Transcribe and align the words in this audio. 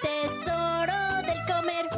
Tesoro 0.00 1.22
del 1.22 1.38
comer. 1.46 1.88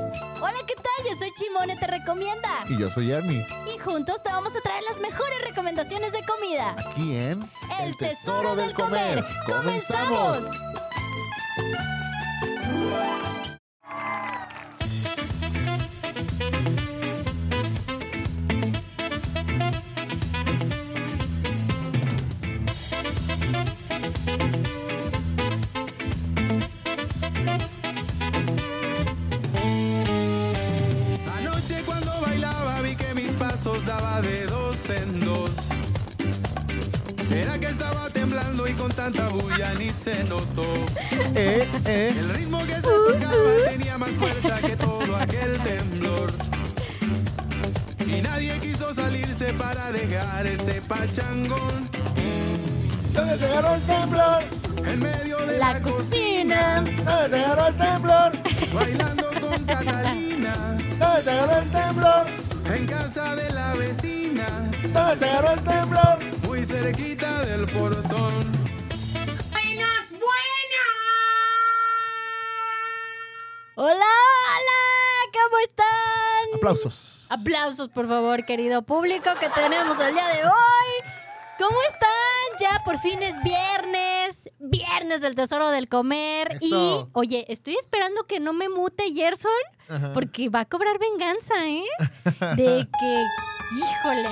Hola, 0.41 0.59
¿qué 0.67 0.75
tal? 0.75 1.07
Yo 1.09 1.17
soy 1.19 1.31
Chimone, 1.37 1.77
te 1.77 1.87
recomienda. 1.87 2.49
Y 2.69 2.79
yo 2.79 2.91
soy 2.91 3.11
Ernie. 3.11 3.47
Y 3.75 3.79
juntos 3.79 4.23
te 4.23 4.31
vamos 4.31 4.55
a 4.55 4.61
traer 4.61 4.83
las 4.85 5.01
mejores 5.01 5.41
recomendaciones 5.45 6.13
de 6.13 6.25
comida. 6.25 6.75
Aquí 6.91 7.17
en 7.17 7.51
El 7.81 7.97
tesoro 7.97 8.57
del 8.57 8.75
comer. 8.75 9.25
¡Comenzamos! 9.47 10.68
Aplausos, 77.79 77.89
por 77.95 78.09
favor, 78.09 78.45
querido 78.45 78.83
público 78.83 79.31
que 79.39 79.49
tenemos 79.51 80.01
el 80.01 80.13
día 80.13 80.27
de 80.29 80.45
hoy. 80.45 81.13
¿Cómo 81.59 81.77
están? 81.89 82.09
Ya 82.59 82.83
por 82.85 82.99
fin 82.99 83.23
es 83.23 83.41
viernes, 83.45 84.51
viernes 84.59 85.21
del 85.21 85.37
tesoro 85.37 85.69
del 85.71 85.89
comer. 85.89 86.53
Eso. 86.61 87.09
Y, 87.09 87.11
oye, 87.13 87.45
estoy 87.49 87.77
esperando 87.77 88.25
que 88.25 88.41
no 88.41 88.53
me 88.53 88.69
mute 88.69 89.13
Gerson, 89.15 89.53
Ajá. 89.89 90.13
porque 90.13 90.49
va 90.49 90.61
a 90.61 90.65
cobrar 90.65 90.99
venganza, 90.99 91.55
¿eh? 91.69 91.85
De 92.57 92.89
que, 92.99 93.25
híjole, 93.77 94.31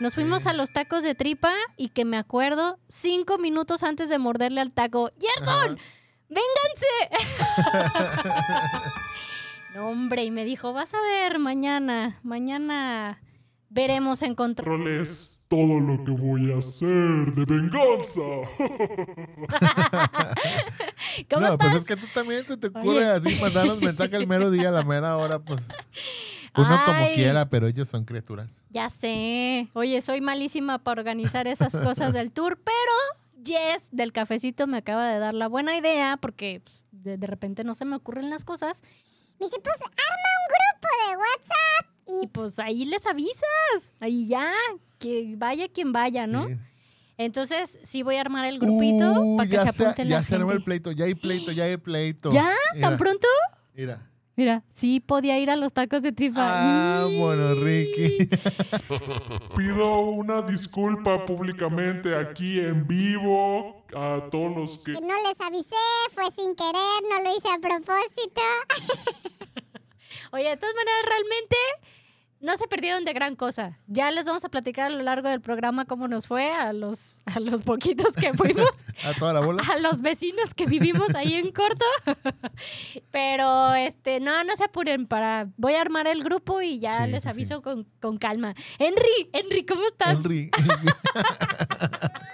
nos 0.00 0.14
fuimos 0.16 0.42
Sí. 0.42 0.48
a 0.48 0.52
los 0.52 0.72
tacos 0.72 1.04
de 1.04 1.14
tripa 1.14 1.52
y 1.76 1.90
que 1.90 2.04
me 2.04 2.16
acuerdo 2.18 2.80
cinco 2.88 3.38
minutos 3.38 3.84
antes 3.84 4.08
de 4.08 4.18
morderle 4.18 4.60
al 4.60 4.72
taco. 4.72 5.10
¡Gerson! 5.20 5.78
¡Vénganse! 6.28 6.86
hombre, 9.94 10.24
y 10.24 10.30
me 10.32 10.44
dijo, 10.44 10.72
vas 10.72 10.92
a 10.92 11.00
ver 11.00 11.38
mañana, 11.38 12.18
mañana 12.24 13.20
veremos 13.70 14.22
en 14.22 14.34
contra. 14.34 14.64
controles 14.64 15.46
todo 15.48 15.78
lo 15.78 16.02
que 16.04 16.10
voy 16.10 16.50
a 16.52 16.58
hacer 16.58 17.32
de 17.32 17.44
venganza. 17.44 18.20
¿Cómo 21.30 21.46
no, 21.46 21.52
estás? 21.52 21.56
pues 21.58 21.74
es 21.74 21.84
que 21.84 21.96
tú 21.96 22.06
también 22.12 22.44
se 22.44 22.56
te 22.56 22.66
ocurre 22.66 22.88
Oye. 22.88 23.10
así 23.10 23.36
mandarnos 23.40 23.80
mensaje 23.80 24.16
el 24.16 24.26
mero 24.26 24.50
día, 24.50 24.70
a 24.70 24.72
la 24.72 24.82
mera 24.82 25.16
hora, 25.16 25.38
pues. 25.38 25.62
Uno 26.56 26.76
como 26.86 27.04
Ay. 27.04 27.14
quiera, 27.14 27.48
pero 27.48 27.68
ellos 27.68 27.88
son 27.88 28.04
criaturas. 28.04 28.64
Ya 28.70 28.90
sé. 28.90 29.68
Oye, 29.74 30.00
soy 30.02 30.20
malísima 30.20 30.78
para 30.78 31.00
organizar 31.00 31.46
esas 31.46 31.76
cosas 31.76 32.14
del 32.14 32.32
tour, 32.32 32.58
pero 32.64 33.44
Jess 33.44 33.88
del 33.92 34.12
cafecito 34.12 34.66
me 34.66 34.78
acaba 34.78 35.06
de 35.08 35.18
dar 35.20 35.34
la 35.34 35.46
buena 35.48 35.76
idea 35.76 36.16
porque 36.16 36.62
pues, 36.64 36.86
de, 36.90 37.16
de 37.16 37.26
repente 37.26 37.62
no 37.64 37.74
se 37.74 37.84
me 37.84 37.96
ocurren 37.96 38.30
las 38.30 38.44
cosas. 38.44 38.82
Me 39.40 39.46
dice, 39.46 39.60
pues 39.62 39.74
arma 39.80 40.30
un 40.40 40.46
grupo 40.54 40.88
de 41.10 41.16
WhatsApp 41.16 42.22
Y 42.24 42.28
pues 42.28 42.58
ahí 42.58 42.84
les 42.84 43.06
avisas. 43.06 43.94
Ahí 44.00 44.26
ya, 44.28 44.52
que 44.98 45.34
vaya 45.36 45.68
quien 45.68 45.92
vaya, 45.92 46.26
¿no? 46.26 46.48
Sí. 46.48 46.56
Entonces 47.16 47.78
sí 47.84 48.02
voy 48.02 48.16
a 48.16 48.22
armar 48.22 48.44
el 48.46 48.58
grupito 48.58 49.12
Uy, 49.22 49.36
para 49.36 49.48
que 49.48 49.54
ya 49.56 49.72
se 49.72 49.82
apunten 49.84 50.08
ya 50.08 50.16
la 50.18 50.24
se 50.24 50.34
armó 50.34 50.48
gente. 50.48 50.58
el 50.58 50.64
pleito, 50.64 50.92
ya 50.92 51.04
hay 51.04 51.14
pleito, 51.14 51.52
ya 51.52 51.64
hay 51.64 51.76
pleito. 51.76 52.30
¿Ya? 52.32 52.50
Mira, 52.74 52.88
¿Tan 52.88 52.98
pronto? 52.98 53.28
Mira. 53.74 54.10
Mira, 54.36 54.64
sí 54.68 54.98
podía 54.98 55.38
ir 55.38 55.48
a 55.48 55.56
los 55.56 55.72
tacos 55.72 56.02
de 56.02 56.10
tripa. 56.10 56.42
Ah, 56.44 57.06
bueno, 57.18 57.54
Ricky. 57.54 58.28
Pido 59.56 60.00
una 60.00 60.42
disculpa 60.42 61.24
públicamente 61.24 62.16
aquí 62.16 62.58
en 62.58 62.84
vivo 62.86 63.84
a 63.94 64.28
todos 64.32 64.56
los 64.56 64.78
que 64.78 64.94
que 64.94 65.00
no 65.00 65.14
les 65.14 65.40
avisé, 65.40 65.76
fue 66.12 66.24
sin 66.36 66.56
querer, 66.56 67.02
no 67.08 67.22
lo 67.22 67.36
hice 67.36 67.48
a 67.48 67.60
propósito. 67.60 68.42
Oye, 70.32 70.48
de 70.48 70.56
todas 70.56 70.74
maneras, 70.74 71.04
realmente 71.06 71.56
no 72.44 72.56
se 72.56 72.68
perdieron 72.68 73.04
de 73.04 73.12
gran 73.12 73.34
cosa. 73.36 73.78
Ya 73.86 74.10
les 74.10 74.26
vamos 74.26 74.44
a 74.44 74.48
platicar 74.48 74.86
a 74.86 74.90
lo 74.90 75.02
largo 75.02 75.28
del 75.28 75.40
programa 75.40 75.84
cómo 75.86 76.08
nos 76.08 76.26
fue 76.26 76.52
a 76.52 76.72
los, 76.72 77.18
a 77.26 77.40
los 77.40 77.62
poquitos 77.62 78.14
que 78.14 78.32
fuimos, 78.34 78.68
A 79.04 79.12
toda 79.18 79.32
la 79.32 79.40
bola. 79.40 79.62
a 79.72 79.78
los 79.78 80.02
vecinos 80.02 80.54
que 80.54 80.66
vivimos 80.66 81.14
ahí 81.14 81.34
en 81.34 81.50
corto. 81.52 81.84
Pero 83.10 83.74
este, 83.74 84.20
no, 84.20 84.44
no 84.44 84.54
se 84.56 84.64
apuren 84.64 85.06
para. 85.06 85.48
Voy 85.56 85.74
a 85.74 85.80
armar 85.80 86.06
el 86.06 86.22
grupo 86.22 86.60
y 86.60 86.78
ya 86.78 87.06
Sí, 87.06 87.10
les 87.12 87.22
sí, 87.22 87.28
aviso 87.30 87.62
con, 87.62 87.86
con 88.00 88.18
calma. 88.18 88.54
Henry, 88.78 89.30
Henry, 89.32 89.64
¿cómo 89.64 89.84
estás? 89.86 90.14
Henry. 90.16 90.50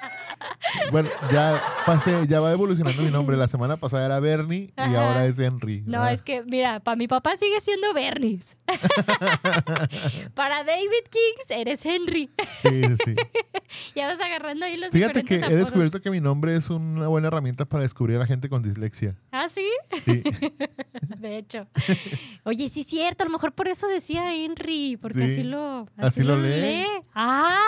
bueno, 0.90 1.08
ya 1.32 1.62
pasé, 1.86 2.26
ya 2.26 2.40
va 2.40 2.52
evolucionando 2.52 3.02
mi 3.02 3.10
nombre. 3.10 3.36
La 3.36 3.48
semana 3.48 3.76
pasada 3.76 4.06
era 4.06 4.20
Bernie 4.20 4.72
y 4.76 4.80
Ajá. 4.80 5.08
ahora 5.08 5.26
es 5.26 5.38
Henry. 5.38 5.82
No, 5.82 5.98
¿verdad? 5.98 6.12
es 6.12 6.22
que, 6.22 6.42
mira, 6.44 6.80
para 6.80 6.96
mi 6.96 7.08
papá 7.08 7.36
sigue 7.36 7.60
siendo 7.60 7.92
Bernice. 7.94 8.56
para 10.34 10.64
David 10.64 11.04
Kings 11.10 11.50
eres 11.50 11.84
Henry. 11.84 12.30
Sí, 12.62 12.82
sí. 13.04 13.14
Ya 13.94 14.06
vas 14.08 14.20
agarrando 14.20 14.66
ahí 14.66 14.76
los 14.76 14.90
Fíjate 14.90 15.24
que 15.24 15.36
he 15.36 15.54
descubierto 15.54 16.00
que 16.00 16.10
mi 16.10 16.20
nombre 16.20 16.56
es 16.56 16.70
una 16.70 17.06
buena 17.08 17.28
herramienta 17.28 17.64
para 17.64 17.82
descubrir 17.82 18.16
a 18.16 18.20
la 18.20 18.26
gente 18.26 18.48
con 18.48 18.62
dislexia. 18.62 19.16
¿Ah, 19.30 19.48
sí? 19.48 19.68
Sí. 20.04 20.22
De 21.18 21.38
hecho. 21.38 21.66
Oye, 22.44 22.68
sí 22.68 22.80
es 22.80 22.86
cierto, 22.86 23.22
a 23.22 23.26
lo 23.26 23.32
mejor 23.32 23.52
por 23.52 23.68
eso 23.68 23.86
decía 23.86 24.34
Henry, 24.34 24.98
porque 25.00 25.18
Sí, 25.18 25.24
así 25.24 25.42
lo 25.42 25.86
así 25.96 26.22
lo 26.22 26.36
lee. 26.36 26.84
Ah, 27.14 27.58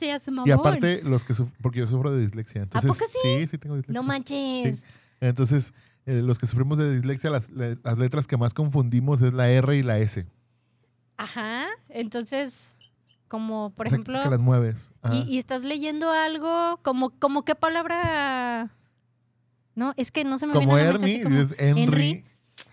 seas 0.00 0.26
mamón. 0.28 0.48
Y 0.48 0.50
aparte, 0.50 1.02
los 1.02 1.24
que 1.24 1.34
porque 1.62 1.78
yo 1.80 1.86
sufro 1.86 2.10
de 2.10 2.20
dislexia. 2.20 2.62
Entonces, 2.62 2.90
poco 2.90 3.04
sí? 3.06 3.18
Sí, 3.22 3.46
sí 3.46 3.58
tengo 3.58 3.76
dislexia. 3.76 4.00
No 4.00 4.02
manches. 4.02 4.80
Sí. 4.80 4.86
Entonces, 5.20 5.74
eh, 6.06 6.22
los 6.22 6.38
que 6.38 6.46
sufrimos 6.46 6.78
de 6.78 6.92
dislexia, 6.92 7.30
las, 7.30 7.50
las 7.50 7.98
letras 7.98 8.26
que 8.26 8.36
más 8.36 8.54
confundimos 8.54 9.22
es 9.22 9.32
la 9.32 9.50
R 9.50 9.76
y 9.76 9.82
la 9.82 9.98
S. 9.98 10.26
Ajá. 11.16 11.66
Entonces, 11.88 12.76
como 13.28 13.70
por 13.70 13.86
O 13.86 13.90
sea, 13.90 13.96
ejemplo, 13.96 14.22
que 14.22 14.30
las 14.30 14.40
mueves. 14.40 14.92
Y, 15.12 15.34
y 15.34 15.38
estás 15.38 15.62
leyendo 15.62 16.10
algo, 16.10 16.80
como, 16.82 17.10
como 17.10 17.44
qué 17.44 17.54
palabra. 17.54 18.70
No, 19.74 19.94
es 19.96 20.10
que 20.10 20.24
no 20.24 20.38
se 20.38 20.46
me 20.46 20.54
como 20.54 20.74
viene 20.74 20.88
a 20.88 20.92
mente 20.92 21.04
así 21.06 21.14
Ernie, 21.14 21.24
como 21.24 21.40
dices 21.40 21.56
Henry. 21.58 21.82
Henry. 21.82 22.24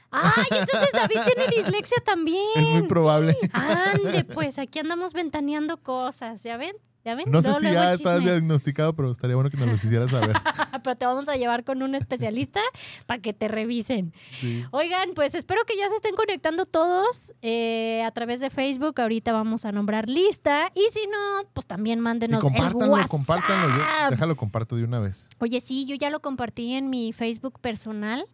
Ay, 0.10 0.46
entonces 0.52 0.90
David 0.94 1.20
tiene 1.26 1.48
dislexia 1.58 1.98
también. 2.06 2.42
Es 2.56 2.70
muy 2.70 2.88
probable. 2.88 3.36
Ande, 3.52 4.24
pues 4.24 4.58
aquí 4.58 4.80
andamos 4.80 5.14
ventaneando 5.14 5.78
cosas, 5.78 6.42
¿ya 6.44 6.58
ven? 6.58 6.76
¿Ya 7.06 7.16
ven? 7.16 7.26
No 7.32 7.42
sé 7.42 7.54
si 7.60 7.64
ya 7.72 7.90
el 7.90 7.94
estás 7.96 8.20
diagnosticado, 8.22 8.94
pero 8.94 9.12
estaría 9.12 9.36
bueno 9.36 9.50
que 9.50 9.56
nos 9.58 9.68
lo 9.68 9.76
hicieras 9.76 10.12
saber. 10.12 10.36
Pero 10.84 10.96
te 10.96 11.06
vamos 11.06 11.28
a 11.28 11.36
llevar 11.36 11.64
con 11.64 11.82
un 11.82 11.96
especialista 11.96 12.60
para 13.08 13.20
que 13.22 13.34
te 13.34 13.48
revisen. 13.48 14.14
Sí. 14.40 14.64
Oigan, 14.72 15.10
pues 15.16 15.34
espero 15.34 15.62
que 15.66 15.76
ya 15.78 15.90
se 15.90 15.96
estén 15.96 16.16
conectando 16.16 16.66
todos 16.66 17.34
eh, 17.42 18.04
a 18.06 18.12
través 18.12 18.40
de 18.42 18.50
Facebook. 18.50 19.00
Ahorita 19.02 19.34
vamos 19.34 19.66
a 19.66 19.72
nombrar 19.72 20.08
lista. 20.08 20.70
Y 20.76 20.86
si 20.92 21.08
no, 21.08 21.48
pues 21.54 21.66
también 21.66 22.00
Y 22.00 22.02
mándenos 22.02 22.44
el 22.44 22.52
compártanlo, 22.52 22.94
WhatsApp. 22.94 23.10
compártanlo. 23.10 23.76
Yo- 23.78 24.10
déjalo, 24.12 24.36
comparto 24.36 24.76
de 24.76 24.84
una 24.84 25.00
vez. 25.00 25.28
Oye, 25.40 25.62
sí, 25.62 25.86
yo 25.86 25.96
ya 25.96 26.10
lo 26.10 26.20
compartí 26.22 26.74
en 26.76 26.90
mi 26.90 27.12
Facebook 27.14 27.60
personal. 27.60 28.28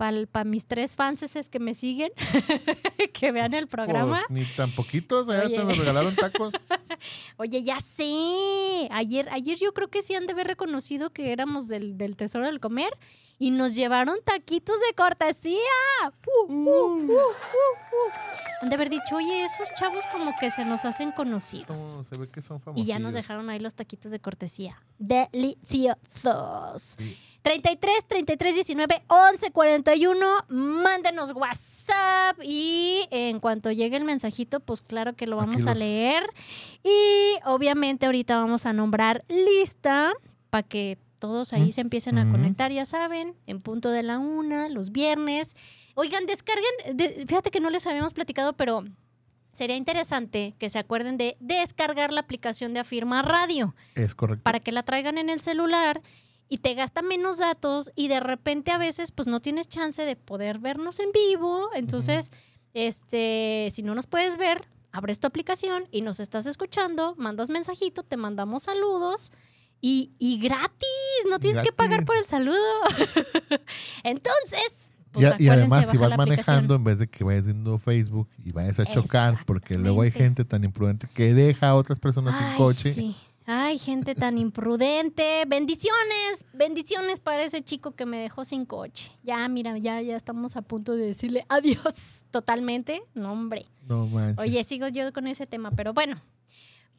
Para 0.00 0.44
mis 0.44 0.64
tres 0.64 0.94
fanses 0.94 1.50
que 1.50 1.58
me 1.58 1.74
siguen, 1.74 2.10
que 3.12 3.32
vean 3.32 3.52
el 3.52 3.66
programa. 3.66 4.22
Pues, 4.28 4.40
ni 4.40 4.46
tan 4.56 4.70
poquitos, 4.72 5.28
Oye. 5.28 5.54
te 5.54 5.62
nos 5.62 5.76
regalaron 5.76 6.16
tacos. 6.16 6.54
Oye, 7.36 7.62
ya 7.62 7.80
sé. 7.80 8.88
Ayer, 8.92 9.28
ayer 9.30 9.58
yo 9.58 9.74
creo 9.74 9.88
que 9.88 10.00
sí 10.00 10.14
han 10.14 10.24
de 10.26 10.32
haber 10.32 10.46
reconocido 10.46 11.10
que 11.10 11.32
éramos 11.32 11.68
del, 11.68 11.98
del 11.98 12.16
Tesoro 12.16 12.46
del 12.46 12.60
Comer 12.60 12.96
y 13.38 13.50
nos 13.50 13.74
llevaron 13.74 14.16
taquitos 14.24 14.76
de 14.88 14.94
cortesía. 14.94 15.58
Uh, 16.46 16.50
uh, 16.50 17.12
uh. 17.12 17.34
Han 18.62 18.70
de 18.70 18.74
haber 18.76 18.88
dicho, 18.88 19.16
oye, 19.16 19.44
esos 19.44 19.68
chavos 19.78 20.04
como 20.10 20.32
que 20.40 20.50
se 20.50 20.64
nos 20.64 20.86
hacen 20.86 21.12
conocidos. 21.12 21.78
Son- 21.78 22.06
se 22.06 22.16
ve 22.18 22.26
que 22.26 22.40
son 22.40 22.58
famosos. 22.62 22.82
Y 22.82 22.86
ya 22.86 22.98
nos 22.98 23.12
dejaron 23.12 23.50
ahí 23.50 23.58
los 23.58 23.74
taquitos 23.74 24.12
de 24.12 24.18
cortesía. 24.20 24.82
Deliciosos. 24.98 26.96
Sí. 26.98 27.16
33 27.42 28.06
33 28.06 28.54
19 28.54 29.02
11 29.08 29.50
41. 29.50 30.26
Mándenos 30.48 31.32
WhatsApp 31.32 32.38
y 32.42 33.06
en 33.10 33.40
cuanto 33.40 33.70
llegue 33.72 33.96
el 33.96 34.04
mensajito, 34.04 34.60
pues 34.60 34.82
claro 34.82 35.14
que 35.14 35.26
lo 35.26 35.36
vamos 35.36 35.66
a 35.66 35.74
leer. 35.74 36.24
Y 36.84 37.34
obviamente 37.44 38.06
ahorita 38.06 38.36
vamos 38.36 38.66
a 38.66 38.72
nombrar 38.72 39.24
lista 39.28 40.12
para 40.50 40.62
que 40.66 40.98
todos 41.18 41.52
ahí 41.52 41.68
Mm. 41.68 41.72
se 41.72 41.80
empiecen 41.82 42.18
a 42.18 42.24
Mm. 42.24 42.32
conectar, 42.32 42.72
ya 42.72 42.84
saben, 42.84 43.34
en 43.46 43.60
punto 43.60 43.90
de 43.90 44.02
la 44.02 44.18
una, 44.18 44.68
los 44.68 44.90
viernes. 44.90 45.54
Oigan, 45.94 46.24
descarguen, 46.26 46.96
de- 46.96 47.24
fíjate 47.26 47.50
que 47.50 47.60
no 47.60 47.68
les 47.70 47.86
habíamos 47.86 48.14
platicado, 48.14 48.54
pero 48.54 48.84
sería 49.52 49.76
interesante 49.76 50.54
que 50.58 50.70
se 50.70 50.78
acuerden 50.78 51.18
de 51.18 51.36
descargar 51.40 52.12
la 52.12 52.20
aplicación 52.20 52.72
de 52.72 52.80
Afirma 52.80 53.20
Radio 53.22 53.74
Es 53.94 54.14
correcto. 54.14 54.42
para 54.44 54.60
que 54.60 54.72
la 54.72 54.82
traigan 54.82 55.18
en 55.18 55.28
el 55.28 55.40
celular 55.40 56.00
y 56.52 56.58
te 56.58 56.74
gasta 56.74 57.00
menos 57.00 57.38
datos 57.38 57.92
y 57.94 58.08
de 58.08 58.18
repente 58.18 58.72
a 58.72 58.78
veces 58.78 59.12
pues 59.12 59.28
no 59.28 59.40
tienes 59.40 59.68
chance 59.68 60.02
de 60.02 60.16
poder 60.16 60.58
vernos 60.58 60.98
en 60.98 61.12
vivo. 61.12 61.70
Entonces, 61.74 62.32
este, 62.74 63.68
si 63.72 63.84
no 63.84 63.94
nos 63.94 64.08
puedes 64.08 64.36
ver, 64.36 64.66
abres 64.90 65.20
tu 65.20 65.28
aplicación 65.28 65.86
y 65.92 66.02
nos 66.02 66.18
estás 66.18 66.46
escuchando, 66.46 67.14
mandas 67.16 67.50
mensajito, 67.50 68.02
te 68.02 68.16
mandamos 68.16 68.64
saludos 68.64 69.30
y, 69.80 70.10
y 70.18 70.40
gratis, 70.40 70.88
no 71.30 71.38
tienes 71.38 71.62
que 71.62 71.72
pagar 71.72 72.04
por 72.04 72.16
el 72.16 72.26
saludo. 72.26 72.58
Entonces, 74.02 74.88
pues 75.12 75.32
y, 75.38 75.44
y 75.44 75.48
además, 75.50 75.86
de 75.86 75.92
si 75.92 75.98
vas 75.98 76.16
manejando, 76.16 76.74
en 76.74 76.82
vez 76.82 76.98
de 76.98 77.06
que 77.06 77.22
vayas 77.22 77.44
viendo 77.44 77.78
Facebook 77.78 78.28
y 78.44 78.50
vayas 78.50 78.80
a 78.80 78.86
chocar, 78.86 79.38
porque 79.46 79.78
luego 79.78 80.02
hay 80.02 80.10
gente 80.10 80.44
tan 80.44 80.64
imprudente 80.64 81.08
que 81.14 81.32
deja 81.32 81.68
a 81.68 81.76
otras 81.76 82.00
personas 82.00 82.36
sin 82.36 82.56
coche. 82.56 82.92
sí. 82.92 83.16
Ay, 83.52 83.78
gente 83.78 84.14
tan 84.14 84.38
imprudente. 84.38 85.44
Bendiciones, 85.48 86.46
bendiciones 86.52 87.18
para 87.18 87.42
ese 87.42 87.64
chico 87.64 87.96
que 87.96 88.06
me 88.06 88.18
dejó 88.18 88.44
sin 88.44 88.64
coche. 88.64 89.10
Ya, 89.24 89.48
mira, 89.48 89.76
ya, 89.76 90.00
ya 90.02 90.14
estamos 90.14 90.54
a 90.54 90.62
punto 90.62 90.94
de 90.94 91.06
decirle 91.06 91.46
adiós 91.48 92.22
totalmente. 92.30 93.02
No, 93.12 93.32
hombre. 93.32 93.62
No 93.88 94.06
manches. 94.06 94.38
Oye, 94.38 94.62
sigo 94.62 94.86
yo 94.86 95.12
con 95.12 95.26
ese 95.26 95.46
tema, 95.46 95.72
pero 95.72 95.92
bueno. 95.92 96.22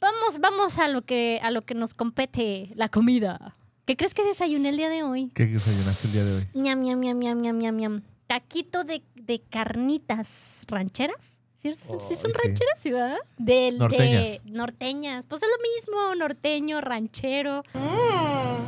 Vamos, 0.02 0.40
vamos 0.42 0.78
a 0.78 0.90
lo 0.90 1.04
que, 1.04 1.40
a 1.42 1.52
lo 1.52 1.62
que 1.62 1.74
nos 1.74 1.94
compete, 1.94 2.74
la 2.76 2.90
comida. 2.90 3.54
¿Qué 3.86 3.96
crees 3.96 4.14
que 4.14 4.26
desayuné 4.26 4.70
el 4.70 4.78
día 4.78 4.90
de 4.90 5.04
hoy? 5.04 5.32
¿Qué 5.34 5.46
desayunaste 5.46 6.08
el 6.08 6.14
día 6.14 6.26
de 6.26 6.36
hoy? 6.36 6.48
Ñam, 6.54 6.82
ñam, 6.84 7.00
ñam, 7.00 7.20
ñam, 7.20 7.42
ñam, 7.42 7.58
ñam, 7.60 7.78
ñam. 7.78 8.02
Taquito 8.28 8.84
de, 8.84 9.04
de 9.16 9.42
carnitas 9.42 10.64
rancheras. 10.68 11.40
¿Sí, 11.62 11.70
es- 11.70 11.78
sí 12.08 12.16
son 12.16 12.34
rancheras, 12.34 12.80
sí, 12.80 12.92
verdad? 12.92 13.18
Del- 13.38 13.78
Norteñas. 13.78 14.24
De, 14.24 14.42
norteñas. 14.46 15.26
Pues 15.28 15.44
es 15.44 15.50
lo 15.50 15.62
mismo, 15.98 16.16
norteño, 16.16 16.82
ranchero. 16.82 17.64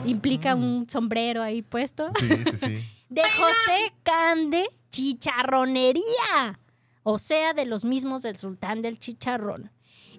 Implica 0.06 0.54
un 0.56 0.88
sombrero 0.90 1.42
ahí 1.42 1.62
puesto. 1.62 2.10
Sí, 2.20 2.28
sí, 2.28 2.58
sí. 2.60 2.84
De 3.10 3.22
José 3.24 3.94
Cande 4.04 4.68
Chicharronería. 4.92 6.60
O 7.04 7.18
sea, 7.20 7.54
de 7.54 7.66
los 7.66 7.84
mismos 7.86 8.22
del 8.22 8.38
sultán 8.38 8.82
del 8.82 8.98
chicharrón. 8.98 9.72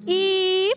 Y 0.07 0.69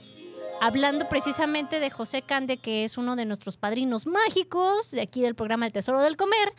hablando 0.62 1.08
precisamente 1.10 1.80
de 1.80 1.90
José 1.92 2.22
Cande, 2.22 2.58
que 2.58 2.86
es 2.86 2.98
uno 2.98 3.16
de 3.16 3.26
nuestros 3.26 3.58
padrinos 3.58 4.08
mágicos 4.08 4.92
de 4.92 5.02
aquí 5.02 5.22
del 5.22 5.36
programa 5.36 5.66
El 5.66 5.74
Tesoro 5.74 6.02
del 6.02 6.16
Comer, 6.16 6.54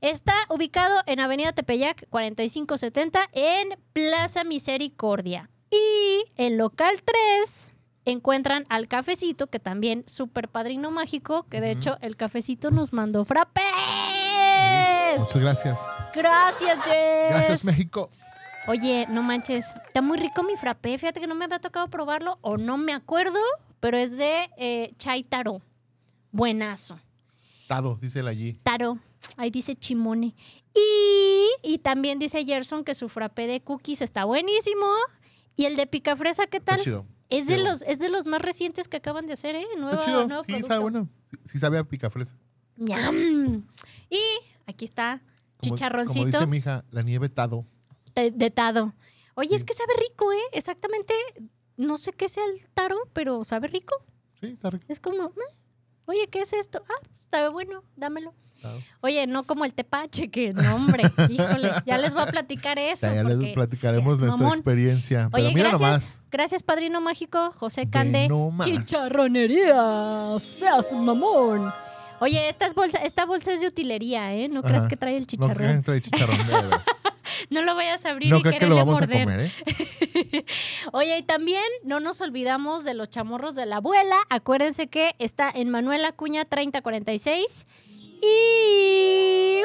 está 0.00 0.34
ubicado 0.48 1.02
en 1.06 1.20
Avenida 1.20 1.52
Tepeyac 1.52 2.08
4570 2.10 3.28
en 3.32 3.78
Plaza 3.92 4.44
Misericordia. 4.44 5.50
Y 5.70 6.24
en 6.36 6.58
local 6.58 7.02
3 7.04 7.72
encuentran 8.04 8.64
al 8.68 8.88
cafecito, 8.88 9.48
que 9.48 9.58
también 9.58 10.04
súper 10.06 10.48
padrino 10.48 10.90
mágico, 10.90 11.44
que 11.48 11.60
de 11.60 11.72
hecho 11.72 11.98
el 12.00 12.16
cafecito 12.16 12.70
nos 12.70 12.92
mandó 12.92 13.24
frappés. 13.24 13.64
Muchas 15.18 15.42
gracias. 15.42 15.78
Gracias, 16.14 16.78
Jess. 16.84 17.30
Gracias, 17.30 17.64
México. 17.64 18.10
Oye, 18.68 19.06
no 19.08 19.22
manches, 19.22 19.72
está 19.86 20.02
muy 20.02 20.18
rico 20.18 20.42
mi 20.42 20.56
frappé. 20.56 20.98
Fíjate 20.98 21.20
que 21.20 21.26
no 21.26 21.34
me 21.34 21.44
había 21.44 21.60
tocado 21.60 21.88
probarlo 21.88 22.38
o 22.40 22.56
no 22.56 22.76
me 22.78 22.92
acuerdo, 22.92 23.38
pero 23.80 23.96
es 23.96 24.16
de 24.16 24.50
eh, 24.56 24.92
chai 24.98 25.22
taro. 25.22 25.62
Buenazo. 26.32 26.98
Tado, 27.68 27.96
dice 28.00 28.20
el 28.20 28.28
allí. 28.28 28.60
Taro. 28.62 28.98
Ahí 29.36 29.50
dice 29.50 29.74
chimone. 29.74 30.34
Y, 30.74 31.48
y 31.62 31.78
también 31.78 32.18
dice 32.18 32.44
Gerson 32.44 32.84
que 32.84 32.94
su 32.94 33.08
frappé 33.08 33.46
de 33.46 33.60
cookies 33.62 34.02
está 34.02 34.24
buenísimo. 34.24 34.86
Y 35.56 35.64
el 35.64 35.76
de 35.76 35.86
picafresa, 35.86 36.46
¿qué 36.46 36.58
Está 36.58 36.74
tal? 36.76 36.84
chido. 36.84 37.06
Es 37.28 37.46
de 37.46 37.58
los, 37.58 37.82
es 37.82 37.98
de 37.98 38.08
los 38.08 38.26
más 38.26 38.40
recientes 38.40 38.86
que 38.88 38.98
acaban 38.98 39.26
de 39.26 39.32
hacer, 39.32 39.56
¿eh? 39.56 39.66
Nuevo, 39.78 39.92
Está 39.98 40.04
chido. 40.04 40.26
nuevo 40.28 40.42
Sí, 40.44 40.46
producto. 40.52 40.68
sabe 40.68 40.82
bueno. 40.82 41.08
Sí, 41.30 41.36
sí 41.44 41.58
sabe 41.58 41.78
a 41.78 41.84
picafresa. 41.84 42.36
Ñam. 42.76 43.66
Y 44.10 44.20
aquí 44.66 44.84
está 44.84 45.22
Como, 45.60 45.74
chicharroncito. 45.74 46.20
Como 46.20 46.26
dice 46.26 46.46
mi 46.46 46.58
hija, 46.58 46.84
la 46.90 47.02
nieve 47.02 47.28
Tado. 47.28 47.64
de, 48.14 48.30
de 48.30 48.50
tado. 48.50 48.94
Oye, 49.34 49.54
es 49.56 49.64
que 49.64 49.74
sabe 49.74 49.92
rico, 49.98 50.30
¿eh? 50.32 50.38
Exactamente, 50.52 51.12
no 51.76 51.98
sé 51.98 52.12
qué 52.12 52.28
sea 52.28 52.44
el 52.44 52.64
taro, 52.70 52.96
pero 53.12 53.44
sabe 53.44 53.68
rico. 53.68 53.94
Sí, 54.40 54.46
está 54.46 54.70
rico. 54.70 54.84
Es 54.88 55.00
como, 55.00 55.24
"Meh". 55.30 55.44
oye, 56.06 56.28
¿qué 56.30 56.40
es 56.42 56.52
esto? 56.52 56.82
Ah, 56.88 57.06
sabe 57.30 57.48
bueno, 57.48 57.82
dámelo. 57.96 58.32
Oye, 59.00 59.26
no 59.26 59.44
como 59.44 59.64
el 59.64 59.72
tepache, 59.72 60.28
que 60.30 60.52
no, 60.52 60.74
hombre, 60.76 61.04
híjole, 61.30 61.70
ya 61.86 61.98
les 61.98 62.14
voy 62.14 62.22
a 62.22 62.26
platicar 62.26 62.78
eso. 62.78 63.06
Ya, 63.12 63.22
les 63.24 63.52
platicaremos 63.54 64.18
nuestra 64.20 64.30
mamón. 64.36 64.54
experiencia. 64.54 65.28
Pero 65.32 65.44
Oye, 65.44 65.54
mira 65.54 65.68
gracias, 65.70 65.80
nomás. 65.90 66.20
gracias, 66.30 66.62
Padrino 66.62 67.00
Mágico, 67.00 67.52
José 67.58 67.88
Cande, 67.88 68.28
nomás. 68.28 68.66
chicharronería, 68.66 70.38
seas 70.40 70.92
mamón. 70.92 71.72
Oye, 72.20 72.48
esta 72.48 72.66
bolsa, 72.72 72.98
esta 72.98 73.26
bolsa 73.26 73.52
es 73.52 73.60
de 73.60 73.66
utilería, 73.66 74.34
¿eh? 74.34 74.48
No 74.48 74.62
creas 74.62 74.80
Ajá. 74.84 74.88
que 74.88 74.96
trae 74.96 75.14
el 75.16 75.22
No 75.22 75.26
chicharrón. 75.26 75.76
que 75.76 75.82
trae 75.82 76.00
chicharrón. 76.00 76.38
No 77.50 77.60
lo 77.60 77.74
vayas 77.74 78.06
a 78.06 78.10
abrir 78.12 78.30
No 78.30 78.38
y 78.38 78.42
creo 78.42 78.58
que 78.58 78.66
lo 78.66 78.76
quererle 78.76 78.76
vamos 78.76 79.02
a 79.02 79.06
morder. 79.06 79.24
comer, 79.24 79.40
¿eh? 79.40 80.44
Oye, 80.92 81.18
y 81.18 81.22
también 81.22 81.62
no 81.84 82.00
nos 82.00 82.20
olvidamos 82.22 82.84
de 82.84 82.94
los 82.94 83.10
chamorros 83.10 83.54
de 83.54 83.66
la 83.66 83.76
abuela. 83.76 84.16
Acuérdense 84.30 84.86
que 84.86 85.14
está 85.18 85.50
en 85.50 85.68
Manuel 85.68 86.04
Acuña 86.06 86.44
3046. 86.46 87.66
Y 88.22 89.62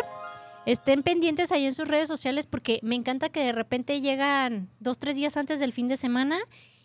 estén 0.65 1.03
pendientes 1.03 1.51
ahí 1.51 1.65
en 1.65 1.73
sus 1.73 1.87
redes 1.87 2.07
sociales 2.07 2.45
porque 2.47 2.79
me 2.83 2.95
encanta 2.95 3.29
que 3.29 3.43
de 3.43 3.51
repente 3.51 4.01
llegan 4.01 4.69
dos, 4.79 4.97
tres 4.97 5.15
días 5.15 5.37
antes 5.37 5.59
del 5.59 5.73
fin 5.73 5.87
de 5.87 5.97
semana 5.97 6.39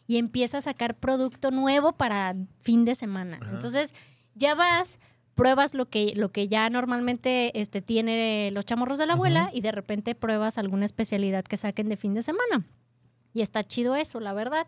y 0.07 0.19
empieza 0.19 0.59
a 0.59 0.63
sacar 0.63 0.95
producto 0.95 1.51
nuevo 1.51 1.93
para 1.93 2.35
fin 2.61 2.85
de 2.85 2.95
semana. 2.95 3.39
Ajá. 3.41 3.51
Entonces, 3.53 3.95
ya 4.35 4.55
vas, 4.55 5.01
pruebas 5.35 5.75
lo 5.75 5.87
que, 5.87 6.13
lo 6.15 6.31
que 6.33 6.49
ya 6.49 6.69
normalmente 6.71 7.61
este, 7.61 7.83
tiene 7.83 8.50
los 8.52 8.64
chamorros 8.64 8.99
de 8.99 9.07
la 9.07 9.14
abuela 9.14 9.50
y 9.52 9.61
de 9.61 9.73
repente 9.73 10.14
pruebas 10.14 10.59
alguna 10.59 10.85
especialidad 10.85 11.45
que 11.45 11.57
saquen 11.57 11.88
de 11.88 11.97
fin 11.97 12.14
de 12.14 12.23
semana. 12.23 12.67
Y 13.33 13.43
está 13.43 13.62
chido 13.64 13.95
eso, 13.97 14.19
la 14.19 14.33
verdad. 14.33 14.67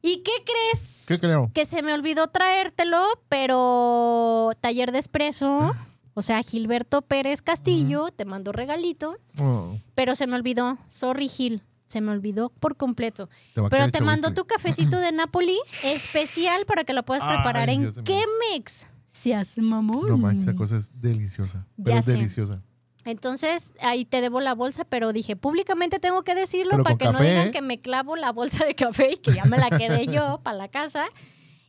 ¿Y 0.00 0.22
qué 0.22 0.32
crees? 0.44 1.04
¿Qué 1.06 1.18
creo? 1.18 1.50
Que 1.52 1.66
se 1.66 1.82
me 1.82 1.92
olvidó 1.92 2.28
traértelo, 2.28 3.04
pero 3.28 4.52
taller 4.60 4.92
de 4.92 4.98
espresso, 4.98 5.74
o 6.18 6.22
sea, 6.22 6.42
Gilberto 6.42 7.02
Pérez 7.02 7.42
Castillo, 7.42 8.08
te 8.10 8.24
mandó 8.24 8.50
regalito, 8.52 9.16
Oh, 9.40 9.78
pero 9.94 10.16
se 10.16 10.26
me 10.26 10.34
olvidó. 10.36 10.78
Sorry, 10.88 11.28
Gil. 11.28 11.62
Se 11.86 12.00
me 12.02 12.10
olvidó 12.12 12.50
por 12.50 12.76
completo. 12.76 13.28
te 13.54 13.62
Pero 13.70 13.86
te 13.90 13.98
chahuizle. 14.00 14.32
tu 14.34 14.44
cafecito 14.46 14.98
de 14.98 15.12
Napoli 15.12 15.56
especial 15.84 16.66
para 16.66 16.84
que 16.84 16.92
lo 16.92 17.04
puedas 17.04 17.22
Ay, 17.24 17.36
preparar 17.36 17.70
en. 17.70 17.94
Chemex. 18.04 18.88
Seas 19.06 19.56
mamón. 19.58 20.08
No 20.08 20.18
manches, 20.18 20.42
esa 20.48 20.54
cosa 20.54 20.76
es 20.76 20.90
deliciosa. 21.00 21.66
Pero 21.76 21.94
Ya 21.94 21.98
es 22.00 22.04
sé. 22.04 22.12
deliciosa. 22.12 22.62
Entonces, 23.04 23.72
ahí 23.80 24.04
te 24.04 24.20
debo 24.20 24.40
la 24.40 24.54
bolsa, 24.54 24.84
pero 24.84 25.12
dije, 25.14 25.34
públicamente 25.34 25.98
tengo 25.98 26.22
que 26.24 26.34
decirlo 26.34 26.72
Pero 26.72 26.84
para 26.84 26.98
que 26.98 27.04
no 27.06 27.18
digan 27.20 27.48
¿eh? 27.48 27.50
que 27.52 27.62
me 27.62 27.80
clavo 27.80 28.16
la 28.16 28.32
bolsa 28.32 28.66
de 28.66 28.74
café 28.74 29.12
y 29.12 29.16
que 29.16 29.32
ya 29.32 29.44
me 29.46 29.56
la 29.56 29.70
quedé 29.70 30.06
yo 30.08 30.40
para 30.42 30.58
la 30.58 30.68
casa. 30.68 31.06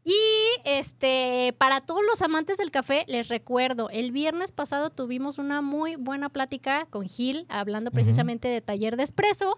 Y 0.03 0.15
este, 0.63 1.53
para 1.57 1.81
todos 1.81 2.01
los 2.09 2.21
amantes 2.21 2.57
del 2.57 2.71
café, 2.71 3.05
les 3.07 3.27
recuerdo, 3.27 3.89
el 3.89 4.11
viernes 4.11 4.51
pasado 4.51 4.89
tuvimos 4.89 5.37
una 5.37 5.61
muy 5.61 5.95
buena 5.95 6.29
plática 6.29 6.87
con 6.89 7.07
Gil, 7.07 7.45
hablando 7.49 7.91
precisamente 7.91 8.47
de 8.47 8.61
taller 8.61 8.97
de 8.97 9.03
espresso. 9.03 9.57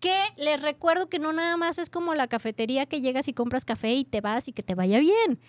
Que 0.00 0.16
les 0.36 0.60
recuerdo 0.60 1.08
que 1.08 1.18
no 1.18 1.32
nada 1.32 1.56
más 1.56 1.78
es 1.78 1.88
como 1.88 2.14
la 2.14 2.28
cafetería 2.28 2.86
que 2.86 3.00
llegas 3.00 3.28
y 3.28 3.32
compras 3.32 3.64
café 3.64 3.94
y 3.94 4.04
te 4.04 4.20
vas 4.20 4.48
y 4.48 4.52
que 4.52 4.62
te 4.62 4.74
vaya 4.74 4.98
bien. 4.98 5.40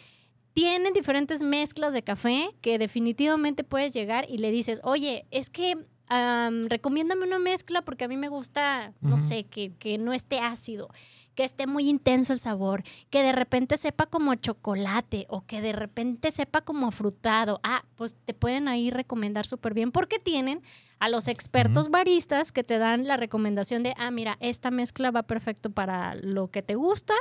Tienen 0.53 0.93
diferentes 0.93 1.41
mezclas 1.41 1.93
de 1.93 2.03
café 2.03 2.55
que 2.61 2.77
definitivamente 2.77 3.63
puedes 3.63 3.93
llegar 3.93 4.25
y 4.29 4.37
le 4.37 4.51
dices, 4.51 4.79
oye, 4.83 5.25
es 5.31 5.49
que 5.49 5.75
am, 6.07 6.67
recomiéndame 6.67 7.25
una 7.25 7.39
mezcla 7.39 7.81
porque 7.81 8.05
a 8.05 8.07
mí 8.07 8.15
me 8.15 8.29
gusta, 8.29 8.93
no 9.01 9.17
sé, 9.17 9.43
que, 9.45 9.73
que 9.73 9.97
no 9.97 10.13
esté 10.13 10.39
ácido, 10.39 10.89
que 11.35 11.43
esté 11.43 11.67
muy 11.67 11.89
intenso 11.89 12.33
el 12.33 12.39
sabor, 12.39 12.83
que 13.09 13.21
de 13.21 13.33
repente 13.33 13.77
sepa 13.77 14.05
como 14.07 14.33
chocolate 14.35 15.27
o 15.29 15.45
que 15.45 15.61
de 15.61 15.73
repente 15.73 16.31
sepa 16.31 16.61
como 16.61 16.87
afrutado. 16.87 17.59
Ah, 17.63 17.83
pues 17.95 18.15
te 18.25 18.33
pueden 18.33 18.67
ahí 18.67 18.89
recomendar 18.89 19.45
súper 19.45 19.73
bien 19.73 19.91
porque 19.91 20.17
tienen 20.17 20.61
a 20.99 21.09
los 21.09 21.27
expertos 21.27 21.89
baristas 21.89 22.51
que 22.51 22.63
te 22.63 22.77
dan 22.77 23.05
la 23.05 23.17
recomendación 23.17 23.83
de, 23.83 23.93
ah, 23.97 24.11
mira, 24.11 24.37
esta 24.39 24.71
mezcla 24.71 25.11
va 25.11 25.23
perfecto 25.23 25.69
para 25.69 26.15
lo 26.15 26.49
que 26.49 26.61
te 26.61 26.75
gusta 26.75 27.13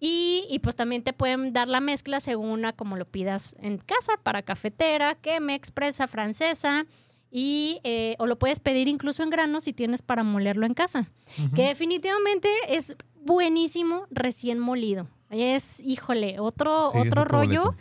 Y, 0.00 0.46
y, 0.50 0.58
pues 0.58 0.74
también 0.74 1.02
te 1.02 1.12
pueden 1.12 1.52
dar 1.52 1.68
la 1.68 1.80
mezcla 1.80 2.20
según 2.20 2.64
a 2.64 2.72
como 2.72 2.96
lo 2.96 3.06
pidas 3.06 3.54
en 3.60 3.78
casa, 3.78 4.18
para 4.22 4.42
cafetera, 4.42 5.14
queme, 5.14 5.54
expresa, 5.54 6.08
francesa. 6.08 6.86
Y, 7.30 7.80
eh, 7.84 8.14
o 8.18 8.26
lo 8.26 8.38
puedes 8.38 8.60
pedir 8.60 8.86
incluso 8.86 9.22
en 9.22 9.30
grano 9.30 9.60
si 9.60 9.72
tienes 9.72 10.02
para 10.02 10.22
molerlo 10.22 10.66
en 10.66 10.74
casa. 10.74 11.10
Que 11.54 11.62
definitivamente 11.62 12.48
es 12.68 12.96
buenísimo 13.24 14.06
recién 14.10 14.58
molido. 14.58 15.08
Es, 15.30 15.80
híjole, 15.80 16.38
otro, 16.38 16.90
Sí, 16.92 16.98
otro 16.98 17.24
rollo. 17.24 17.74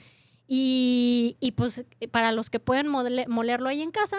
Y, 0.47 1.37
y, 1.39 1.51
pues 1.53 1.85
para 2.11 2.31
los 2.31 2.49
que 2.49 2.59
pueden 2.59 2.87
mole- 2.87 3.27
molerlo 3.27 3.69
ahí 3.69 3.81
en 3.81 3.91
casa, 3.91 4.17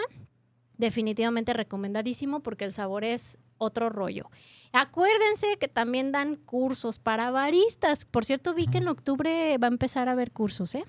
definitivamente 0.78 1.52
recomendadísimo 1.52 2.40
porque 2.40 2.64
el 2.64 2.73
sabor 2.73 3.04
es 3.04 3.38
otro 3.59 3.88
rollo. 3.90 4.31
Acuérdense 4.73 5.57
que 5.59 5.69
también 5.69 6.11
dan 6.12 6.37
cursos 6.37 6.99
para 6.99 7.31
baristas. 7.31 8.04
Por 8.04 8.25
cierto, 8.25 8.54
vi 8.54 8.66
que 8.66 8.78
en 8.78 8.88
octubre 8.88 9.57
va 9.59 9.69
a 9.69 9.71
empezar 9.71 10.09
a 10.09 10.12
haber 10.12 10.33
cursos, 10.33 10.75
¿eh? 10.75 10.85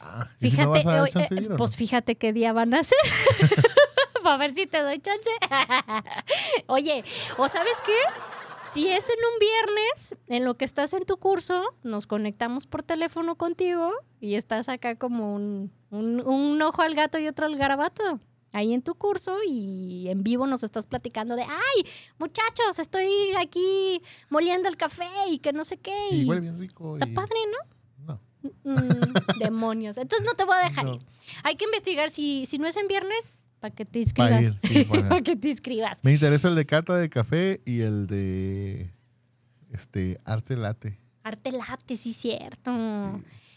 Ah, 0.00 0.28
¿y 0.40 0.50
si 0.50 0.56
Fíjate, 0.56 0.80
a 0.88 1.02
de 1.04 1.08
eh, 1.08 1.28
ir 1.42 1.46
o 1.46 1.50
no? 1.50 1.56
pues 1.56 1.76
fíjate 1.76 2.16
qué 2.16 2.32
día 2.32 2.52
van 2.52 2.74
a 2.74 2.84
ser. 2.84 2.98
Para 4.22 4.36
ver 4.36 4.50
si 4.50 4.66
te 4.66 4.82
doy 4.82 5.00
chance. 5.00 5.30
Oye, 6.66 7.02
¿o 7.38 7.48
sabes 7.48 7.80
qué? 7.84 7.92
Si 8.64 8.86
es 8.88 9.08
en 9.08 9.16
un 9.16 9.38
viernes, 9.38 10.16
en 10.26 10.44
lo 10.44 10.56
que 10.56 10.64
estás 10.64 10.92
en 10.92 11.04
tu 11.04 11.16
curso, 11.16 11.62
nos 11.82 12.06
conectamos 12.06 12.66
por 12.66 12.82
teléfono 12.82 13.36
contigo 13.36 13.92
y 14.20 14.34
estás 14.34 14.68
acá 14.68 14.96
como 14.96 15.34
un, 15.34 15.72
un- 15.90 16.20
un 16.26 16.60
ojo 16.62 16.82
al 16.82 16.94
gato 16.94 17.18
y 17.18 17.26
otro 17.28 17.46
al 17.46 17.56
garabato. 17.56 18.20
Ahí 18.52 18.72
en 18.72 18.82
tu 18.82 18.94
curso 18.94 19.36
y 19.46 20.08
en 20.08 20.22
vivo 20.22 20.46
nos 20.46 20.62
estás 20.62 20.86
platicando 20.86 21.36
de, 21.36 21.42
ay, 21.42 21.86
muchachos, 22.18 22.78
estoy 22.78 23.08
aquí 23.38 24.02
moliendo 24.30 24.68
el 24.68 24.76
café 24.76 25.06
y 25.30 25.38
que 25.38 25.52
no 25.52 25.64
sé 25.64 25.76
qué. 25.78 26.08
Y 26.10 26.22
Y 26.22 26.24
huele 26.24 26.40
bien 26.42 26.58
rico. 26.58 26.94
está 26.96 27.06
y- 27.08 27.14
padre, 27.14 27.36
¿no? 28.06 28.14
No. 28.14 28.20
Mm, 28.64 29.38
demonios. 29.38 29.96
Entonces 29.98 30.26
no 30.26 30.34
te 30.34 30.44
voy 30.44 30.56
a 30.56 30.68
dejar 30.68 30.84
No. 30.86 30.94
ir. 30.94 31.02
Hay 31.42 31.56
que 31.56 31.64
investigar 31.66 32.10
si, 32.10 32.46
si 32.46 32.58
no 32.58 32.66
es 32.66 32.76
en 32.76 32.88
viernes, 32.88 33.42
para 33.60 33.74
que 33.74 33.84
te 33.84 33.98
inscribas. 34.00 34.54
sí, 34.62 34.84
para- 34.84 35.20
que 35.22 35.36
te 35.36 35.48
inscribas. 35.48 36.04
Me 36.04 36.12
interesa 36.12 36.48
el 36.48 36.54
de 36.54 36.66
cata 36.66 36.96
de 36.96 37.08
café 37.08 37.60
y 37.64 37.80
el 37.80 38.06
de 38.06 38.92
este 39.72 40.20
arte 40.24 40.56
late. 40.56 40.98
Arte 41.22 41.52
late, 41.52 41.96
sí, 41.96 42.12
cierto. 42.12 42.70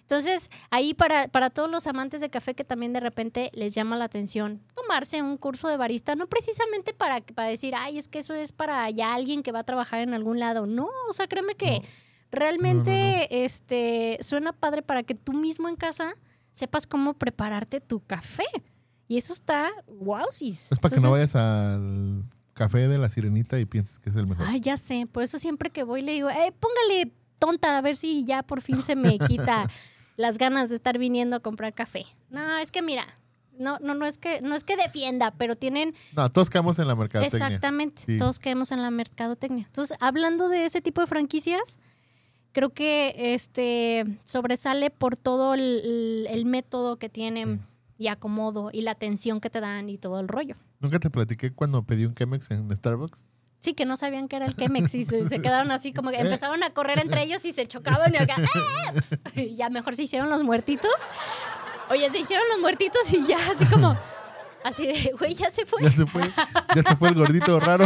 Entonces, 0.01 0.50
ahí 0.72 0.93
para, 0.93 1.29
para 1.29 1.50
todos 1.50 1.72
los 1.72 1.88
amantes 1.88 2.20
de 2.20 2.29
café 2.29 2.53
que 2.53 2.65
también 2.65 2.91
de 2.91 3.00
repente 3.00 3.50
les 3.53 3.74
llama 3.74 3.96
la 3.96 4.03
atención 4.05 4.62
tomarse 4.75 5.22
un 5.22 5.38
curso 5.38 5.70
de 5.70 5.77
barista, 5.77 6.15
no 6.15 6.27
precisamente 6.27 6.93
para, 6.93 7.22
para 7.22 7.48
decir, 7.48 7.74
ay, 7.77 7.98
es 7.98 8.10
que 8.10 8.20
eso 8.20 8.34
es 8.34 8.51
para 8.51 8.89
ya 8.89 9.13
alguien 9.13 9.41
que 9.41 9.53
va 9.53 9.60
a 9.60 9.63
trabajar 9.63 10.01
en 10.01 10.13
algún 10.13 10.38
lado. 10.39 10.65
No, 10.65 10.89
o 11.10 11.13
sea, 11.13 11.27
créeme 11.27 11.55
que 11.55 11.79
No. 11.79 11.88
realmente 12.31 13.46
este 13.46 14.17
suena 14.22 14.51
padre 14.51 14.81
para 14.81 15.03
que 15.03 15.15
tú 15.15 15.31
mismo 15.34 15.70
en 15.70 15.77
casa 15.77 16.13
sepas 16.51 16.86
cómo 16.88 17.13
prepararte 17.13 17.79
tu 17.79 18.01
café. 18.05 18.43
Y 19.12 19.18
eso 19.18 19.34
está 19.34 19.70
wowsis. 19.88 20.72
Es 20.72 20.80
para 20.80 20.96
que 20.96 21.01
no 21.01 21.12
vayas 21.12 21.36
al 21.36 22.24
café 22.53 22.88
de 22.88 22.98
la 22.98 23.10
sirenita 23.10 23.60
y 23.60 23.65
pienses 23.65 24.00
que 24.00 24.10
es 24.10 24.15
el 24.15 24.25
mejor. 24.25 24.46
Ay, 24.48 24.62
ya 24.62 24.77
sé. 24.77 25.06
Por 25.12 25.24
eso 25.24 25.38
siempre 25.38 25.70
que 25.70 25.84
voy 25.84 26.01
le 26.01 26.13
digo, 26.13 26.30
eh, 26.30 26.53
póngale 26.58 27.12
tonta 27.38 27.77
a 27.77 27.82
ver 27.82 27.98
si 27.98 28.24
ya 28.24 28.41
por 28.44 28.62
fin 28.62 28.82
se 28.84 28.96
me 28.96 29.20
quita 29.20 29.68
las 30.15 30.38
ganas 30.38 30.70
de 30.70 30.75
estar 30.77 30.98
viniendo 30.98 31.36
a 31.36 31.39
comprar 31.41 31.74
café. 31.74 32.06
No, 32.30 32.58
es 32.60 32.72
que 32.72 32.82
mira, 32.82 33.06
no, 33.60 33.80
no, 33.80 33.96
no 33.96 34.06
es 34.06 34.18
que, 34.18 34.41
no 34.41 34.56
es 34.56 34.63
que 34.63 34.77
defienda, 34.77 35.32
pero 35.32 35.58
tienen 35.58 35.94
No, 36.15 36.32
todos 36.32 36.50
quedamos 36.50 36.80
en 36.80 36.88
la 36.88 36.96
mercadotecnia. 36.96 37.48
exactamente, 37.48 38.01
Sí. 38.06 38.18
todos 38.18 38.39
caemos 38.39 38.72
en 38.72 38.82
la 38.82 38.91
mercadotecnia. 38.91 39.65
Entonces, 39.65 39.98
hablando 40.00 40.48
de 40.48 40.65
ese 40.68 40.82
tipo 40.82 41.01
de 41.01 41.08
franquicias, 41.08 41.80
creo 42.53 42.70
que 42.70 43.13
este 43.34 44.06
sobresale 44.24 44.89
por 44.89 45.18
todo 45.18 45.53
el, 45.56 45.62
el- 45.62 46.27
el 46.30 46.46
método 46.46 46.96
que 46.98 47.10
tienen 47.10 47.60
y 48.01 48.08
acomodo 48.08 48.72
y 48.74 48.81
la 48.81 48.91
atención 48.91 49.39
que 49.39 49.51
te 49.51 49.62
dan 49.62 49.88
y 49.88 50.00
todo 50.00 50.20
el 50.20 50.27
rollo. 50.27 50.55
Nunca 50.79 51.00
te 51.00 51.12
platiqué 51.12 51.53
cuando 51.53 51.84
pedí 51.84 52.05
un 52.05 52.15
Chemex 52.15 52.50
en 52.50 52.75
Starbucks. 52.75 53.29
Sí, 53.60 53.75
que 53.75 53.86
no 53.86 53.96
sabían 53.96 54.27
que 54.27 54.38
era 54.38 54.48
el 54.48 54.55
Chemex 54.55 54.96
y 54.96 55.03
se, 55.03 55.29
se 55.29 55.39
quedaron 55.39 55.70
así 55.70 55.93
como 55.93 56.10
que 56.10 56.17
empezaron 56.20 56.63
a 56.63 56.72
correr 56.72 56.98
entre 56.98 57.22
ellos 57.22 57.46
y 57.46 57.51
se 57.51 57.67
chocaban 57.67 58.12
y 58.12 58.17
acá, 58.17 58.38
¡ah! 58.39 58.93
Y 59.36 59.55
ya 59.55 59.70
mejor 59.70 59.96
se 59.96 60.03
hicieron 60.03 60.31
los 60.31 60.41
muertitos. 60.41 60.91
Oye, 61.91 62.10
se 62.10 62.17
hicieron 62.17 62.43
los 62.50 62.60
muertitos 62.60 63.13
y 63.13 63.24
ya 63.27 63.38
así 63.51 63.65
como, 63.67 63.96
así 64.63 64.88
de, 64.88 65.13
güey, 65.20 65.36
ya 65.36 65.51
se 65.51 65.67
fue. 65.67 65.84
Ya 65.84 65.91
se 65.91 66.08
fue, 66.08 66.24
ya 66.75 66.81
se 66.81 66.96
fue 66.96 67.10
el 67.10 67.15
gordito 67.15 67.60
raro. 67.60 67.86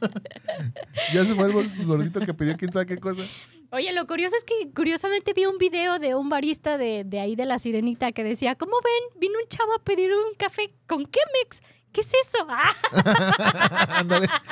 ya 1.14 1.24
se 1.24 1.34
fue 1.36 1.46
el 1.46 1.86
gordito 1.86 2.18
que 2.18 2.34
pidió 2.34 2.56
quién 2.56 2.72
sabe 2.72 2.86
qué 2.86 2.98
cosa. 2.98 3.22
Oye, 3.70 3.92
lo 3.92 4.06
curioso 4.06 4.34
es 4.34 4.44
que 4.44 4.70
curiosamente 4.74 5.34
vi 5.34 5.44
un 5.44 5.58
video 5.58 5.98
de 5.98 6.14
un 6.14 6.30
barista 6.30 6.78
de, 6.78 7.04
de 7.04 7.20
ahí 7.20 7.36
de 7.36 7.44
la 7.44 7.58
Sirenita 7.58 8.12
que 8.12 8.24
decía, 8.24 8.54
¿cómo 8.54 8.76
ven? 8.82 9.20
Vino 9.20 9.34
un 9.42 9.46
chavo 9.48 9.74
a 9.74 9.82
pedir 9.82 10.10
un 10.12 10.34
café 10.38 10.72
con 10.86 11.04
Chemex. 11.04 11.60
¿Qué 11.92 12.00
es 12.00 12.12
eso? 12.14 12.46
Ah, 12.90 14.42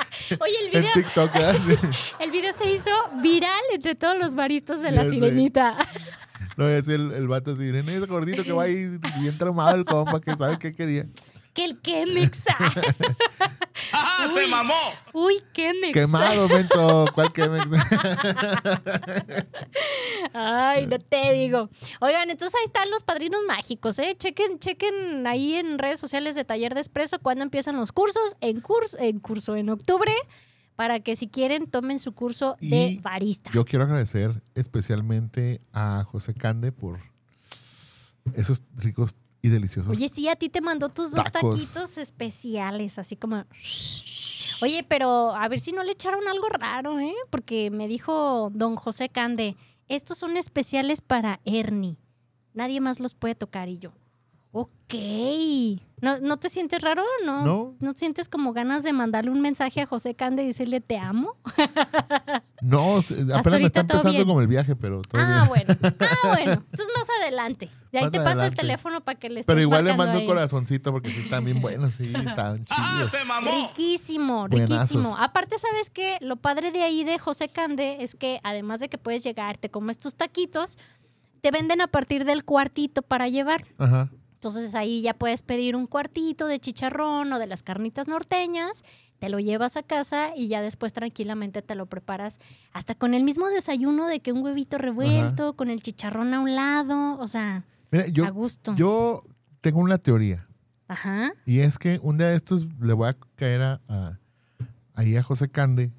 oye, 0.40 0.58
el 0.60 0.66
en 0.66 0.82
video, 0.82 0.92
TikTok. 0.94 1.30
el 2.20 2.30
video 2.30 2.52
se 2.52 2.70
hizo 2.70 2.90
viral 3.22 3.60
entre 3.72 3.94
todos 3.94 4.18
los 4.18 4.34
baristas 4.34 4.82
de 4.82 4.90
la 4.90 5.04
sé. 5.04 5.10
Sirenita. 5.10 5.76
No, 6.56 6.68
es 6.68 6.88
el, 6.88 7.12
el 7.12 7.28
vato 7.28 7.52
así, 7.52 7.62
"Nene, 7.62 7.96
ese 7.96 8.06
gordito 8.06 8.42
que 8.42 8.52
va 8.52 8.64
ahí 8.64 8.98
bien 9.20 9.36
traumado 9.38 9.76
el 9.76 9.84
compa, 9.84 10.20
que 10.20 10.34
sabe 10.36 10.58
qué 10.58 10.74
quería. 10.74 11.06
Que 11.56 11.64
el 11.64 11.80
Chemex. 11.80 12.44
¡Ah, 13.92 14.28
se 14.32 14.46
mamó! 14.46 14.74
Uy, 15.14 15.42
Chemex. 15.54 15.94
Quemado, 15.94 16.48
menso. 16.48 17.06
¿Cuál 17.14 17.32
Chemex? 17.32 17.66
Ay, 20.34 20.86
no 20.86 20.98
te 20.98 21.32
digo. 21.32 21.70
Oigan, 22.00 22.30
entonces 22.30 22.54
ahí 22.60 22.66
están 22.66 22.90
los 22.90 23.02
padrinos 23.02 23.40
mágicos, 23.48 23.98
¿eh? 23.98 24.14
Chequen, 24.18 24.58
chequen 24.58 25.26
ahí 25.26 25.54
en 25.54 25.78
redes 25.78 25.98
sociales 25.98 26.34
de 26.34 26.44
Taller 26.44 26.74
de 26.74 26.82
Espresso 26.82 27.18
cuando 27.20 27.42
empiezan 27.42 27.76
los 27.76 27.90
cursos. 27.90 28.36
En 28.42 28.60
curso, 28.60 28.98
en 28.98 29.18
curso 29.18 29.56
en 29.56 29.70
octubre, 29.70 30.12
para 30.76 31.00
que 31.00 31.16
si 31.16 31.28
quieren 31.28 31.66
tomen 31.66 31.98
su 31.98 32.12
curso 32.12 32.58
de 32.60 33.00
barista. 33.02 33.50
Yo 33.54 33.64
quiero 33.64 33.86
agradecer 33.86 34.42
especialmente 34.54 35.62
a 35.72 36.04
José 36.04 36.34
Cande 36.34 36.70
por 36.70 37.00
esos 38.34 38.62
ricos 38.74 39.16
y 39.42 39.48
deliciosos. 39.48 39.92
Oye, 39.92 40.08
sí, 40.08 40.28
a 40.28 40.36
ti 40.36 40.48
te 40.48 40.60
mandó 40.60 40.88
tus 40.88 41.12
dos 41.12 41.30
taquitos 41.30 41.98
especiales, 41.98 42.98
así 42.98 43.16
como... 43.16 43.44
Oye, 44.62 44.84
pero 44.88 45.34
a 45.34 45.46
ver 45.48 45.60
si 45.60 45.72
no 45.72 45.82
le 45.82 45.92
echaron 45.92 46.26
algo 46.28 46.48
raro, 46.48 46.98
¿eh? 46.98 47.14
Porque 47.30 47.70
me 47.70 47.88
dijo 47.88 48.50
don 48.54 48.76
José 48.76 49.08
Cande, 49.10 49.56
estos 49.88 50.18
son 50.18 50.36
especiales 50.36 51.00
para 51.00 51.40
Ernie. 51.44 51.98
Nadie 52.54 52.80
más 52.80 52.98
los 52.98 53.14
puede 53.14 53.34
tocar 53.34 53.68
y 53.68 53.78
yo. 53.78 53.92
Ok. 54.52 54.94
¿No, 56.00 56.18
¿no 56.20 56.36
te 56.38 56.48
sientes 56.48 56.82
raro? 56.82 57.02
¿No? 57.24 57.44
No. 57.44 57.74
¿No 57.80 57.92
sientes 57.94 58.28
como 58.28 58.52
ganas 58.52 58.82
de 58.84 58.92
mandarle 58.92 59.30
un 59.30 59.40
mensaje 59.40 59.80
a 59.82 59.86
José 59.86 60.14
Cande 60.14 60.44
y 60.44 60.46
decirle 60.48 60.80
te 60.80 60.98
amo? 60.98 61.36
No, 62.62 62.96
apenas 63.34 63.60
me 63.60 63.66
está 63.66 63.80
empezando 63.80 64.26
como 64.26 64.40
el 64.40 64.48
viaje, 64.48 64.74
pero 64.74 65.02
todavía. 65.02 65.42
Ah, 65.42 65.46
bueno. 65.48 65.74
Ah, 66.00 66.28
bueno. 66.28 66.52
Entonces 66.52 66.88
más 66.96 67.08
adelante. 67.20 67.70
De 67.92 67.98
ahí 67.98 68.04
Más 68.04 68.12
te 68.12 68.20
paso 68.20 68.44
el 68.44 68.54
teléfono 68.54 69.02
para 69.02 69.18
que 69.18 69.28
le 69.28 69.40
estés 69.40 69.46
Pero 69.46 69.60
igual 69.60 69.84
le 69.84 69.94
mando 69.94 70.18
a 70.18 70.20
un 70.20 70.26
corazoncito 70.26 70.90
porque 70.90 71.10
sí 71.10 71.20
están 71.20 71.44
bien 71.44 71.60
buenos, 71.60 71.94
sí, 71.94 72.12
están 72.26 72.64
¡Ah, 72.70 72.94
chidos. 72.96 73.10
se 73.10 73.24
mamó! 73.24 73.50
Riquísimo, 73.68 74.48
Buenazos. 74.48 74.78
riquísimo. 74.78 75.16
Aparte, 75.18 75.58
¿sabes 75.58 75.90
qué? 75.90 76.18
Lo 76.20 76.36
padre 76.36 76.72
de 76.72 76.82
ahí 76.82 77.04
de 77.04 77.18
José 77.18 77.48
Cande 77.48 77.98
es 78.00 78.14
que 78.16 78.40
además 78.42 78.80
de 78.80 78.88
que 78.88 78.98
puedes 78.98 79.22
llegar, 79.22 79.58
te 79.58 79.70
comes 79.70 79.98
tus 79.98 80.16
taquitos, 80.16 80.78
te 81.40 81.50
venden 81.50 81.80
a 81.80 81.86
partir 81.86 82.24
del 82.24 82.44
cuartito 82.44 83.02
para 83.02 83.28
llevar. 83.28 83.64
Ajá. 83.78 84.10
Entonces 84.36 84.74
ahí 84.74 85.02
ya 85.02 85.14
puedes 85.14 85.42
pedir 85.42 85.74
un 85.76 85.86
cuartito 85.86 86.46
de 86.46 86.58
chicharrón 86.60 87.32
o 87.32 87.38
de 87.38 87.46
las 87.46 87.62
carnitas 87.62 88.06
norteñas, 88.06 88.84
te 89.18 89.28
lo 89.30 89.38
llevas 89.40 89.76
a 89.78 89.82
casa 89.82 90.36
y 90.36 90.48
ya 90.48 90.60
después 90.60 90.92
tranquilamente 90.92 91.62
te 91.62 91.74
lo 91.74 91.86
preparas 91.86 92.38
hasta 92.72 92.94
con 92.94 93.14
el 93.14 93.24
mismo 93.24 93.48
desayuno 93.48 94.06
de 94.08 94.20
que 94.20 94.32
un 94.32 94.42
huevito 94.44 94.76
revuelto, 94.78 95.54
con 95.56 95.70
el 95.70 95.80
chicharrón 95.82 96.34
a 96.34 96.40
un 96.40 96.54
lado, 96.54 97.18
o 97.18 97.26
sea, 97.28 97.64
Mira, 97.90 98.04
a 98.26 98.30
gusto. 98.30 98.74
yo 98.76 99.24
tengo 99.62 99.80
una 99.80 99.96
teoría. 99.98 100.46
Ajá. 100.88 101.32
Y 101.46 101.60
es 101.60 101.78
que 101.78 101.98
un 102.02 102.18
día 102.18 102.28
de 102.28 102.36
estos 102.36 102.66
le 102.80 102.92
voy 102.92 103.08
a 103.08 103.16
caer 103.36 103.62
a, 103.62 103.80
a- 103.88 104.18
ahí 104.94 105.16
a 105.16 105.22
José 105.22 105.48
Cande, 105.48 105.90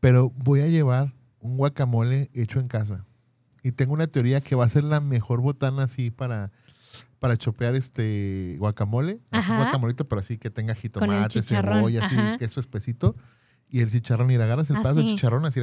pero 0.00 0.30
voy 0.36 0.60
a 0.60 0.66
llevar 0.66 1.12
un 1.40 1.56
guacamole 1.56 2.30
hecho 2.34 2.60
en 2.60 2.68
casa. 2.68 3.04
Y 3.62 3.72
tengo 3.72 3.94
una 3.94 4.06
teoría 4.06 4.40
que 4.40 4.54
va 4.54 4.64
a 4.64 4.68
ser 4.68 4.84
la 4.84 5.00
mejor 5.00 5.40
botana 5.40 5.84
así 5.84 6.10
para, 6.10 6.50
para 7.22 7.36
chopear 7.36 7.76
este 7.76 8.56
guacamole. 8.58 9.20
Un 9.30 9.56
guacamolito, 9.56 10.08
pero 10.08 10.18
así 10.18 10.38
que 10.38 10.50
tenga 10.50 10.74
jitomate, 10.74 11.40
cebolla, 11.40 12.04
así, 12.04 12.16
ajá. 12.16 12.36
queso 12.36 12.58
espesito. 12.58 13.14
Y 13.70 13.78
el 13.78 13.92
chicharrón, 13.92 14.32
y 14.32 14.36
le 14.36 14.42
agarras 14.42 14.68
el 14.70 14.78
pedazo 14.78 14.98
de 14.98 15.06
chicharrón 15.06 15.44
así. 15.44 15.60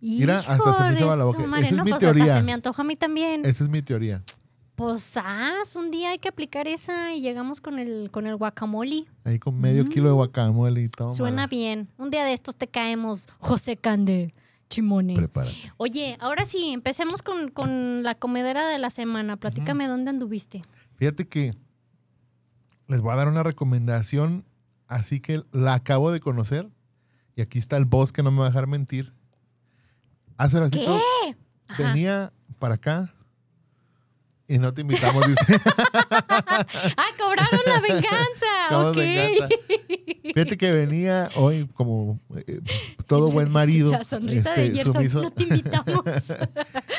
Mira, 0.00 0.40
hasta 0.40 0.72
se 0.72 0.82
me 0.82 0.94
hizo 0.94 1.14
la 1.14 1.22
boca. 1.22 1.46
madre, 1.46 1.66
Esa 1.66 1.74
es 1.74 1.78
no, 1.78 1.84
mi 1.84 1.90
pues 1.90 2.00
teoría. 2.00 2.24
Hasta 2.24 2.38
se 2.38 2.42
me 2.42 2.52
antoja 2.52 2.82
a 2.82 2.84
mí 2.84 2.96
también. 2.96 3.44
Esa 3.44 3.62
es 3.62 3.70
mi 3.70 3.80
teoría. 3.80 4.24
Pues 4.74 5.16
haz, 5.16 5.76
un 5.76 5.92
día 5.92 6.10
hay 6.10 6.18
que 6.18 6.28
aplicar 6.28 6.66
esa 6.66 7.14
y 7.14 7.20
llegamos 7.20 7.60
con 7.60 7.78
el, 7.78 8.10
con 8.10 8.26
el 8.26 8.34
guacamole. 8.34 9.04
Ahí 9.22 9.38
con 9.38 9.60
medio 9.60 9.88
kilo 9.88 10.08
de 10.08 10.14
guacamole 10.14 10.82
y 10.82 10.88
todo. 10.88 11.10
Mm. 11.10 11.14
Suena 11.14 11.46
bien. 11.46 11.88
Un 11.96 12.10
día 12.10 12.24
de 12.24 12.32
estos 12.32 12.56
te 12.56 12.66
caemos, 12.66 13.28
José 13.38 13.76
Cande. 13.76 14.34
Chimone. 14.72 15.14
Prepárate. 15.14 15.72
Oye, 15.76 16.16
ahora 16.18 16.46
sí, 16.46 16.72
empecemos 16.72 17.20
con, 17.20 17.50
con 17.50 18.02
la 18.02 18.14
comedera 18.14 18.66
de 18.66 18.78
la 18.78 18.88
semana. 18.88 19.36
Platícame 19.36 19.86
dónde 19.86 20.08
anduviste. 20.10 20.62
Fíjate 20.94 21.28
que 21.28 21.54
les 22.88 23.02
voy 23.02 23.12
a 23.12 23.16
dar 23.16 23.28
una 23.28 23.42
recomendación, 23.42 24.46
así 24.88 25.20
que 25.20 25.42
la 25.52 25.74
acabo 25.74 26.10
de 26.10 26.20
conocer. 26.20 26.70
Y 27.36 27.42
aquí 27.42 27.58
está 27.58 27.76
el 27.76 27.84
boss 27.84 28.12
que 28.12 28.22
no 28.22 28.30
me 28.30 28.38
va 28.38 28.46
a 28.46 28.48
dejar 28.48 28.66
mentir. 28.66 29.12
Hace 30.38 30.58
ratito 30.58 30.98
venía 31.76 32.32
para 32.58 32.76
acá 32.76 33.14
y 34.48 34.58
no 34.58 34.72
te 34.74 34.82
invitamos, 34.82 35.26
dice. 35.26 35.60
Ah, 36.96 37.06
cobraron 37.18 37.60
la 37.66 37.80
venganza. 37.80 38.10
Ok. 38.90 38.96
venganza. 38.96 39.48
Fíjate 40.22 40.56
que 40.56 40.72
venía 40.72 41.28
hoy 41.36 41.68
como 41.74 42.20
eh, 42.46 42.60
todo 43.06 43.30
buen 43.30 43.50
marido. 43.52 43.90
La 43.92 44.04
sonrisa 44.04 44.54
de 44.54 44.66
este, 44.66 44.76
Gerson. 44.78 44.94
sumiso. 44.94 45.22
No 45.22 45.30
te 45.30 45.42
invitamos. 45.44 46.00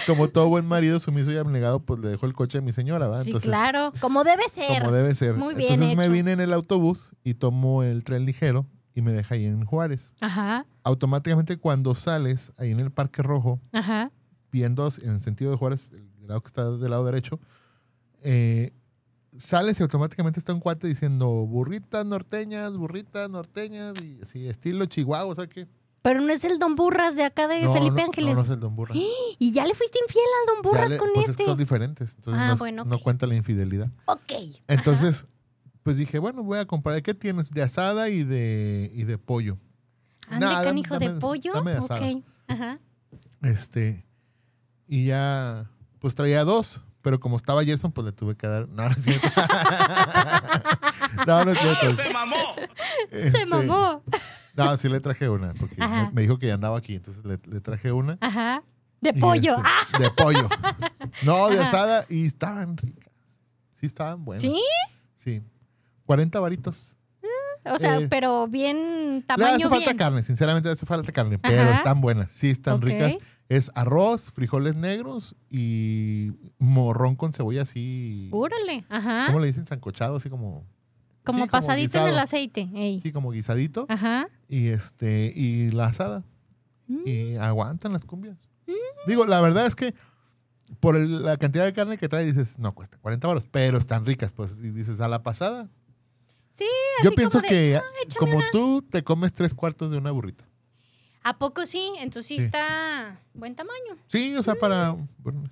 como 0.07 0.29
todo 0.29 0.47
buen 0.49 0.65
marido 0.65 0.99
sumiso 0.99 1.31
y 1.31 1.37
abnegado, 1.37 1.79
pues 1.79 1.99
le 1.99 2.09
dejó 2.09 2.25
el 2.25 2.33
coche 2.33 2.57
a 2.59 2.61
mi 2.61 2.71
señora, 2.71 3.07
¿va? 3.07 3.19
sí, 3.23 3.29
Entonces, 3.29 3.49
claro. 3.49 3.91
Como 3.99 4.23
debe 4.23 4.43
ser. 4.49 4.81
Como 4.81 4.91
debe 4.91 5.15
ser. 5.15 5.35
Muy 5.35 5.55
bien 5.55 5.73
Entonces 5.73 5.97
me 5.97 6.09
vine 6.09 6.31
en 6.33 6.39
el 6.41 6.53
autobús 6.53 7.13
y 7.23 7.35
tomo 7.35 7.83
el 7.83 8.03
tren 8.03 8.25
ligero 8.25 8.67
y 8.95 9.01
me 9.01 9.11
deja 9.11 9.35
ahí 9.35 9.45
en 9.45 9.65
Juárez. 9.65 10.13
Ajá, 10.21 10.65
Automáticamente 10.83 11.57
cuando 11.57 11.95
sales 11.95 12.53
ahí 12.57 12.71
en 12.71 12.79
el 12.79 12.91
Parque 12.91 13.23
Rojo, 13.23 13.59
ajá. 13.71 14.11
viendo 14.51 14.87
en 15.01 15.11
el 15.11 15.19
sentido 15.19 15.51
de 15.51 15.57
Juárez, 15.57 15.93
el 15.93 16.12
lado 16.27 16.41
que 16.41 16.47
está 16.47 16.69
del 16.71 16.91
lado 16.91 17.05
derecho, 17.05 17.39
eh, 18.21 18.71
sales 19.37 19.79
y 19.79 19.83
automáticamente 19.83 20.39
está 20.39 20.53
un 20.53 20.59
cuate 20.59 20.87
diciendo 20.87 21.27
burritas 21.29 22.05
norteñas, 22.05 22.77
burritas 22.77 23.29
norteñas 23.29 23.95
y 24.03 24.19
así, 24.21 24.47
estilo 24.47 24.85
Chihuahua, 24.85 25.31
o 25.31 25.35
sea 25.35 25.47
que... 25.47 25.67
Pero 26.01 26.19
no 26.19 26.33
es 26.33 26.43
el 26.43 26.59
Don 26.59 26.75
Burras 26.75 27.15
de 27.15 27.23
acá 27.23 27.47
de 27.47 27.61
No, 27.63 27.71
Felipe 27.73 28.01
no, 28.01 28.07
Ángeles. 28.07 28.29
No, 28.31 28.35
no 28.35 28.41
es 28.41 28.49
el 28.49 28.59
Don 28.59 28.75
Burra. 28.75 28.93
Y 29.39 29.51
ya 29.53 29.65
le 29.65 29.73
fuiste 29.73 29.99
infiel 30.05 30.25
al 30.41 30.53
Don 30.55 30.61
Burras 30.71 30.91
le- 30.91 30.97
con 30.97 31.09
pues 31.13 31.23
es 31.25 31.29
este. 31.31 31.43
que 31.43 31.49
son 31.49 31.57
diferentes, 31.57 32.13
entonces 32.15 32.41
Ah, 32.41 32.49
no, 32.49 32.57
bueno, 32.57 32.83
no 32.85 32.99
cuenta 32.99 33.25
la 33.25 33.35
infidelidad. 33.35 33.89
Ok. 34.05 34.33
Entonces, 34.67 35.25
pues 35.81 35.95
dije, 35.97 36.19
bueno, 36.19 36.43
voy 36.43 36.59
a 36.59 36.65
comprar. 36.65 37.01
¿Qué 37.01 37.13
tienes? 37.13 37.49
De 37.51 37.61
asada 37.63 38.09
y 38.09 38.23
de, 38.23 38.91
y 38.93 39.03
de 39.05 39.17
pollo. 39.17 39.57
Ande, 40.29 40.45
Nah, 40.45 40.53
dame- 40.55 40.65
canijo 40.65 40.99
de 40.99 41.07
dame- 41.07 41.19
pollo. 41.21 41.53
dame 41.53 41.71
de 41.71 41.77
asada. 41.77 42.01
ok. 42.11 42.23
Ajá. 42.47 42.79
Este. 43.41 44.05
Y 44.87 45.05
ya, 45.05 45.69
pues 46.03 46.13
traía 46.15 46.43
dos. 46.43 46.83
Pero 47.01 47.19
como 47.19 47.35
estaba 47.37 47.63
Gerson, 47.65 47.91
pues 47.91 48.05
le 48.05 48.11
tuve 48.11 48.35
que 48.35 48.47
dar. 48.47 48.67
No, 48.69 48.87
no 48.87 48.95
es 48.95 49.01
cierto. 49.03 49.27
no, 51.27 51.45
no 51.45 51.51
es 51.51 51.59
cierto. 51.59 51.91
Se 51.93 52.09
mamó. 52.13 52.55
Se 53.09 53.27
Este, 53.27 53.45
mamó. 53.45 54.03
No, 54.55 54.77
sí 54.77 54.89
le 54.89 54.99
traje 54.99 55.29
una. 55.29 55.53
Porque 55.53 55.75
me, 55.77 56.11
me 56.11 56.21
dijo 56.21 56.37
que 56.37 56.47
ya 56.47 56.55
andaba 56.55 56.77
aquí. 56.77 56.95
Entonces 56.95 57.23
le, 57.25 57.39
le 57.45 57.61
traje 57.61 57.91
una. 57.91 58.17
Ajá. 58.21 58.63
De 59.01 59.13
pollo. 59.13 59.55
este, 59.55 59.63
Ah, 59.65 59.99
De 59.99 60.09
pollo. 60.11 60.47
No, 61.23 61.49
de 61.49 61.59
Ajá. 61.59 61.67
asada. 61.67 62.05
Y 62.09 62.25
estaban 62.25 62.77
ricas. 62.77 63.11
Sí, 63.79 63.85
estaban 63.85 64.23
buenas. 64.23 64.41
¿Sí? 64.41 64.61
Sí. 65.23 65.41
40 66.05 66.39
varitos. 66.39 66.95
O 67.65 67.77
sea, 67.79 67.99
Eh, 67.99 68.07
pero 68.09 68.47
bien 68.47 68.77
Le 68.77 69.17
hace 69.17 69.25
tamaño 69.27 69.69
falta 69.69 69.85
bien. 69.85 69.97
carne, 69.97 70.23
sinceramente 70.23 70.67
le 70.67 70.73
hace 70.73 70.85
falta 70.85 71.11
carne, 71.13 71.39
pero 71.39 71.61
Ajá. 71.61 71.73
están 71.73 72.01
buenas, 72.01 72.29
sí 72.31 72.49
están 72.49 72.75
Ok. 72.75 72.83
ricas. 72.83 73.15
Es 73.55 73.71
arroz, 73.75 74.31
frijoles 74.31 74.75
negros 74.75 75.35
y 75.49 76.31
morrón 76.59 77.15
con 77.15 77.33
cebolla 77.33 77.61
así. 77.63 78.29
Órale. 78.31 78.85
Ajá. 78.89 79.27
¿Cómo 79.27 79.39
le 79.39 79.47
dicen? 79.47 79.65
Sancochado, 79.65 80.15
así 80.17 80.29
como. 80.29 80.65
Como 81.23 81.43
sí, 81.45 81.49
pasadito 81.49 81.99
en 81.99 82.07
el 82.07 82.19
aceite. 82.19 82.69
ey. 82.75 82.99
Sí, 82.99 83.11
como 83.11 83.31
guisadito. 83.31 83.85
Ajá. 83.89 84.27
Y 84.49 84.67
este, 84.67 85.31
y 85.35 85.71
la 85.71 85.85
asada. 85.85 86.23
Mm. 86.87 87.07
Y 87.07 87.35
aguantan 87.37 87.93
las 87.93 88.03
cumbias. 88.05 88.37
Digo, 89.07 89.25
la 89.25 89.39
verdad 89.41 89.65
es 89.65 89.75
que 89.75 89.93
por 90.79 90.95
el- 90.95 91.23
la 91.23 91.37
cantidad 91.37 91.65
de 91.65 91.73
carne 91.73 91.97
que 91.97 92.07
trae, 92.09 92.25
dices, 92.25 92.57
no 92.59 92.73
cuesta 92.73 92.97
40 92.99 93.27
baros, 93.27 93.47
pero 93.51 93.77
están 93.77 94.05
ricas, 94.05 94.33
pues. 94.33 94.53
Y 94.61 94.69
dices, 94.71 94.99
a 95.01 95.07
la 95.07 95.21
pasada. 95.23 95.69
Sí, 96.51 96.65
Yo 97.03 97.09
así 97.09 97.15
pienso 97.15 97.39
como 97.39 97.43
de, 97.43 97.47
que 97.49 97.75
"Ah, 97.77 97.81
como 98.19 98.37
una". 98.37 98.45
tú 98.51 98.81
te 98.89 99.03
comes 99.03 99.33
tres 99.33 99.53
cuartos 99.53 99.91
de 99.91 99.97
una 99.97 100.11
burrita. 100.11 100.45
¿A 101.23 101.37
poco 101.37 101.65
sí? 101.65 101.91
Entonces 101.99 102.27
sí, 102.27 102.37
Sí. 102.37 102.43
está 102.45 103.19
buen 103.33 103.55
tamaño. 103.55 103.97
Sí, 104.07 104.35
o 104.35 104.43
sea, 104.43 104.55
para. 104.55 104.95
bueno, 105.19 105.43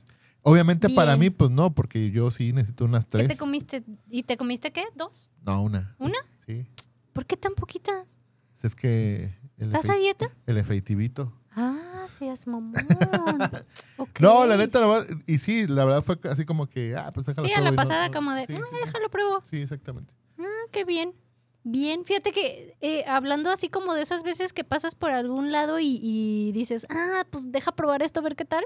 obviamente 0.42 0.90
para 0.90 1.16
mí, 1.18 1.30
pues 1.30 1.50
no, 1.52 1.74
porque 1.74 2.12
yo 2.12 2.30
sí 2.32 2.52
necesito 2.54 2.86
unas 2.86 3.06
¿Qué 3.06 3.12
tres. 3.12 3.28
te 3.30 3.38
comiste? 3.38 3.84
¿Y 4.10 4.24
te 4.24 4.38
comiste 4.38 4.72
qué? 4.72 4.84
¿Dos? 4.96 5.30
No, 5.46 5.62
una. 5.64 5.96
¿Una? 6.00 6.18
Sí. 6.46 6.66
¿Por 7.14 7.26
qué 7.26 7.38
tan 7.38 7.54
poquitas? 7.54 8.06
Es 8.62 8.76
que. 8.76 9.34
El, 9.58 9.68
¿Estás 9.68 9.90
a 9.90 9.96
dieta? 9.96 10.28
el 10.48 10.58
efectivito. 10.58 11.32
Ah, 11.56 12.06
seas 12.08 12.48
mamón. 12.48 12.74
No, 14.20 14.46
la 14.48 14.58
neta, 14.58 14.80
la 14.80 15.06
y 15.28 15.38
sí, 15.38 15.68
la 15.68 15.86
verdad 15.86 16.04
fue 16.04 16.18
así 16.30 16.46
como 16.46 16.68
que, 16.68 16.96
ah, 16.96 17.12
pues 17.14 17.26
déjalo 17.28 17.48
Sí, 17.48 17.54
a 17.54 17.62
la 17.62 17.72
pasada 17.74 18.08
no- 18.08 18.14
como 18.14 18.32
de, 18.34 18.46
sí, 18.46 18.54
"Ah, 18.58 18.64
sí. 18.70 18.76
déjalo 18.86 19.10
pruebo. 19.10 19.42
Sí, 19.50 19.58
exactamente. 19.58 20.14
Ah, 20.40 20.44
qué 20.72 20.86
bien. 20.86 21.14
Bien, 21.64 22.06
fíjate 22.06 22.32
que 22.32 22.76
eh, 22.82 23.04
hablando 23.08 23.52
así 23.52 23.70
como 23.70 23.94
de 23.94 24.02
esas 24.02 24.24
veces 24.24 24.52
que 24.52 24.64
pasas 24.64 24.96
por 24.96 25.12
algún 25.12 25.52
lado 25.52 25.80
y, 25.80 26.00
y 26.02 26.52
dices, 26.54 26.88
ah, 26.90 27.26
pues 27.30 27.52
deja 27.52 27.72
probar 27.72 28.02
esto, 28.02 28.20
a 28.20 28.24
ver 28.24 28.36
qué 28.36 28.46
tal. 28.46 28.66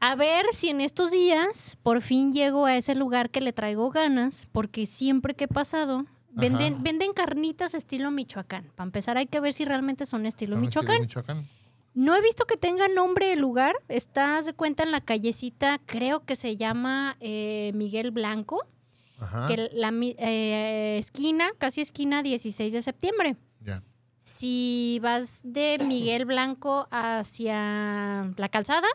A 0.00 0.14
ver 0.14 0.46
si 0.52 0.68
en 0.68 0.80
estos 0.80 1.10
días 1.10 1.76
por 1.82 2.00
fin 2.02 2.32
llego 2.32 2.66
a 2.66 2.76
ese 2.76 2.94
lugar 2.94 3.30
que 3.30 3.40
le 3.40 3.52
traigo 3.52 3.90
ganas, 3.90 4.46
porque 4.52 4.86
siempre 4.86 5.34
que 5.34 5.44
he 5.44 5.48
pasado, 5.48 6.06
venden, 6.30 6.84
venden 6.84 7.12
carnitas 7.12 7.74
estilo 7.74 8.12
Michoacán. 8.12 8.70
Para 8.76 8.86
empezar 8.86 9.18
hay 9.18 9.26
que 9.26 9.40
ver 9.40 9.52
si 9.52 9.64
realmente 9.64 10.06
son 10.06 10.26
estilo 10.26 10.54
Son 10.54 10.64
estilo 10.64 10.82
Michoacán. 10.82 11.00
Michoacán. 11.00 11.48
No 11.94 12.14
he 12.14 12.22
visto 12.22 12.44
que 12.44 12.56
tenga 12.56 12.86
nombre 12.86 13.32
el 13.32 13.40
lugar. 13.40 13.74
Estás 13.88 14.46
de 14.46 14.52
cuenta 14.52 14.84
en 14.84 14.92
la 14.92 15.00
callecita, 15.00 15.80
creo 15.84 16.24
que 16.24 16.36
se 16.36 16.56
llama 16.56 17.16
eh, 17.18 17.72
Miguel 17.74 18.12
Blanco 18.12 18.64
Ajá. 19.18 19.48
que 19.48 19.70
la 19.72 19.90
eh, 19.92 20.96
esquina, 20.98 21.50
casi 21.58 21.80
esquina 21.80 22.22
16 22.22 22.72
de 22.72 22.82
septiembre. 22.82 23.36
Ya. 23.60 23.82
Si 24.20 24.98
vas 25.02 25.40
de 25.42 25.78
Miguel 25.84 26.24
Blanco 26.24 26.86
hacia 26.90 28.32
la 28.36 28.48
calzada, 28.50 28.86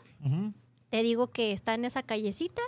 te 0.89 1.03
digo 1.03 1.27
que 1.27 1.51
está 1.51 1.73
en 1.73 1.85
esa 1.85 2.03
callecita, 2.03 2.61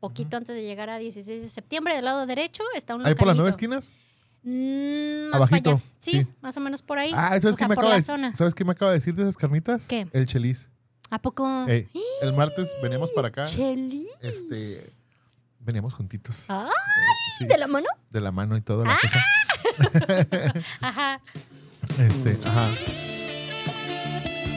poquito 0.00 0.36
antes 0.36 0.54
de 0.56 0.62
llegar 0.62 0.90
a 0.90 0.98
16 0.98 1.42
de 1.42 1.48
septiembre, 1.48 1.94
del 1.94 2.04
lado 2.04 2.26
derecho 2.26 2.62
está 2.74 2.94
un 2.94 3.06
Ahí 3.06 3.14
por 3.14 3.26
las 3.28 3.36
nueve 3.36 3.50
esquinas. 3.50 3.92
Mm, 4.42 5.34
Abajito. 5.34 5.80
Sí, 5.98 6.12
sí. 6.12 6.26
más 6.40 6.56
o 6.56 6.60
menos 6.60 6.82
por 6.82 6.98
ahí. 6.98 7.10
Ah, 7.14 7.34
o 7.36 7.40
¿sabes, 7.40 7.56
sea, 7.56 7.66
qué 7.66 7.68
me 7.68 7.74
por 7.74 7.84
acaba 7.84 7.88
la 7.90 7.96
de, 7.96 8.02
zona. 8.02 8.34
¿sabes 8.34 8.54
qué 8.54 8.64
me 8.64 8.72
acaba 8.72 8.90
de 8.92 8.98
decir 8.98 9.14
de 9.14 9.22
esas 9.22 9.36
carnitas? 9.36 9.86
¿Qué? 9.86 10.06
El 10.12 10.26
chelis. 10.26 10.70
¿A 11.10 11.20
poco? 11.20 11.46
Ey, 11.66 11.88
el 12.22 12.32
martes 12.34 12.70
veníamos 12.82 13.10
para 13.12 13.28
acá. 13.28 13.44
Chelis. 13.44 14.08
Este, 14.20 14.84
veníamos 15.60 15.94
juntitos. 15.94 16.44
Ah, 16.48 16.68
Sí, 17.38 17.46
¿De 17.46 17.56
la 17.56 17.66
mano? 17.68 17.86
de 18.10 18.20
la 18.20 18.32
mano 18.32 18.56
y 18.56 18.60
todo 18.60 18.84
la 18.84 18.98
cosa. 19.00 19.24
Ajá. 20.80 21.20
Este, 21.98 22.38
ajá. 22.44 22.68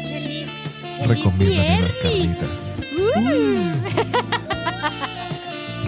Chelis. 0.04 0.50
Chelis 0.98 1.08
Recomiéndame 1.08 1.78
unas 1.80 1.96
carnitas. 1.96 2.82
Uh. 2.98 3.72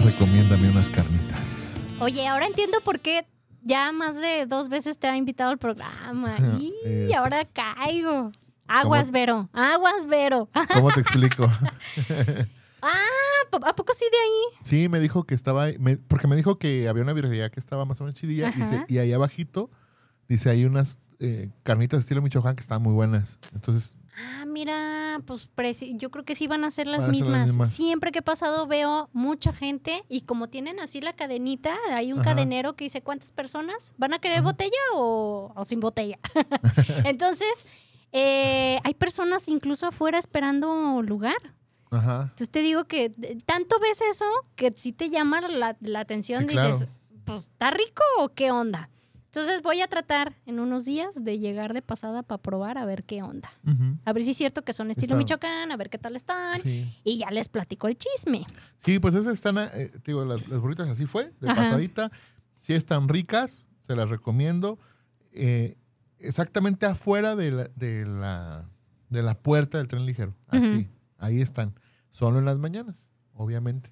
Recomiéndame 0.04 0.70
unas 0.70 0.90
carnitas. 0.90 1.80
Oye, 2.00 2.26
ahora 2.28 2.46
entiendo 2.46 2.80
por 2.82 3.00
qué 3.00 3.26
ya 3.62 3.90
más 3.92 4.16
de 4.16 4.46
dos 4.46 4.68
veces 4.68 4.98
te 4.98 5.06
ha 5.08 5.16
invitado 5.16 5.50
al 5.50 5.58
programa. 5.58 6.36
Y 6.60 6.72
Es- 6.84 7.14
ahora 7.16 7.42
caigo. 7.52 8.30
Aguas, 8.66 9.06
¿Cómo? 9.08 9.12
Vero. 9.12 9.48
Aguas, 9.52 10.06
Vero. 10.06 10.48
¿Cómo 10.72 10.90
te 10.92 11.00
explico? 11.00 11.50
¿A 13.62 13.76
poco 13.76 13.92
sí 13.94 14.04
de 14.10 14.18
ahí? 14.18 14.58
Sí, 14.62 14.88
me 14.88 15.00
dijo 15.00 15.24
que 15.24 15.34
estaba, 15.34 15.66
me- 15.78 15.96
porque 15.96 16.26
me 16.26 16.36
dijo 16.36 16.58
que 16.58 16.88
había 16.88 17.02
una 17.02 17.12
birrería 17.12 17.50
que 17.50 17.60
estaba 17.60 17.84
más 17.84 18.00
o 18.00 18.04
menos 18.04 18.18
chidilla. 18.18 18.48
Ajá. 18.48 18.58
Dice, 18.60 18.84
y 18.88 18.98
ahí 18.98 19.12
abajito, 19.12 19.70
dice, 20.28 20.50
hay 20.50 20.64
unas 20.64 20.98
eh, 21.20 21.50
carnitas 21.62 22.00
estilo 22.00 22.20
Michoacán 22.22 22.56
que 22.56 22.62
están 22.62 22.82
muy 22.82 22.92
buenas. 22.92 23.38
Entonces, 23.54 23.96
Ah, 24.16 24.44
mira, 24.46 25.20
pues 25.26 25.50
yo 25.96 26.08
creo 26.12 26.24
que 26.24 26.36
sí 26.36 26.46
van 26.46 26.62
a 26.62 26.70
ser 26.70 26.86
las, 26.86 27.02
ser 27.04 27.10
mismas. 27.12 27.48
mismas. 27.48 27.72
Siempre 27.74 28.12
que 28.12 28.20
he 28.20 28.22
pasado 28.22 28.68
veo 28.68 29.08
mucha 29.12 29.52
gente 29.52 30.04
y 30.08 30.20
como 30.20 30.48
tienen 30.48 30.78
así 30.78 31.00
la 31.00 31.14
cadenita, 31.14 31.74
hay 31.90 32.12
un 32.12 32.20
Ajá. 32.20 32.30
cadenero 32.30 32.76
que 32.76 32.84
dice 32.84 33.02
cuántas 33.02 33.32
personas 33.32 33.92
van 33.98 34.14
a 34.14 34.20
querer 34.20 34.38
Ajá. 34.38 34.46
botella 34.46 34.78
o, 34.94 35.52
o 35.56 35.64
sin 35.64 35.80
botella. 35.80 36.20
Entonces, 37.04 37.66
eh, 38.12 38.78
hay 38.84 38.94
personas 38.94 39.48
incluso 39.48 39.86
afuera 39.88 40.18
esperando 40.18 41.02
lugar. 41.02 41.36
Ajá. 41.96 42.22
Entonces 42.22 42.50
te 42.50 42.60
digo 42.60 42.84
que 42.84 43.12
eh, 43.22 43.38
tanto 43.46 43.78
ves 43.80 44.00
eso 44.10 44.24
que 44.56 44.72
sí 44.76 44.92
te 44.92 45.10
llama 45.10 45.40
la, 45.42 45.76
la 45.80 46.00
atención. 46.00 46.40
Sí, 46.42 46.48
Dices, 46.50 46.76
claro. 46.78 46.88
pues, 47.24 47.40
¿está 47.42 47.70
rico 47.70 48.02
o 48.18 48.28
qué 48.30 48.50
onda? 48.50 48.90
Entonces 49.26 49.62
voy 49.62 49.80
a 49.80 49.88
tratar 49.88 50.36
en 50.46 50.60
unos 50.60 50.84
días 50.84 51.24
de 51.24 51.40
llegar 51.40 51.74
de 51.74 51.82
pasada 51.82 52.22
para 52.22 52.40
probar 52.40 52.78
a 52.78 52.84
ver 52.84 53.02
qué 53.02 53.20
onda. 53.24 53.52
A 54.04 54.12
ver 54.12 54.22
si 54.22 54.30
es 54.30 54.36
cierto 54.36 54.62
que 54.62 54.72
son 54.72 54.92
estilo 54.92 55.14
Está- 55.14 55.16
Michoacán, 55.18 55.72
a 55.72 55.76
ver 55.76 55.90
qué 55.90 55.98
tal 55.98 56.14
están. 56.14 56.60
Sí. 56.60 56.88
Y 57.02 57.18
ya 57.18 57.30
les 57.32 57.48
platico 57.48 57.88
el 57.88 57.98
chisme. 57.98 58.46
Sí, 58.76 59.00
pues 59.00 59.14
esas 59.14 59.34
están, 59.34 59.58
eh, 59.58 59.90
digo, 60.04 60.24
las, 60.24 60.46
las 60.46 60.60
burritas 60.60 60.86
así 60.88 61.06
fue, 61.06 61.32
de 61.40 61.50
Ajá. 61.50 61.62
pasadita. 61.62 62.12
Sí 62.60 62.74
están 62.74 63.08
ricas, 63.08 63.66
se 63.80 63.96
las 63.96 64.08
recomiendo. 64.08 64.78
Eh, 65.32 65.76
exactamente 66.20 66.86
afuera 66.86 67.34
de 67.34 67.50
la, 67.50 67.64
de 67.74 68.06
la, 68.06 68.68
de 69.10 69.22
la 69.22 69.34
puerta 69.34 69.78
del 69.78 69.88
tren 69.88 70.06
ligero. 70.06 70.32
Así, 70.46 70.88
ahí 71.18 71.40
están. 71.40 71.74
Solo 72.14 72.38
en 72.38 72.44
las 72.44 72.60
mañanas, 72.60 73.10
obviamente. 73.34 73.90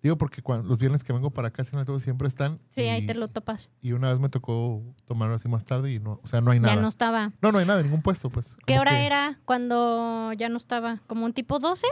Digo 0.00 0.16
porque 0.16 0.40
cuando, 0.40 0.68
los 0.68 0.78
viernes 0.78 1.02
que 1.02 1.12
vengo 1.12 1.32
para 1.32 1.48
acá 1.48 1.64
siempre 1.64 2.28
están. 2.28 2.60
Sí, 2.68 2.82
y, 2.82 2.84
ahí 2.84 3.06
te 3.06 3.14
lo 3.16 3.26
topas. 3.26 3.72
Y 3.82 3.90
una 3.90 4.08
vez 4.08 4.20
me 4.20 4.28
tocó 4.28 4.84
tomarlo 5.04 5.34
así 5.34 5.48
más 5.48 5.64
tarde 5.64 5.92
y 5.92 5.98
no, 5.98 6.20
o 6.22 6.26
sea, 6.28 6.40
no 6.40 6.52
hay 6.52 6.60
nada. 6.60 6.76
Ya 6.76 6.80
no 6.80 6.86
estaba. 6.86 7.32
No, 7.42 7.50
no 7.50 7.58
hay 7.58 7.66
nada, 7.66 7.82
ningún 7.82 8.02
puesto, 8.02 8.30
pues. 8.30 8.56
¿Qué 8.66 8.78
hora 8.78 8.92
que- 8.92 9.06
era 9.06 9.40
cuando 9.44 10.32
ya 10.34 10.48
no 10.48 10.58
estaba? 10.58 11.02
¿Como 11.08 11.26
un 11.26 11.32
tipo 11.32 11.58
12? 11.58 11.88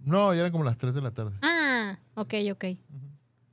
No, 0.00 0.32
ya 0.32 0.40
eran 0.40 0.52
como 0.52 0.64
las 0.64 0.78
3 0.78 0.94
de 0.94 1.02
la 1.02 1.10
tarde. 1.10 1.36
Ah, 1.42 1.98
ok, 2.14 2.32
ok. 2.52 2.64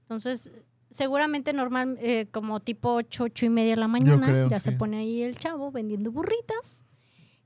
Entonces, 0.03 0.51
seguramente 0.89 1.51
normal, 1.51 1.97
eh, 1.99 2.27
como 2.31 2.61
tipo 2.61 2.93
8, 2.93 3.25
8 3.25 3.47
y 3.47 3.49
media 3.49 3.71
de 3.71 3.81
la 3.81 3.89
mañana, 3.89 4.27
creo, 4.27 4.47
ya 4.47 4.61
se 4.61 4.71
pone 4.71 4.95
ahí 4.95 5.23
el 5.23 5.37
chavo 5.37 5.73
vendiendo 5.73 6.09
burritas. 6.09 6.84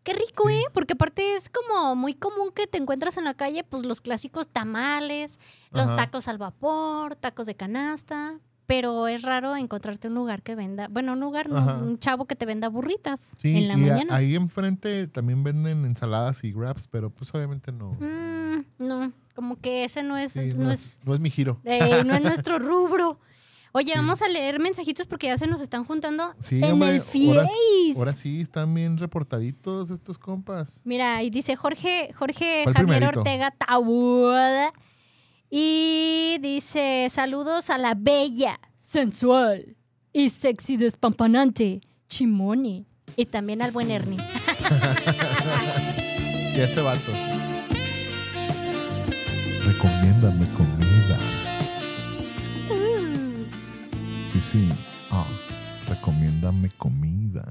Qué 0.10 0.15
rico, 0.15 0.50
¿eh? 0.50 0.63
Porque 0.74 0.93
aparte 0.93 1.36
es 1.36 1.50
como 1.50 1.95
muy 1.95 2.15
común 2.15 2.52
que 2.52 2.65
te 2.65 2.80
encuentras 2.80 3.17
en 3.17 3.26
la 3.26 3.36
calle, 3.36 3.63
pues 3.63 3.86
los 3.86 4.02
clásicos 4.02 4.48
tamales, 4.48 5.39
los 5.72 5.95
tacos 5.95 6.28
al 6.28 6.39
vapor, 6.39 7.15
tacos 7.15 7.45
de 7.45 7.54
canasta. 7.54 8.39
Pero 8.65 9.08
es 9.08 9.22
raro 9.22 9.56
encontrarte 9.56 10.08
un 10.08 10.15
lugar 10.15 10.41
que 10.41 10.56
venda, 10.56 10.88
bueno, 10.89 11.13
un 11.13 11.19
lugar, 11.19 11.48
no, 11.50 11.58
Ajá. 11.58 11.76
un 11.78 12.00
chavo 12.00 12.26
que 12.26 12.36
te 12.36 12.45
venda 12.48 12.69
burritas 12.69 13.36
Sí, 13.39 13.56
en 13.56 13.67
la 13.67 13.74
y 13.76 13.78
mañana. 13.78 14.15
ahí 14.15 14.36
enfrente 14.36 15.08
también 15.08 15.43
venden 15.43 15.86
ensaladas 15.86 16.43
y 16.43 16.54
wraps, 16.54 16.88
pero 16.88 17.12
pues 17.12 17.34
obviamente 17.36 17.72
no. 17.72 17.91
Mm, 18.00 18.65
no, 18.80 19.12
como 19.36 19.60
que 19.60 19.84
ese 19.84 20.02
no 20.02 20.17
es, 20.17 20.32
Sí, 20.34 20.52
no 20.56 20.72
es 20.72 21.00
no 21.06 21.13
es 21.13 21.19
mi 21.19 21.30
giro. 21.30 21.60
Eh, 21.65 22.04
no 22.04 22.13
es 22.15 22.22
nuestro 22.48 22.58
rubro. 22.58 23.19
Oye, 23.72 23.94
vamos 23.96 24.22
a 24.22 24.28
leer 24.28 24.60
mensajitos 24.60 25.06
porque 25.06 25.28
ya 25.28 25.38
se 25.38 25.46
nos 25.46 25.62
están 25.62 25.84
juntando 25.84 26.34
Sí, 26.40 26.58
en 26.64 26.74
hombre, 26.74 26.96
el 26.96 27.02
Face. 27.02 27.94
Ahora 27.96 28.14
sí 28.14 28.42
están 28.42 28.74
bien 28.74 28.98
reportaditos 28.98 29.92
estos 29.92 30.18
compas. 30.18 30.82
Mira, 30.86 31.18
ahí 31.18 31.30
dice 31.30 31.56
Jorge, 31.56 32.12
Jorge 32.18 32.62
¿Cuál 32.64 32.76
Javier 32.76 32.98
primerito? 32.98 33.20
Ortega 33.20 33.52
Tabuada. 33.52 34.74
Y 35.52 36.38
dice, 36.42 37.08
saludos 37.12 37.70
a 37.70 37.78
la 37.78 37.96
bella, 37.96 38.60
sensual 38.78 39.76
y 40.14 40.30
sexy 40.30 40.78
despampanante 40.78 41.82
Chimone. 42.08 42.86
Y 43.16 43.26
también 43.26 43.62
al 43.62 43.72
buen 43.72 43.92
Ernie. 43.92 44.18
Y 46.56 46.62
ese 46.62 46.82
vato. 46.82 47.12
Recomiéndame 49.66 50.46
comida. 50.58 50.79
Sí, 54.39 54.69
sí. 54.69 54.69
Ah, 55.12 55.25
recomiéndame 55.89 56.69
comida. 56.78 57.43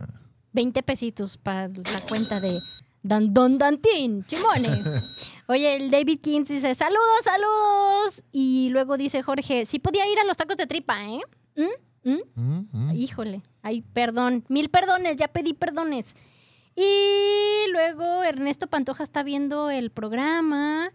20 0.53 0.83
pesitos 0.83 1.37
para 1.37 1.69
la 1.69 2.01
cuenta 2.09 2.41
de 2.41 2.61
Dan 3.03 3.35
Don 3.35 3.59
Dantín, 3.59 4.25
Chimone. 4.25 4.69
Oye, 5.49 5.77
el 5.77 5.91
David 5.91 6.21
Kings 6.23 6.49
dice, 6.49 6.75
saludos, 6.75 7.25
saludos. 7.25 8.25
Y 8.33 8.71
luego 8.71 8.97
dice 8.97 9.23
Jorge, 9.23 9.67
sí 9.67 9.79
podía 9.79 10.11
ir 10.11 10.19
a 10.19 10.25
los 10.25 10.39
tacos 10.39 10.57
de 10.57 10.67
tripa, 10.67 11.05
¿eh? 11.05 11.21
¿Mm? 11.57 12.11
Mm, 12.11 12.69
mm. 12.73 12.95
Híjole, 12.95 13.43
ay, 13.61 13.83
perdón, 13.83 14.45
mil 14.49 14.71
perdones, 14.71 15.17
ya 15.17 15.29
pedí 15.29 15.53
perdones. 15.53 16.17
Y 16.75 17.71
luego 17.71 18.25
Ernesto 18.25 18.67
Pantoja 18.67 19.03
está 19.03 19.23
viendo 19.23 19.69
el 19.69 19.91
programa. 19.91 20.91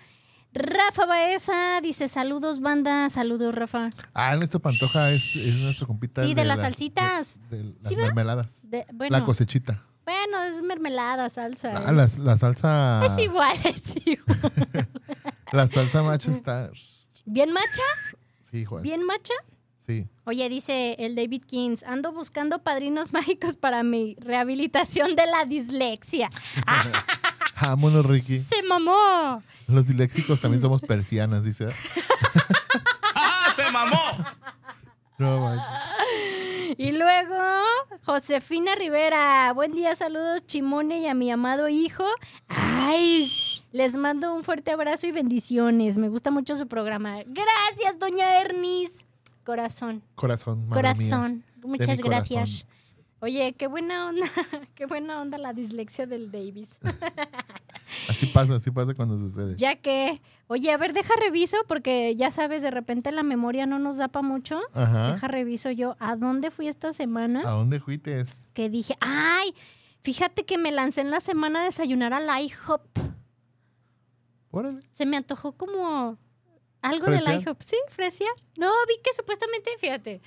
Rafa 0.53 1.05
Baeza 1.05 1.81
dice, 1.81 2.07
saludos, 2.07 2.59
banda, 2.61 3.09
saludos, 3.09 3.55
Rafa. 3.55 3.89
Ah, 4.13 4.35
nuestro 4.35 4.59
Pantoja 4.59 5.09
es, 5.11 5.35
es 5.35 5.55
nuestro 5.55 5.87
compita. 5.87 6.21
Sí, 6.23 6.33
de 6.33 6.45
las 6.45 6.59
salsitas. 6.59 7.39
De, 7.49 7.63
de 7.63 7.73
las 7.81 7.91
mermeladas. 7.95 8.59
Bueno, 8.93 9.17
La 9.17 9.25
cosechita. 9.25 9.81
bueno, 10.05 10.43
es 10.43 10.61
mermelada, 10.61 11.29
salsa. 11.29 11.73
Ah, 11.87 11.91
las- 11.91 12.19
la, 12.19 12.37
salsa. 12.37 13.03
Es 13.05 13.17
igual, 13.17 13.57
es 13.65 13.95
igual. 14.05 14.87
La 15.51 15.67
salsa 15.67 16.01
macha 16.03 16.31
está. 16.31 16.69
¿Bien 17.25 17.51
macha? 17.51 17.83
Sí, 18.51 18.65
juez. 18.65 18.81
¿Bien 18.83 19.03
macha? 19.05 19.33
Sí. 19.85 20.07
Oye, 20.23 20.47
dice 20.49 20.95
el 20.97 21.15
David 21.15 21.43
Kings, 21.45 21.83
ando 21.83 22.11
buscando 22.11 22.63
padrinos 22.63 23.11
mágicos 23.13 23.55
para 23.57 23.83
mi 23.83 24.15
rehabilitación 24.19 25.15
de 25.15 25.25
la 25.27 25.45
dislexia. 25.45 26.29
Vámonos, 27.63 28.05
Ricky. 28.05 28.39
¡Se 28.39 28.61
mamó! 28.63 29.41
Los 29.67 29.87
disléxicos 29.87 30.41
también 30.41 30.61
somos 30.61 30.81
persianas, 30.81 31.45
dice. 31.45 31.69
¡Ah, 33.15 33.53
se 33.55 33.71
mamó! 33.71 34.17
No 35.17 35.39
manches. 35.39 35.65
Y 36.77 36.91
luego, 36.91 37.37
Josefina 38.05 38.75
Rivera. 38.75 39.53
Buen 39.53 39.71
día, 39.71 39.95
saludos, 39.95 40.45
Chimone 40.45 40.99
y 40.99 41.07
a 41.07 41.13
mi 41.13 41.31
amado 41.31 41.69
hijo. 41.69 42.03
¡Ay! 42.49 43.31
Les 43.71 43.95
mando 43.95 44.35
un 44.35 44.43
fuerte 44.43 44.71
abrazo 44.71 45.07
y 45.07 45.13
bendiciones. 45.13 45.97
Me 45.97 46.09
gusta 46.09 46.31
mucho 46.31 46.57
su 46.57 46.67
programa. 46.67 47.19
Gracias, 47.25 47.97
doña 47.97 48.41
Ernis. 48.41 49.05
Corazón. 49.45 50.03
Corazón, 50.15 50.67
madre 50.67 50.95
mía. 50.95 51.09
Corazón. 51.09 51.43
Muchas 51.63 52.01
corazón. 52.01 52.45
Oye, 53.23 53.53
qué 53.53 53.67
buena 53.67 54.09
onda, 54.09 54.27
qué 54.75 54.85
buena 54.85 55.21
onda 55.21 55.37
la 55.37 55.53
dislexia 55.53 56.05
del 56.05 56.29
Davis. 56.29 56.77
Así 58.09 58.25
pasa, 58.25 58.55
así 58.55 58.69
pasa 58.69 58.93
cuando 58.93 59.17
sucede. 59.17 59.55
ya 59.55 59.75
que, 59.77 60.21
oye, 60.47 60.71
a 60.71 60.77
ver, 60.77 60.91
deja 60.93 61.13
reviso 61.21 61.55
porque 61.67 62.15
ya 62.17 62.31
sabes, 62.33 62.61
de 62.61 62.71
repente 62.71 63.11
la 63.11 63.23
memoria 63.23 63.65
no 63.65 63.79
nos 63.79 63.95
da 63.95 64.09
para 64.09 64.27
mucho. 64.27 64.59
Ajá. 64.73 65.13
Deja 65.13 65.27
reviso 65.27 65.71
yo 65.71 65.95
a 65.99 66.17
dónde 66.17 66.51
fui 66.51 66.67
esta 66.67 66.91
semana. 66.91 67.43
¿A 67.45 67.51
dónde 67.51 67.79
fuites? 67.79 68.49
Que 68.53 68.69
dije, 68.69 68.97
ay, 68.99 69.53
fíjate 70.01 70.43
que 70.43 70.57
me 70.57 70.71
lancé 70.71 71.01
en 71.01 71.11
la 71.11 71.21
semana 71.21 71.61
a 71.61 71.65
desayunar 71.65 72.13
al 72.13 72.27
IHOP. 72.43 72.97
Órale. 74.51 74.81
Se 74.91 75.05
me 75.05 75.15
antojó 75.15 75.53
como 75.53 76.17
algo 76.81 77.05
del 77.07 77.41
IHOP. 77.41 77.61
Sí, 77.61 77.77
fresiar. 77.87 78.33
No, 78.57 78.71
vi 78.87 78.95
que 79.01 79.13
supuestamente, 79.13 79.71
fíjate, 79.79 80.21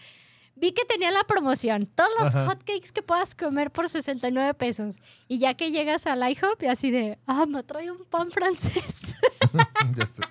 vi 0.56 0.72
que 0.72 0.84
tenía 0.84 1.10
la 1.10 1.24
promoción. 1.24 1.86
Todos 1.86 2.10
los 2.18 2.34
Ajá. 2.34 2.46
hotcakes 2.46 2.92
que 2.92 3.02
puedas 3.02 3.34
comer 3.34 3.70
por 3.70 3.88
69 3.88 4.54
pesos. 4.54 4.96
Y 5.28 5.38
ya 5.38 5.54
que 5.54 5.70
llegas 5.70 6.06
al 6.06 6.28
IHOP 6.28 6.62
y 6.62 6.66
así 6.66 6.90
de, 6.90 7.18
ah, 7.26 7.46
me 7.46 7.62
trae 7.62 7.90
un 7.90 8.04
pan 8.04 8.30
francés. 8.30 9.16
ya 9.96 10.06
sé. 10.06 10.22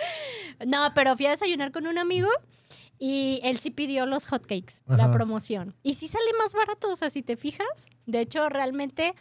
no, 0.66 0.92
pero 0.94 1.16
fui 1.16 1.26
a 1.26 1.30
desayunar 1.30 1.70
con 1.70 1.86
un 1.86 1.98
amigo 1.98 2.28
y 2.98 3.40
él 3.44 3.58
sí 3.58 3.70
pidió 3.70 4.06
los 4.06 4.26
hotcakes, 4.26 4.80
la 4.86 5.04
Ajá. 5.04 5.12
promoción. 5.12 5.74
Y 5.82 5.94
sí 5.94 6.08
sale 6.08 6.30
más 6.38 6.52
barato, 6.54 6.90
o 6.90 6.96
sea, 6.96 7.10
si 7.10 7.22
te 7.22 7.36
fijas. 7.36 7.90
De 8.06 8.20
hecho, 8.20 8.48
realmente 8.48 9.14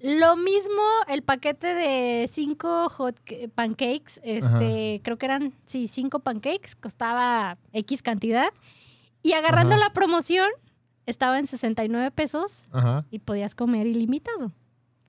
lo 0.00 0.36
mismo 0.36 0.82
el 1.08 1.22
paquete 1.22 1.68
de 1.74 2.28
cinco 2.28 2.88
hot 2.90 3.18
pancakes, 3.54 4.20
este, 4.22 5.00
creo 5.02 5.16
que 5.16 5.26
eran, 5.26 5.54
sí, 5.64 5.88
cinco 5.88 6.20
pancakes, 6.20 6.76
costaba 6.76 7.58
X 7.72 8.02
cantidad. 8.02 8.48
Y 9.26 9.32
agarrando 9.32 9.74
Ajá. 9.74 9.84
la 9.84 9.92
promoción, 9.92 10.48
estaba 11.06 11.38
en 11.38 11.46
69 11.46 12.10
pesos 12.12 12.66
Ajá, 12.72 13.04
y 13.10 13.18
podías 13.18 13.54
comer 13.54 13.86
ilimitado. 13.86 14.52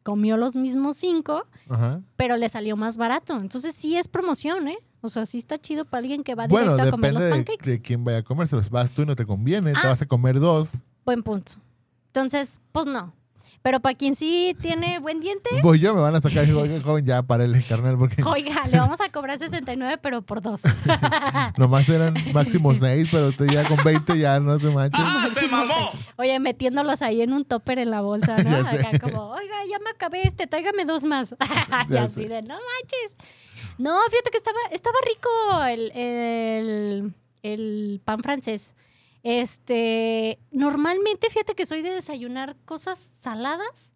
Comió 0.03 0.37
los 0.37 0.55
mismos 0.55 0.97
cinco, 0.97 1.45
ajá. 1.69 2.01
pero 2.15 2.37
le 2.37 2.47
salió 2.49 2.75
más 2.77 2.97
barato. 2.97 3.35
Entonces 3.39 3.75
sí 3.75 3.95
es 3.97 4.07
promoción, 4.07 4.69
¿eh? 4.69 4.77
O 5.01 5.09
sea, 5.09 5.25
sí 5.25 5.37
está 5.37 5.57
chido 5.59 5.85
para 5.85 5.99
alguien 5.99 6.23
que 6.23 6.33
va 6.33 6.47
Bueno, 6.47 6.71
directo 6.71 6.87
a 6.87 6.91
comer 6.91 7.13
los 7.13 7.23
de, 7.23 7.29
pancakes. 7.29 7.69
de 7.69 7.81
quién 7.81 8.03
vaya 8.03 8.19
a 8.19 8.23
comer. 8.23 8.47
Si 8.47 8.55
los 8.55 8.69
vas 8.69 8.91
tú 8.91 9.01
y 9.03 9.05
no 9.05 9.15
te 9.15 9.25
conviene, 9.25 9.73
te 9.73 9.79
Ah. 9.83 9.89
vas 9.89 10.01
a 10.01 10.05
comer 10.07 10.39
dos. 10.39 10.71
Buen 11.05 11.21
punto. 11.23 11.53
Entonces, 12.07 12.59
pues 12.71 12.87
no. 12.87 13.13
Pero 13.63 13.79
para 13.81 13.95
quien 13.95 14.15
sí 14.15 14.55
tiene 14.61 14.99
buen 14.99 15.19
diente, 15.19 15.49
Voy 15.61 15.79
yo, 15.79 15.93
me 15.93 15.99
van 16.01 16.15
a 16.15 16.21
sacar 16.21 16.43
y 16.43 16.47
digo, 16.47 16.61
oiga, 16.61 16.79
joven, 16.81 17.05
ya 17.05 17.23
para 17.23 17.43
el 17.43 17.65
carnal, 17.65 17.97
porque 17.97 18.23
oiga, 18.23 18.65
le 18.67 18.79
vamos 18.79 19.01
a 19.01 19.09
cobrar 19.11 19.37
69, 19.37 19.97
pero 20.01 20.21
por 20.21 20.41
dos. 20.41 20.61
nomás 21.57 21.89
eran 21.89 22.13
máximo 22.33 22.73
seis, 22.75 23.09
pero 23.11 23.27
usted 23.29 23.47
ya 23.47 23.67
con 23.67 23.77
20 23.83 24.17
ya 24.17 24.39
no 24.39 24.57
se 24.57 24.69
manche. 24.69 25.01
¡Ah, 25.03 25.27
se 25.33 25.47
mamó! 25.47 25.91
Oye, 26.17 26.39
metiéndolos 26.39 27.01
ahí 27.01 27.21
en 27.21 27.33
un 27.33 27.43
topper 27.45 27.79
en 27.79 27.91
la 27.91 28.01
bolsa, 28.01 28.37
¿no? 28.37 28.49
Ya 28.49 28.69
sé. 28.69 28.77
Acá 28.87 28.99
como, 28.99 29.31
oiga, 29.31 29.55
ya 29.69 29.79
me 29.79 29.89
acabé 29.89 30.21
este, 30.25 30.47
tráigame 30.47 30.85
dos 30.85 31.03
más. 31.03 31.33
y 31.89 31.91
Ya 31.93 32.03
así 32.03 32.23
sé. 32.23 32.29
de, 32.29 32.41
no 32.43 32.55
manches. 32.55 33.17
No, 33.77 33.97
fíjate 34.09 34.31
que 34.31 34.37
estaba, 34.37 34.57
estaba 34.71 34.95
rico 35.05 35.63
el, 35.65 35.91
el, 35.91 37.13
el 37.43 38.01
pan 38.05 38.21
francés. 38.23 38.73
Este, 39.23 40.39
normalmente, 40.51 41.29
fíjate 41.29 41.55
que 41.55 41.65
soy 41.65 41.81
de 41.81 41.91
desayunar 41.91 42.55
cosas 42.65 43.11
saladas, 43.19 43.93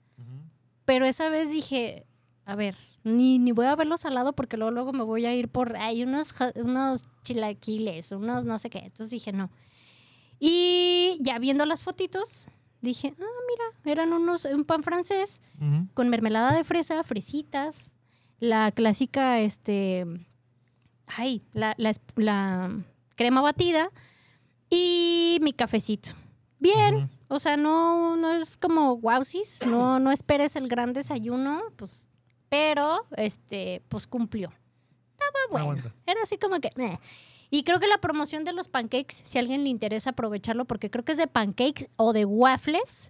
pero 0.86 1.06
esa 1.06 1.30
vez 1.30 1.52
dije, 1.52 2.06
a 2.46 2.56
ver, 2.56 2.76
ni, 3.04 3.40
ni 3.40 3.52
voy 3.52 3.66
a 3.66 3.76
verlo 3.76 3.98
salado 3.98 4.34
porque 4.34 4.58
luego, 4.58 4.72
luego 4.72 4.94
me 4.94 5.04
voy 5.04 5.26
a 5.26 5.34
ir 5.34 5.48
por, 5.48 5.78
hay 5.78 6.04
unos, 6.04 6.34
unos 6.56 7.04
chilaquiles, 7.24 8.12
unos 8.12 8.46
no 8.46 8.58
sé 8.58 8.70
qué. 8.70 8.80
Entonces 8.80 9.12
dije, 9.12 9.32
no. 9.32 9.50
Y 10.40 11.18
ya 11.22 11.40
viendo 11.40 11.66
las 11.66 11.84
fotitos, 11.84 12.48
dije, 12.82 13.14
ah, 13.20 13.24
mira, 13.48 13.94
eran 13.94 14.12
unos, 14.12 14.46
un 14.46 14.66
pan 14.66 14.84
francés 14.84 15.42
con 15.94 16.10
mermelada 16.10 16.54
de 16.54 16.64
fresa, 16.64 17.04
fresitas, 17.04 17.94
la 18.40 18.72
clásica, 18.72 19.40
este, 19.40 20.06
ay, 21.06 21.44
la, 21.54 21.76
la 21.78 22.72
crema 23.16 23.42
batida 23.42 23.92
y 24.72 25.38
mi 25.42 25.54
cafecito. 25.54 26.12
Bien, 26.58 27.10
o 27.28 27.38
sea, 27.38 27.58
no, 27.58 28.16
no 28.16 28.34
es 28.34 28.58
como 28.58 28.94
wowsis, 28.94 29.66
no, 29.66 30.00
no 30.00 30.12
esperes 30.12 30.56
el 30.56 30.68
gran 30.68 30.94
desayuno, 30.94 31.62
pues 31.76 32.08
pero 32.52 33.06
este, 33.16 33.82
pues 33.88 34.08
cumplió. 34.08 34.52
Estaba 35.14 35.40
bueno. 35.50 35.72
Aguanta. 35.72 35.94
Era 36.06 36.22
así 36.22 36.38
como 36.38 36.60
que. 36.60 36.70
Y 37.50 37.64
creo 37.64 37.80
que 37.80 37.88
la 37.88 38.00
promoción 38.00 38.44
de 38.44 38.52
los 38.52 38.68
pancakes, 38.68 39.22
si 39.24 39.38
a 39.38 39.42
alguien 39.42 39.64
le 39.64 39.70
interesa 39.70 40.10
aprovecharlo, 40.10 40.66
porque 40.66 40.90
creo 40.90 41.06
que 41.06 41.14
es 41.14 41.18
de 41.18 41.28
pancakes 41.28 41.90
o 41.96 42.12
de 42.12 42.26
waffles, 42.26 43.10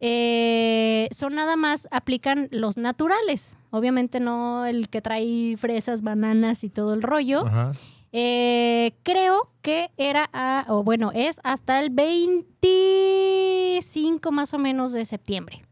eh, 0.00 1.08
son 1.12 1.34
nada 1.34 1.56
más, 1.56 1.88
aplican 1.90 2.48
los 2.50 2.78
naturales. 2.78 3.58
Obviamente 3.70 4.18
no 4.18 4.64
el 4.64 4.88
que 4.88 5.02
trae 5.02 5.56
fresas, 5.58 6.00
bananas 6.00 6.64
y 6.64 6.70
todo 6.70 6.94
el 6.94 7.02
rollo. 7.02 7.46
Ajá. 7.46 7.72
Eh, 8.16 8.94
creo 9.02 9.50
que 9.60 9.90
era, 9.96 10.30
a- 10.32 10.66
o 10.68 10.84
bueno, 10.84 11.10
es 11.12 11.40
hasta 11.42 11.80
el 11.80 11.90
25 11.90 14.30
más 14.30 14.54
o 14.54 14.58
menos 14.58 14.92
de 14.92 15.04
septiembre. 15.04 15.64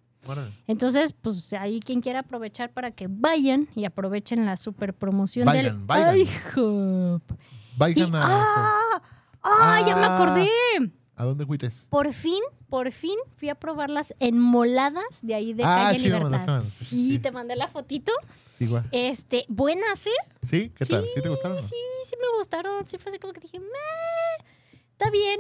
Entonces, 0.67 1.15
pues 1.21 1.53
ahí 1.53 1.79
quien 1.81 2.01
quiera 2.01 2.19
aprovechar 2.21 2.71
para 2.73 2.91
que 2.91 3.07
vayan 3.09 3.69
y 3.77 3.85
aprovechen 3.85 4.45
la 4.47 4.57
super 4.57 4.93
promoción 4.95 5.47
Vayan, 5.47 5.65
del 5.65 5.79
vayan. 5.85 6.17
IHOP. 6.19 7.23
Y- 7.31 7.35
Vayan 7.77 8.15
a, 8.17 8.23
¡Ah! 8.25 9.03
¡Ah! 9.43 9.81
Ya 9.87 9.95
me 9.97 10.07
Ah. 10.07 10.15
acordé. 10.17 10.49
¿A 11.23 11.25
dónde 11.25 11.47
fuites? 11.47 11.87
Por 11.89 12.13
fin, 12.13 12.41
por 12.69 12.91
fin 12.91 13.15
fui 13.37 13.49
a 13.49 13.55
probar 13.55 13.91
las 13.91 14.13
enmoladas 14.19 15.05
de 15.23 15.37
ahí 15.37 15.53
de 15.55 15.63
Ah, 15.63 15.85
Calle 15.87 15.99
sí, 16.01 16.05
Libertad. 16.07 16.25
mandaste, 16.31 16.47
me 16.51 16.57
mandaste, 16.57 16.85
sí, 16.85 17.11
sí. 17.13 17.19
te 17.21 17.31
mandé 17.31 17.55
la 17.55 17.69
fotito. 17.69 18.11
Sí, 18.59 18.67
guay. 18.67 18.83
Este, 18.91 19.45
buenas, 19.49 20.05
¿eh? 20.09 20.11
¿Sí? 20.43 20.73
¿Qué 20.75 20.85
tal? 20.85 21.07
¿Sí 21.15 21.23
te 21.23 21.29
gustaron? 21.29 21.63
Sí, 21.63 21.77
sí 22.09 22.17
me 22.21 22.37
gustaron. 22.39 22.89
Sí 22.89 22.99
fue 22.99 23.11
así 23.11 23.21
como 23.21 23.33
que 23.33 23.39
dije, 23.41 23.61
"Meh, 23.61 24.45
está 24.91 25.11
bien. 25.11 25.39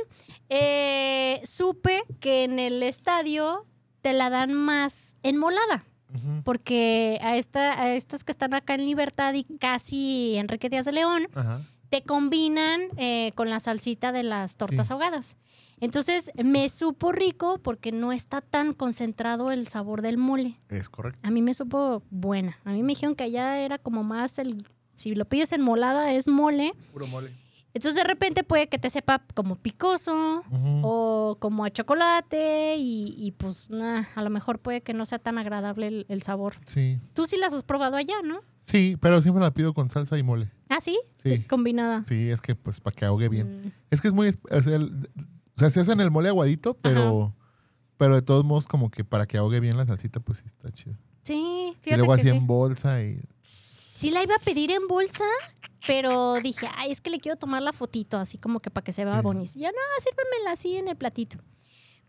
Eh, 0.51 1.40
supe 1.45 2.05
que 2.21 2.45
en 2.45 2.61
el 2.61 2.81
estadio 2.85 3.66
te 4.03 4.12
la 4.12 4.31
dan 4.31 4.55
más 4.55 5.16
enmolada. 5.25 5.85
Porque 6.45 7.18
a, 7.23 7.37
esta, 7.38 7.81
a 7.81 7.95
estas 7.95 8.23
que 8.23 8.31
están 8.33 8.53
acá 8.55 8.75
en 8.75 8.85
Libertad 8.85 9.33
y 9.35 9.45
casi 9.59 10.37
Enrique 10.37 10.68
Díaz 10.68 10.85
de 10.85 10.92
León, 10.92 11.27
Ajá. 11.35 11.62
te 11.88 12.03
combinan 12.03 12.83
eh, 12.99 13.33
con 13.35 13.49
la 13.51 13.59
salsita 13.61 14.12
de 14.12 14.23
las 14.23 14.57
tortas 14.57 14.87
Sí. 14.88 14.92
ahogadas. 14.92 15.37
Entonces 15.83 16.31
me 16.42 16.68
supo 16.68 17.11
rico 17.11 17.59
porque 17.59 17.90
no 17.90 18.12
está 18.12 18.40
tan 18.40 18.73
concentrado 18.73 19.51
el 19.51 19.66
sabor 19.66 20.01
del 20.01 20.16
mole. 20.16 20.57
Es 20.68 20.88
correcto. 20.88 21.18
A 21.25 21.31
mí 21.33 21.42
me 21.42 21.55
supo 21.55 22.05
buena. 22.09 22.57
A 22.64 22.71
mí 22.71 22.83
me 22.85 22.90
dijeron 22.92 23.16
que 23.16 23.25
allá 23.25 23.59
era 23.59 23.79
como 23.79 24.05
más 24.05 24.38
el. 24.38 24.64
Si 24.95 25.14
lo 25.16 25.25
pides 25.25 25.51
en 25.51 25.61
molada 25.61 26.12
es 26.12 26.29
mole. 26.29 26.73
Puro 26.92 27.09
mole. 27.09 27.33
Entonces 27.75 27.95
de 28.01 28.05
repente 28.05 28.45
puede 28.45 28.68
que 28.68 28.79
te 28.79 28.90
sepa 28.90 29.25
como 29.35 29.57
picoso 29.57 30.45
o 30.83 31.37
como 31.40 31.64
a 31.64 31.71
chocolate 31.71 32.77
y, 32.77 33.14
y, 33.16 33.33
pues 33.33 33.71
nah, 33.71 34.05
a 34.14 34.23
lo 34.23 34.29
mejor 34.31 34.59
puede 34.59 34.83
que 34.83 34.92
no 34.92 35.05
sea 35.07 35.18
tan 35.18 35.38
agradable 35.38 35.88
el, 35.88 36.07
el 36.11 36.23
sabor. 36.23 36.55
Sí. 36.66 37.01
Tú 37.14 37.27
sí 37.27 37.38
las 37.38 37.55
has 37.55 37.64
probado 37.64 37.97
allá, 37.97 38.16
¿no? 38.23 38.40
Sí, 38.61 38.97
pero 39.01 39.21
siempre 39.23 39.42
la 39.42 39.53
pido 39.55 39.73
con 39.75 39.88
salsa 39.88 40.18
y 40.18 40.23
mole. 40.23 40.51
Ah, 40.68 40.81
sí. 40.83 40.99
Sí. 41.25 41.42
Combinada. 41.45 42.05
Sí, 42.05 42.29
es 42.31 42.40
que 42.42 42.55
pues 42.55 42.79
para 42.79 42.95
que 42.95 43.05
ahogue 43.07 43.29
bien. 43.31 43.64
Mm. 43.64 43.73
Es 43.90 44.01
que 44.03 44.09
es 44.09 44.14
muy... 44.14 44.29
es- 44.29 44.66
el- 44.66 45.09
o 45.55 45.59
sea, 45.59 45.71
se 45.71 45.81
hace 45.81 45.93
en 45.93 46.01
el 46.01 46.11
mole 46.11 46.29
aguadito, 46.29 46.75
pero... 46.75 47.35
Pero 47.99 48.17
de 48.17 48.23
todos 48.23 48.45
modos, 48.45 48.67
como 48.67 48.91
que 48.91 49.05
para 49.05 49.27
que 49.27 49.38
ahogue 49.38 49.61
bien 49.61 49.77
la 49.77 49.85
salsita, 49.87 50.19
pues 50.19 50.38
sí 50.38 50.45
está 50.47 50.73
chido. 50.73 50.97
Sí, 51.23 51.35
Y 51.73 51.75
fíjate 51.83 51.99
luego 51.99 52.15
que 52.15 52.21
así 52.21 52.31
sí. 52.31 52.37
en 52.37 52.47
bolsa 52.49 53.01
y... 53.03 53.21
Sí 53.93 54.11
la 54.11 54.25
iba 54.25 54.35
a 54.35 54.38
pedir 54.45 54.73
en 54.73 54.88
bolsa, 54.88 55.23
pero 55.87 56.35
dije, 56.43 56.67
ay, 56.77 56.91
es 56.91 57.01
que 57.01 57.11
le 57.11 57.21
quiero 57.21 57.37
tomar 57.38 57.62
la 57.62 57.73
fotito, 57.73 58.17
así 58.17 58.38
como 58.38 58.59
que 58.59 58.71
para 58.71 58.83
que 58.83 58.93
se 58.93 59.05
vea 59.05 59.17
Sí. 59.19 59.23
bonito. 59.23 59.53
Ya 59.55 59.71
no, 59.71 59.77
sírvemela 60.03 60.53
así 60.53 60.77
en 60.77 60.88
el 60.88 60.97
platito. 60.97 61.38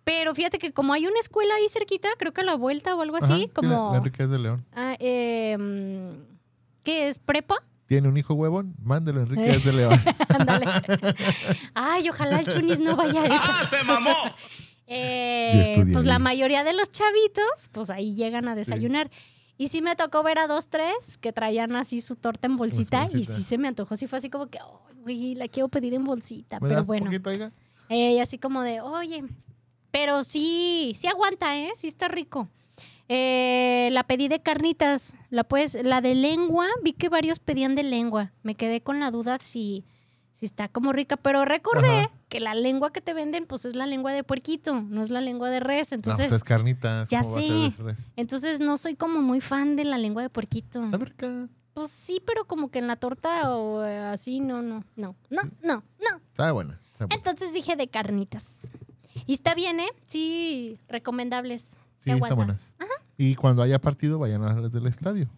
Pero 0.03 0.33
fíjate 0.33 0.57
que 0.57 0.71
como 0.73 0.93
hay 0.93 1.05
una 1.05 1.19
escuela 1.19 1.53
ahí 1.55 1.69
cerquita, 1.69 2.07
creo 2.17 2.31
que 2.33 2.41
a 2.41 2.45
la 2.45 2.55
vuelta 2.55 2.95
o 2.95 3.01
algo 3.01 3.17
Ajá, 3.17 3.25
así, 3.31 3.43
sí, 3.43 3.49
como... 3.53 3.85
la, 3.87 3.91
la 3.91 3.97
Enriquez 3.97 4.29
de 4.29 4.39
León. 4.39 4.65
ah, 4.73 4.95
eh, 4.99 5.55
mm, 5.59 6.13
¿Qué 6.83 7.07
es? 7.07 7.19
¿Prepa? 7.19 7.57
¿Tiene 7.93 8.07
un 8.07 8.17
hijo 8.17 8.33
huevón? 8.33 8.73
Mándelo, 8.81 9.21
Enriquez 9.21 9.63
de 9.65 9.71
León. 9.71 10.01
Ándale. 10.29 10.65
Ay, 11.75 12.09
ojalá 12.09 12.39
el 12.39 12.47
chunis 12.47 12.79
no 12.79 12.95
vaya 12.95 13.21
a 13.21 13.25
esa. 13.27 13.59
¡Ah, 13.61 13.65
se 13.65 13.83
mamó! 13.83 14.09
Eh, 14.87 15.85
pues 15.93 16.03
la 16.05 16.19
mayoría 16.19 16.63
de 16.65 16.73
los 16.73 16.91
chavitos, 16.91 17.69
pues 17.71 17.89
ahí 17.89 18.15
llegan 18.15 18.47
a 18.49 18.55
desayunar. 18.55 19.09
Y 19.57 19.69
sí 19.69 19.81
me 19.81 19.95
tocó 19.95 20.23
ver 20.23 20.37
a 20.39 20.47
dos, 20.47 20.67
tres 20.67 21.17
que 21.21 21.31
traían 21.31 21.75
así 21.77 22.01
su 22.01 22.15
torta 22.17 22.47
en 22.47 22.57
bolsita, 22.57 23.05
y 23.13 23.23
sí 23.25 23.43
se 23.43 23.57
me 23.57 23.69
antojó. 23.69 23.95
Sí 23.95 24.07
fue 24.07 24.17
así 24.17 24.29
como 24.29 24.47
que, 24.47 24.59
"Ay, 24.59 24.95
güey, 25.01 25.35
la 25.35 25.47
quiero 25.47 25.69
pedir 25.69 25.93
en 25.93 26.03
bolsita. 26.03 26.59
¿Me 26.59 26.67
Pero 26.67 26.79
das 26.79 26.87
bueno, 26.87 27.05
un 27.05 27.11
poquito, 27.11 27.29
oiga? 27.29 27.51
eh, 27.89 28.19
así 28.21 28.37
como 28.39 28.61
de, 28.61 28.81
oye, 28.81 29.23
pero 29.91 30.23
sí, 30.25 30.93
sí 30.97 31.07
aguanta, 31.07 31.57
¿eh? 31.57 31.71
Sí 31.75 31.87
está 31.87 32.07
rico. 32.09 32.49
Eh, 33.09 33.89
la 33.91 34.03
pedí 34.05 34.27
de 34.27 34.41
carnitas, 34.41 35.13
la 35.29 35.43
puedes, 35.43 35.75
la 35.85 36.01
de 36.01 36.15
lengua, 36.15 36.67
vi 36.83 36.93
que 36.93 37.09
varios 37.09 37.39
pedían 37.39 37.75
de 37.75 37.83
lengua. 37.83 38.31
Me 38.43 38.55
quedé 38.55 38.81
con 38.81 38.99
la 38.99 39.11
duda 39.11 39.37
si, 39.39 39.83
si 40.31 40.45
está 40.45 40.69
como 40.69 40.93
rica, 40.93 41.17
pero 41.17 41.43
recordé 41.45 42.01
Ajá. 42.03 42.11
que 42.29 42.39
la 42.39 42.55
lengua 42.55 42.93
que 42.93 43.01
te 43.01 43.13
venden, 43.13 43.45
pues 43.45 43.65
es 43.65 43.75
la 43.75 43.85
lengua 43.87 44.13
de 44.13 44.23
puerquito, 44.23 44.73
no 44.81 45.03
es 45.03 45.09
la 45.09 45.19
lengua 45.21 45.49
de 45.49 45.59
res. 45.59 45.91
No, 45.91 45.95
Entonces, 45.95 46.27
pues 46.29 46.37
es 46.37 46.43
carnitas. 46.43 47.09
ya 47.09 47.21
¿cómo 47.23 47.35
va 47.35 47.39
a 47.39 47.95
sé. 47.95 48.01
entonces 48.15 48.59
no 48.61 48.77
soy 48.77 48.95
como 48.95 49.21
muy 49.21 49.41
fan 49.41 49.75
de 49.75 49.83
la 49.83 49.97
lengua 49.97 50.21
de 50.21 50.29
puerquito. 50.29 50.81
Rica. 50.91 51.49
Pues 51.73 51.91
sí, 51.91 52.21
pero 52.25 52.45
como 52.45 52.69
que 52.69 52.79
en 52.79 52.87
la 52.87 52.95
torta 52.95 53.55
o 53.55 53.83
eh, 53.83 53.97
así, 53.97 54.39
no, 54.39 54.61
no, 54.61 54.85
no, 54.95 55.15
no, 55.29 55.41
no, 55.61 55.83
no. 55.99 56.21
Sabe 56.33 56.51
buena. 56.51 56.79
sabe 56.93 57.07
buena. 57.07 57.15
Entonces 57.15 57.51
dije 57.51 57.75
de 57.75 57.87
carnitas. 57.87 58.71
Y 59.25 59.33
está 59.33 59.55
bien, 59.55 59.79
¿eh? 59.79 59.89
Sí, 60.07 60.77
recomendables. 60.87 61.77
Se 62.03 62.11
Sí, 62.11 62.17
están 62.21 62.35
buenas. 62.35 62.73
Y 63.17 63.35
cuando 63.35 63.61
haya 63.61 63.79
partido, 63.79 64.19
vayan 64.19 64.43
a 64.43 64.53
las 64.59 64.71
del 64.71 64.87
estadio. 64.87 65.29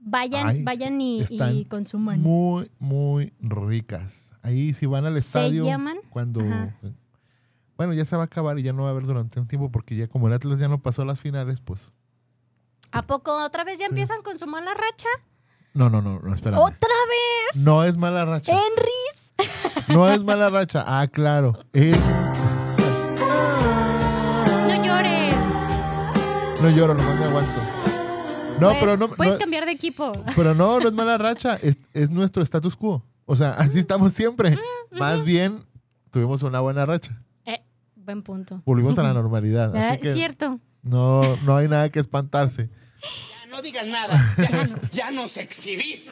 Vayan, 0.00 0.46
Ay, 0.46 0.62
vayan 0.62 0.98
y, 1.00 1.20
están 1.20 1.54
y 1.54 1.64
consuman. 1.66 2.20
Muy, 2.20 2.70
muy 2.78 3.34
ricas. 3.40 4.32
Ahí 4.42 4.72
si 4.72 4.86
van 4.86 5.04
al 5.04 5.12
¿Se 5.14 5.18
estadio, 5.20 5.66
llaman? 5.66 5.98
cuando... 6.08 6.40
Ajá. 6.40 6.74
Bueno, 7.76 7.92
ya 7.92 8.04
se 8.04 8.16
va 8.16 8.22
a 8.22 8.26
acabar 8.26 8.58
y 8.58 8.62
ya 8.62 8.72
no 8.72 8.82
va 8.84 8.88
a 8.88 8.92
haber 8.92 9.04
durante 9.06 9.38
un 9.40 9.46
tiempo 9.46 9.70
porque 9.70 9.96
ya 9.96 10.06
como 10.08 10.28
el 10.28 10.34
Atlas 10.34 10.58
ya 10.58 10.68
no 10.68 10.80
pasó 10.80 11.02
a 11.02 11.04
las 11.04 11.20
finales, 11.20 11.60
pues... 11.60 11.92
¿A 12.92 13.06
poco 13.06 13.32
otra 13.44 13.64
vez 13.64 13.78
ya 13.78 13.86
empiezan 13.86 14.22
con 14.22 14.38
su 14.38 14.46
mala 14.46 14.72
racha? 14.74 15.08
No, 15.74 15.90
no, 15.90 16.00
no, 16.02 16.18
no, 16.20 16.32
espérame. 16.34 16.58
¡Otra 16.60 16.88
vez! 17.54 17.62
No 17.62 17.84
es 17.84 17.96
mala 17.96 18.24
racha. 18.24 18.52
¡Henry! 18.52 19.48
No 19.94 20.08
es 20.10 20.24
mala 20.24 20.48
racha. 20.50 20.84
Ah, 20.86 21.06
claro. 21.08 21.58
Es- 21.72 21.98
No 26.62 26.68
lloro, 26.70 26.94
nomás 26.94 27.18
me 27.18 27.24
aguanto. 27.24 27.60
No, 28.60 28.72
pero 28.78 28.96
no, 28.96 29.08
Puedes 29.08 29.34
no- 29.34 29.38
cambiar 29.40 29.64
de 29.64 29.72
equipo. 29.72 30.12
pero 30.36 30.54
no, 30.54 30.78
no 30.80 30.88
es 30.88 30.94
mala 30.94 31.16
racha. 31.16 31.56
Es, 31.62 31.78
es 31.94 32.10
nuestro 32.10 32.42
status 32.42 32.76
quo. 32.76 33.02
O 33.24 33.36
sea, 33.36 33.52
así 33.52 33.78
estamos 33.78 34.12
siempre. 34.12 34.58
Más 34.90 35.24
bien, 35.24 35.64
tuvimos 36.10 36.42
una 36.42 36.60
buena 36.60 36.84
racha. 36.84 37.16
Eh, 37.46 37.62
buen 37.96 38.22
punto. 38.22 38.60
Volvimos 38.66 38.98
a 38.98 39.02
la 39.02 39.14
normalidad. 39.14 39.74
Ah, 39.74 39.90
Así 39.92 40.00
que 40.02 40.12
Cierto. 40.12 40.58
no, 40.82 41.22
no 41.44 41.56
hay 41.56 41.68
nada 41.68 41.88
que 41.90 42.00
espantarse. 42.00 42.68
No 43.50 43.62
digas 43.62 43.86
nada. 43.86 44.34
Ya, 44.38 44.68
ya 44.92 45.10
nos 45.10 45.36
exhibiste. 45.36 46.10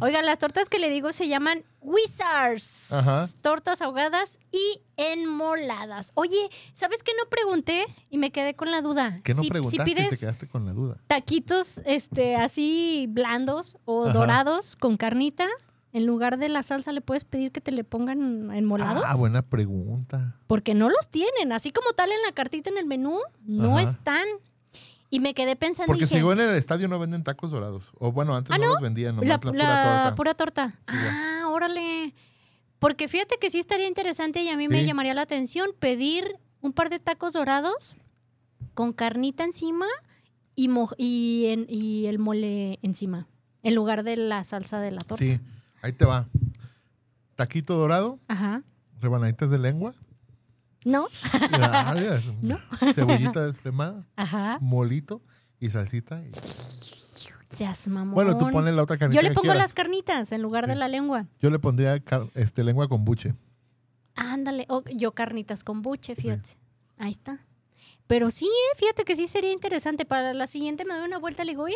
Oigan, 0.00 0.24
las 0.26 0.38
tortas 0.38 0.68
que 0.68 0.78
le 0.78 0.90
digo 0.90 1.12
se 1.12 1.28
llaman 1.28 1.64
Wizards. 1.80 2.92
Ajá. 2.92 3.26
Tortas 3.40 3.82
ahogadas 3.82 4.38
y 4.50 4.80
enmoladas. 4.96 6.12
Oye, 6.14 6.48
¿sabes 6.72 7.02
qué 7.02 7.12
no 7.18 7.28
pregunté? 7.28 7.84
Y 8.10 8.18
me 8.18 8.30
quedé 8.30 8.54
con 8.54 8.70
la 8.70 8.80
duda. 8.82 9.20
Que 9.24 9.34
no 9.34 9.40
si, 9.40 9.46
si 9.46 9.50
preguntaste 9.50 9.90
y 9.90 9.94
te 9.94 10.00
pides 10.02 10.20
quedaste 10.20 10.46
con 10.48 10.64
la 10.66 10.72
duda. 10.72 10.96
taquitos 11.06 11.82
este, 11.84 12.36
así 12.36 13.06
blandos 13.08 13.78
o 13.84 14.04
Ajá. 14.04 14.12
dorados 14.12 14.76
con 14.76 14.96
carnita, 14.96 15.46
en 15.92 16.06
lugar 16.06 16.38
de 16.38 16.48
la 16.48 16.62
salsa 16.62 16.92
le 16.92 17.00
puedes 17.00 17.24
pedir 17.24 17.52
que 17.52 17.60
te 17.60 17.72
le 17.72 17.84
pongan 17.84 18.50
enmolados. 18.52 19.04
Ah, 19.06 19.16
buena 19.16 19.42
pregunta. 19.42 20.36
Porque 20.46 20.74
no 20.74 20.88
los 20.88 21.08
tienen. 21.10 21.52
Así 21.52 21.70
como 21.72 21.92
tal 21.92 22.10
en 22.12 22.22
la 22.24 22.32
cartita 22.32 22.70
en 22.70 22.78
el 22.78 22.86
menú, 22.86 23.18
no 23.42 23.78
Ajá. 23.78 23.90
están. 23.90 24.24
Y 25.12 25.20
me 25.20 25.34
quedé 25.34 25.56
pensando 25.56 25.88
Porque 25.88 26.04
y 26.04 26.06
dije, 26.06 26.16
según 26.16 26.40
en 26.40 26.48
el 26.48 26.56
estadio 26.56 26.88
no 26.88 26.98
venden 26.98 27.22
tacos 27.22 27.50
dorados. 27.50 27.92
O 27.98 28.12
bueno, 28.12 28.34
antes 28.34 28.50
Ah, 28.50 28.56
no, 28.56 28.64
¿no? 28.64 28.72
los 28.72 28.80
vendían, 28.82 29.14
nomás 29.14 29.28
la, 29.28 29.34
la, 29.34 29.40
pura 29.40 29.52
la 29.64 29.82
torta. 29.84 30.14
pura 30.14 30.34
torta. 30.34 30.68
Sí, 30.88 30.94
ah, 30.96 31.48
órale. 31.50 32.14
Porque 32.78 33.08
fíjate 33.08 33.36
que 33.38 33.50
sí 33.50 33.58
estaría 33.58 33.86
interesante 33.86 34.42
y 34.42 34.48
a 34.48 34.56
mí 34.56 34.68
me 34.68 34.84
llamaría 34.86 35.12
la 35.12 35.20
atención 35.22 35.70
pedir 35.78 36.38
un 36.62 36.72
par 36.72 36.88
de 36.88 36.98
tacos 36.98 37.34
dorados 37.34 37.94
con 38.72 38.94
carnita 38.94 39.44
encima 39.44 39.84
y, 40.56 40.68
mo- 40.68 40.90
y, 40.96 41.44
en- 41.50 41.66
y 41.68 42.06
el 42.06 42.18
mole 42.18 42.78
encima, 42.80 43.26
en 43.62 43.74
lugar 43.74 44.04
de 44.04 44.16
la 44.16 44.42
salsa 44.44 44.80
de 44.80 44.92
la 44.92 45.02
torta. 45.02 45.22
Sí, 45.24 45.38
ahí 45.82 45.92
te 45.92 46.06
va. 46.06 46.26
Taquito 47.36 47.74
dorado, 47.76 48.18
Ajá. 48.28 48.62
rebanaditas 49.00 49.50
de 49.50 49.58
lengua. 49.58 49.94
¿No? 50.84 51.06
Mira, 51.50 52.20
Cebollita 52.94 53.46
descremada, 53.46 54.06
Ajá. 54.16 54.58
molito 54.60 55.22
y 55.60 55.70
salsita. 55.70 56.22
y- 56.24 56.32
Seas 57.50 57.86
mamón. 57.88 58.14
Bueno, 58.14 58.38
tú 58.38 58.48
pones 58.50 58.74
la 58.74 58.82
otra 58.82 58.96
carnita 58.96 59.20
Yo 59.20 59.28
le 59.28 59.34
pongo 59.34 59.52
las 59.52 59.74
carnitas 59.74 60.32
en 60.32 60.40
lugar 60.40 60.66
de 60.66 60.74
la 60.74 60.88
lengua. 60.88 61.26
Yo 61.40 61.50
le 61.50 61.58
pondría 61.58 62.02
este, 62.34 62.64
lengua 62.64 62.88
con 62.88 63.04
buche. 63.04 63.34
Ándale. 64.14 64.66
yo 64.94 65.12
carnitas 65.12 65.62
con 65.62 65.82
buche, 65.82 66.14
fíjate. 66.16 66.50
Ahí 66.98 67.12
está. 67.12 67.44
Pero 68.06 68.30
sí, 68.30 68.46
eh, 68.46 68.76
fíjate 68.78 69.04
que 69.04 69.16
sí 69.16 69.26
sería 69.26 69.52
interesante. 69.52 70.04
Para 70.06 70.32
la 70.34 70.46
siguiente 70.46 70.84
me 70.86 70.94
doy 70.94 71.06
una 71.06 71.18
vuelta, 71.18 71.44
le 71.44 71.52
digo, 71.52 71.64
oye, 71.64 71.74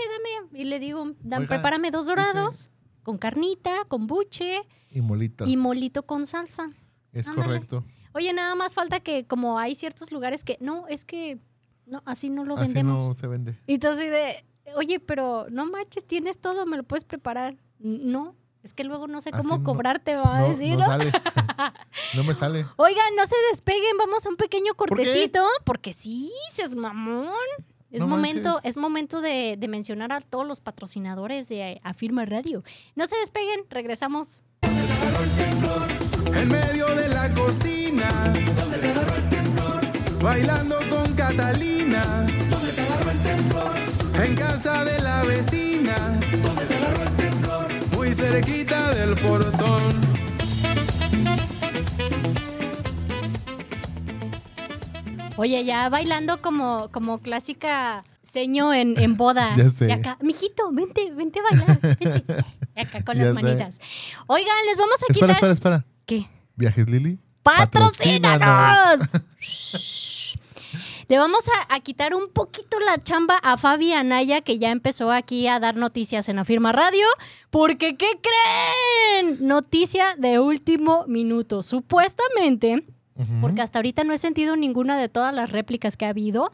dame. 0.48 0.60
Y 0.60 0.64
le 0.64 0.78
digo, 0.80 1.12
"Dan- 1.20 1.42
Oiga, 1.42 1.48
prepárame 1.48 1.90
dos 1.90 2.06
dorados, 2.06 2.70
con 3.02 3.18
carnita, 3.18 3.84
con 3.86 4.06
buche 4.06 4.62
Y 4.90 5.00
molito. 5.02 5.46
y 5.46 5.56
molito 5.56 6.04
con 6.04 6.24
salsa. 6.26 6.70
es 7.12 7.28
ándale. 7.28 7.46
correcto. 7.48 7.84
Oye, 8.16 8.32
nada 8.32 8.54
más 8.54 8.72
falta 8.72 9.00
que 9.00 9.26
como 9.26 9.58
hay 9.58 9.74
ciertos 9.74 10.10
lugares 10.10 10.42
que, 10.42 10.56
no, 10.60 10.86
es 10.88 11.04
que 11.04 11.38
no, 11.84 12.02
así 12.06 12.30
no 12.30 12.44
lo 12.44 12.56
Así 12.56 12.68
vendemos. 12.68 13.06
no 13.06 13.14
se 13.14 13.26
vende. 13.26 13.58
Y 13.66 13.74
entonces 13.74 14.10
de, 14.10 14.44
oye, 14.74 15.00
pero 15.00 15.46
no 15.50 15.66
manches, 15.66 16.06
tienes 16.06 16.38
todo, 16.40 16.64
me 16.64 16.78
lo 16.78 16.82
puedes 16.82 17.04
preparar. 17.04 17.56
No, 17.78 18.34
es 18.62 18.72
que 18.72 18.84
luego 18.84 19.06
no 19.06 19.20
sé 19.20 19.30
Así 19.34 19.42
cómo 19.42 19.58
no- 19.58 19.64
cobrarte, 19.64 20.16
va 20.16 20.38
a 20.38 20.40
no, 20.40 20.48
decir, 20.48 20.72
no 20.72 20.78
¿no? 20.78 20.86
sale. 20.86 21.12
no 22.16 22.24
me 22.24 22.34
sale. 22.34 22.64
Oigan, 22.76 23.14
no 23.16 23.26
se 23.26 23.36
despeguen, 23.50 23.98
vamos 23.98 24.24
a 24.24 24.30
un 24.30 24.36
pequeño 24.36 24.72
qué? 24.72 24.76
cortecito, 24.78 25.46
porque 25.64 25.92
sí, 25.92 26.32
seas 26.52 26.74
mamón. 26.74 27.28
Es 27.90 28.00
No 28.00 28.08
momento, 28.08 28.54
manches. 28.54 28.70
es 28.70 28.76
momento 28.78 29.20
de, 29.20 29.56
de 29.58 29.68
mencionar 29.68 30.12
a 30.12 30.20
todos 30.22 30.46
los 30.46 30.60
patrocinadores 30.60 31.48
de 31.48 31.80
Afirma 31.84 32.24
Radio. 32.24 32.64
No 32.94 33.06
se 33.06 33.16
despeguen, 33.18 33.60
regresamos. 33.70 34.40
En 36.34 36.48
medio 36.48 36.86
de 36.94 37.08
la 37.10 37.32
cocina. 37.34 37.85
Bailando 40.22 40.76
con 40.90 41.12
Catalina. 41.14 42.26
En 44.24 44.34
casa 44.34 44.84
de 44.84 45.00
la 45.02 45.22
vecina. 45.24 45.94
Muy 47.94 48.12
cerquita 48.12 48.94
del 48.94 49.14
portón. 49.16 50.00
Oye, 55.38 55.64
ya 55.64 55.88
bailando 55.90 56.40
como, 56.40 56.88
como 56.90 57.18
clásica 57.18 58.04
seño 58.22 58.72
en, 58.72 58.98
en 58.98 59.16
boda. 59.16 59.52
Ya 59.56 59.68
sé. 59.70 59.88
Y 59.88 59.92
acá, 59.92 60.16
mijito, 60.22 60.72
vente, 60.72 61.12
vente 61.12 61.40
a 61.40 61.42
bailar. 61.42 61.80
Vente. 61.80 62.24
Y 62.74 62.80
acá 62.80 63.04
con 63.04 63.16
Ya 63.18 63.24
las 63.24 63.28
sé. 63.36 63.42
manitas. 63.42 63.80
Oigan, 64.26 64.54
les 64.66 64.78
vamos 64.78 64.96
a 65.02 65.12
Espera, 65.12 65.34
quitar. 65.34 65.50
espera, 65.50 65.52
espera. 65.52 65.84
¿Qué? 66.06 66.26
Viajes 66.56 66.88
Lili. 66.88 67.18
¡Patrocínanos! 67.46 69.10
Le 71.08 71.18
vamos 71.18 71.48
a, 71.48 71.74
a 71.74 71.78
quitar 71.80 72.14
un 72.16 72.28
poquito 72.32 72.80
la 72.80 73.00
chamba 73.00 73.38
a 73.40 73.56
Fabi 73.56 73.92
Anaya, 73.92 74.40
que 74.40 74.58
ya 74.58 74.72
empezó 74.72 75.12
aquí 75.12 75.46
a 75.46 75.60
dar 75.60 75.76
noticias 75.76 76.28
en 76.28 76.40
Afirma 76.40 76.72
Radio. 76.72 77.06
Porque, 77.50 77.96
¿qué 77.96 78.08
creen? 78.20 79.46
Noticia 79.46 80.16
de 80.18 80.40
último 80.40 81.04
minuto. 81.06 81.62
Supuestamente, 81.62 82.84
porque 83.40 83.62
hasta 83.62 83.78
ahorita 83.78 84.02
no 84.02 84.12
he 84.12 84.18
sentido 84.18 84.56
ninguna 84.56 84.98
de 84.98 85.08
todas 85.08 85.32
las 85.32 85.52
réplicas 85.52 85.96
que 85.96 86.06
ha 86.06 86.08
habido. 86.08 86.50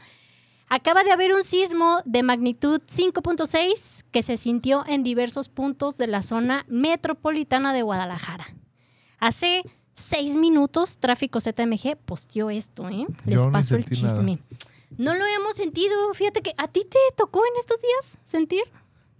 Acaba 0.68 1.04
de 1.04 1.12
haber 1.12 1.32
un 1.32 1.42
sismo 1.42 2.02
de 2.04 2.22
magnitud 2.22 2.82
5.6 2.82 4.04
que 4.10 4.22
se 4.22 4.36
sintió 4.36 4.84
en 4.86 5.02
diversos 5.02 5.48
puntos 5.48 5.96
de 5.96 6.06
la 6.06 6.22
zona 6.22 6.66
metropolitana 6.68 7.72
de 7.72 7.80
Guadalajara. 7.80 8.46
Hace 9.18 9.64
seis 9.94 10.36
minutos, 10.36 10.98
Tráfico 10.98 11.40
ZMG 11.40 11.96
posteó 12.04 12.50
esto, 12.50 12.88
¿eh? 12.88 13.06
Les 13.24 13.42
Yo 13.42 13.50
paso 13.52 13.74
el 13.76 13.82
nada. 13.82 13.90
chisme. 13.94 14.38
No 14.98 15.14
lo 15.14 15.24
hemos 15.24 15.56
sentido. 15.56 15.94
Fíjate 16.14 16.42
que 16.42 16.52
a 16.58 16.68
ti 16.68 16.82
te 16.88 16.98
tocó 17.16 17.40
en 17.40 17.58
estos 17.58 17.80
días 17.80 18.18
sentir. 18.22 18.62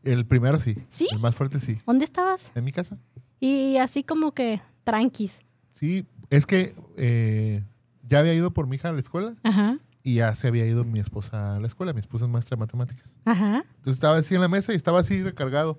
El 0.05 0.27
primero 0.27 0.59
sí. 0.61 0.77
¿Sí? 0.89 1.09
El 1.11 1.21
más 1.21 1.35
fuerte 1.35 1.61
sí. 1.61 1.79
¿Dónde 1.87 2.05
estabas? 2.05 2.53
En 2.55 2.65
mi 2.65 2.73
casa. 2.73 2.99
Y 3.41 3.77
así 3.79 4.03
como 4.05 4.33
que 4.33 4.61
tranquis. 4.85 5.41
Sí, 5.73 6.07
es 6.31 6.45
que 6.47 6.75
eh, 6.97 7.65
ya 8.09 8.19
había 8.19 8.35
ido 8.35 8.53
por 8.53 8.67
mi 8.67 8.77
hija 8.77 8.89
a 8.89 8.93
la 8.93 9.01
escuela 9.01 9.35
Ajá, 9.43 9.79
y 10.03 10.17
ya 10.17 10.35
se 10.35 10.49
había 10.49 10.67
ido 10.67 10.85
mi 10.85 11.01
esposa 11.01 11.57
a 11.57 11.61
la 11.61 11.67
escuela. 11.67 11.93
Mi 11.93 12.01
esposa 12.01 12.25
es 12.27 12.31
maestra 12.31 12.57
de 12.57 12.61
matemáticas. 12.61 13.17
ajá. 13.25 13.65
Entonces 13.77 13.95
estaba 13.95 14.17
así 14.19 14.35
en 14.35 14.41
la 14.41 14.49
mesa 14.49 14.73
y 14.73 14.77
estaba 14.77 15.01
así 15.01 15.23
recargado. 15.23 15.79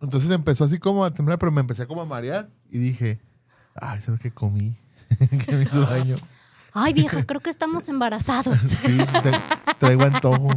Entonces 0.00 0.30
empezó 0.30 0.64
así 0.64 0.78
como 0.78 1.04
a 1.04 1.12
temblar, 1.12 1.38
pero 1.38 1.52
me 1.52 1.60
empecé 1.60 1.86
como 1.86 2.00
a 2.00 2.06
marear 2.06 2.48
y 2.70 2.78
dije, 2.78 3.20
ay, 3.80 4.00
¿sabes 4.00 4.20
qué 4.20 4.30
comí? 4.30 4.74
que 5.46 5.52
me 5.52 5.62
hizo 5.64 5.82
daño. 5.82 6.14
Ay, 6.72 6.92
vieja, 6.92 7.24
creo 7.24 7.40
que 7.40 7.50
estamos 7.50 7.88
embarazados. 7.88 8.58
Sí, 8.60 8.76
te- 9.22 9.74
traigo 9.78 10.04
antojo. 10.04 10.50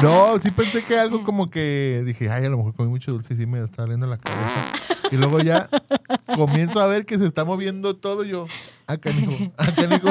No, 0.00 0.38
sí 0.38 0.50
pensé 0.52 0.84
que 0.84 0.96
algo 0.98 1.24
como 1.24 1.48
que 1.50 2.02
dije, 2.06 2.30
ay, 2.30 2.44
a 2.44 2.48
lo 2.48 2.58
mejor 2.58 2.74
comí 2.74 2.88
mucho 2.88 3.10
dulce 3.12 3.34
y 3.34 3.36
sí 3.38 3.46
me 3.46 3.62
está 3.64 3.82
doliendo 3.82 4.06
la 4.06 4.18
cabeza. 4.18 4.72
Y 5.10 5.16
luego 5.16 5.40
ya 5.40 5.68
comienzo 6.36 6.80
a 6.80 6.86
ver 6.86 7.04
que 7.04 7.18
se 7.18 7.26
está 7.26 7.44
moviendo 7.44 7.96
todo 7.96 8.24
y 8.24 8.28
yo, 8.30 8.46
ah, 8.86 8.96
canijo, 8.96 9.52
ah, 9.58 9.66
canijo. 9.74 10.08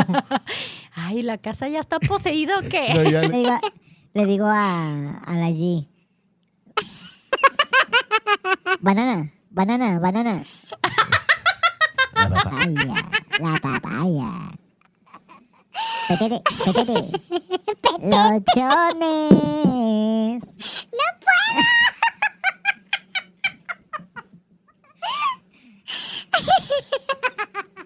Ay, 0.96 1.22
¿la 1.24 1.38
casa 1.38 1.68
ya 1.70 1.80
está 1.80 2.00
poseída 2.00 2.60
o 2.60 2.62
qué? 2.68 2.94
No, 2.94 3.04
ya 3.10 3.22
Le 3.22 3.28
le- 3.30 3.38
digo, 3.38 3.60
le 4.14 4.26
digo 4.26 4.46
a, 4.48 5.20
a 5.26 5.34
la 5.36 5.50
G. 5.50 5.88
Banana, 8.82 9.32
banana, 9.52 10.00
banana. 10.00 10.44
La 12.34 12.42
papaya, 12.42 12.96
la 13.40 13.58
papaya. 13.62 14.32
Petete, 16.08 16.42
petete. 16.66 16.98
Lochones. 18.02 19.24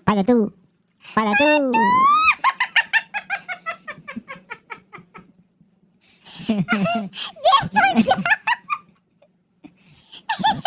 Para 0.05 0.23
tú, 0.23 0.53
para 1.13 1.31
tú. 1.37 1.71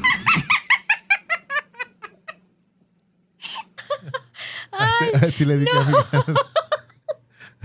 así 5.39 5.45
le 5.45 5.57
dije 5.57 5.71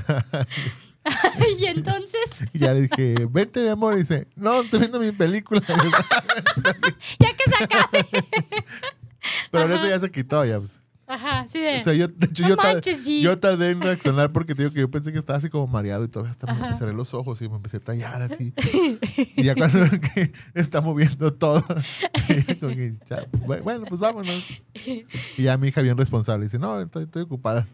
a 0.07 1.49
y 1.59 1.67
entonces, 1.67 2.23
Y 2.53 2.61
ya 2.61 2.73
le 2.73 2.83
dije, 2.83 3.27
vente, 3.29 3.61
mi 3.63 3.69
amor. 3.69 3.95
Y 3.95 3.99
dice, 3.99 4.29
no, 4.37 4.63
estoy 4.63 4.79
viendo 4.81 5.01
mi 5.01 5.13
película. 5.13 5.61
ya 7.19 7.35
que 7.35 7.45
se 7.45 7.63
acabe. 7.63 8.07
Pero 9.51 9.75
eso 9.75 9.87
ya 9.89 9.99
se 9.99 10.11
quitó, 10.11 10.45
ya. 10.45 10.59
pues. 10.59 10.81
De. 11.65 11.81
O 11.81 11.85
sea, 11.85 11.93
yo, 11.95 12.09
de 12.09 12.27
hecho, 12.27 12.43
No 12.43 12.49
yo, 12.51 12.57
tar- 12.57 12.75
manches, 12.75 13.05
sí. 13.05 13.21
yo 13.23 13.39
tardé 13.39 13.71
en 13.71 13.81
reaccionar 13.81 14.31
porque 14.33 14.55
te 14.55 14.63
digo 14.63 14.73
que 14.75 14.81
yo 14.81 14.91
pensé 14.91 15.13
que 15.13 15.19
estaba 15.19 15.39
así 15.39 15.49
como 15.51 15.67
mareado 15.67 16.05
y 16.05 16.09
todavía 16.09 16.31
hasta 16.33 16.51
Ajá. 16.51 16.71
me 16.71 16.77
cerré 16.77 16.93
los 16.93 17.15
ojos 17.15 17.41
y 17.43 17.49
me 17.49 17.57
empecé 17.57 17.79
a 17.79 17.81
tallar 17.81 18.23
así. 18.23 18.53
y 19.37 19.43
ya 19.43 19.55
cuando 19.55 19.81
veo 19.81 19.91
que 20.15 20.33
está 20.55 20.81
moviendo 20.81 21.33
todo, 21.33 21.65
que, 22.29 22.95
ya, 23.07 23.27
bueno, 23.47 23.85
pues 23.89 24.01
vámonos. 24.01 24.45
Y 25.37 25.43
ya 25.43 25.57
mi 25.57 25.69
hija 25.69 25.81
bien 25.83 25.97
responsable 25.97 26.45
dice, 26.45 26.59
no, 26.59 26.81
estoy, 26.81 27.05
estoy 27.05 27.23
ocupada. 27.23 27.67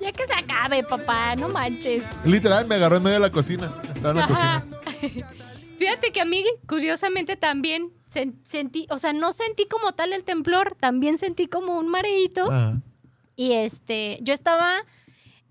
Ya 0.00 0.12
que 0.12 0.26
se 0.26 0.34
acabe, 0.34 0.82
papá, 0.84 1.34
no 1.36 1.48
manches. 1.48 2.02
Literal, 2.24 2.66
me 2.66 2.74
agarró 2.76 2.98
en 2.98 3.02
medio 3.02 3.14
de 3.14 3.20
la 3.20 3.30
cocina. 3.32 3.70
Estaba 3.94 4.10
en 4.10 4.16
la 4.16 4.24
Ajá. 4.24 4.64
cocina. 5.00 5.26
Fíjate 5.78 6.12
que 6.12 6.20
a 6.20 6.24
mí, 6.24 6.44
curiosamente, 6.66 7.36
también 7.36 7.90
sentí, 8.08 8.86
o 8.90 8.98
sea, 8.98 9.12
no 9.12 9.32
sentí 9.32 9.66
como 9.66 9.92
tal 9.92 10.12
el 10.12 10.24
temblor, 10.24 10.76
también 10.78 11.18
sentí 11.18 11.46
como 11.46 11.78
un 11.78 11.88
mareíto. 11.88 12.50
Ajá. 12.50 12.80
Y 13.36 13.52
este, 13.52 14.18
yo 14.22 14.32
estaba 14.32 14.72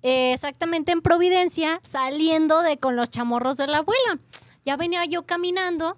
eh, 0.01 0.33
exactamente 0.33 0.91
en 0.91 1.01
Providencia 1.01 1.79
saliendo 1.83 2.61
de 2.61 2.77
con 2.77 2.95
los 2.95 3.09
chamorros 3.09 3.57
de 3.57 3.67
la 3.67 3.77
abuela. 3.77 4.19
Ya 4.65 4.75
venía 4.75 5.05
yo 5.05 5.23
caminando 5.23 5.95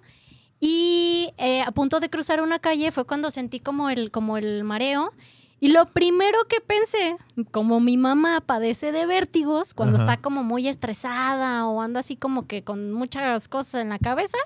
y 0.60 1.32
eh, 1.38 1.62
a 1.62 1.72
punto 1.72 1.98
de 2.00 2.10
cruzar 2.10 2.42
una 2.42 2.58
calle 2.58 2.92
fue 2.92 3.04
cuando 3.04 3.30
sentí 3.30 3.58
como 3.58 3.88
el, 3.88 4.10
como 4.10 4.36
el 4.36 4.64
mareo. 4.64 5.12
Y 5.60 5.68
lo 5.68 5.86
primero 5.86 6.38
que 6.48 6.60
pensé, 6.60 7.16
como 7.50 7.80
mi 7.80 7.96
mamá 7.96 8.40
padece 8.40 8.92
de 8.92 9.06
vértigos, 9.06 9.74
cuando 9.74 9.96
Ajá. 9.96 10.04
está 10.04 10.22
como 10.22 10.44
muy 10.44 10.68
estresada 10.68 11.66
o 11.66 11.80
anda 11.80 12.00
así 12.00 12.14
como 12.14 12.46
que 12.46 12.62
con 12.62 12.92
muchas 12.92 13.48
cosas 13.48 13.80
en 13.80 13.88
la 13.88 13.98
cabeza, 13.98 14.38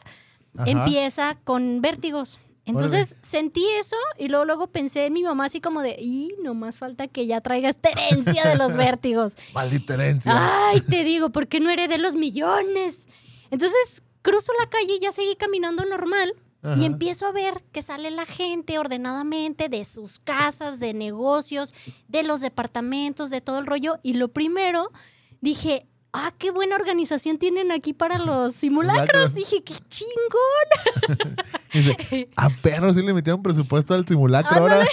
Ajá. 0.57 0.71
empieza 0.71 1.37
con 1.45 1.81
vértigos. 1.81 2.39
Entonces 2.65 3.17
sentí 3.23 3.67
eso 3.81 3.97
y 4.19 4.29
luego, 4.29 4.45
luego 4.45 4.67
pensé 4.69 5.07
en 5.07 5.13
mi 5.13 5.25
mamá 5.25 5.47
así 5.47 5.61
como 5.61 5.83
de, 5.83 5.97
y 5.99 6.33
no 6.43 6.55
más 6.55 6.79
falta 6.79 7.09
que 7.09 7.27
ya 7.27 7.41
traiga 7.41 7.69
esta 7.69 7.89
herencia 7.91 8.47
de 8.49 8.57
los 8.57 8.77
vértigos. 8.77 9.37
Maldita 9.53 9.95
herencia. 9.95 10.33
Ay, 10.69 10.81
te 10.81 11.03
digo, 11.03 11.31
¿por 11.31 11.49
qué 11.49 11.59
no 11.59 11.71
heredé 11.71 11.99
los 11.99 12.15
millones? 12.15 13.09
Entonces 13.51 14.03
cruzo 14.23 14.53
la 14.61 14.69
calle 14.69 14.95
y 14.95 15.01
ya 15.01 15.11
seguí 15.11 15.35
caminando 15.35 15.85
normal. 15.85 16.35
Ajá. 16.63 16.81
Y 16.81 16.85
empiezo 16.85 17.27
a 17.27 17.33
ver 17.33 17.65
que 17.73 17.83
sale 17.83 18.13
la 18.13 18.25
gente 18.25 18.79
ordenadamente 18.79 19.69
de 19.69 19.85
sus 19.85 20.21
casas, 20.21 20.79
de 20.79 20.95
negocios, 20.95 21.75
de 22.07 22.23
los 22.23 22.41
departamentos, 22.41 23.31
de 23.31 23.41
todo 23.41 23.59
el 23.59 23.67
rollo. 23.67 23.99
Y 24.05 24.15
lo 24.15 24.29
primero, 24.29 24.93
dije, 25.41 25.89
ah, 26.13 26.33
qué 26.39 26.51
buena 26.51 26.77
organización 26.77 27.39
tienen 27.39 27.73
aquí 27.73 27.93
para 27.93 28.19
los 28.19 28.55
simulacros. 28.55 29.35
Dije, 29.35 29.63
qué 29.63 29.75
chingón. 29.89 31.37
Dice, 31.73 32.29
a 32.37 32.51
perro 32.51 32.93
sí 32.93 33.03
le 33.03 33.15
metieron 33.15 33.43
presupuesto 33.43 33.95
al 33.95 34.07
simulacro 34.07 34.61
ahora. 34.61 34.85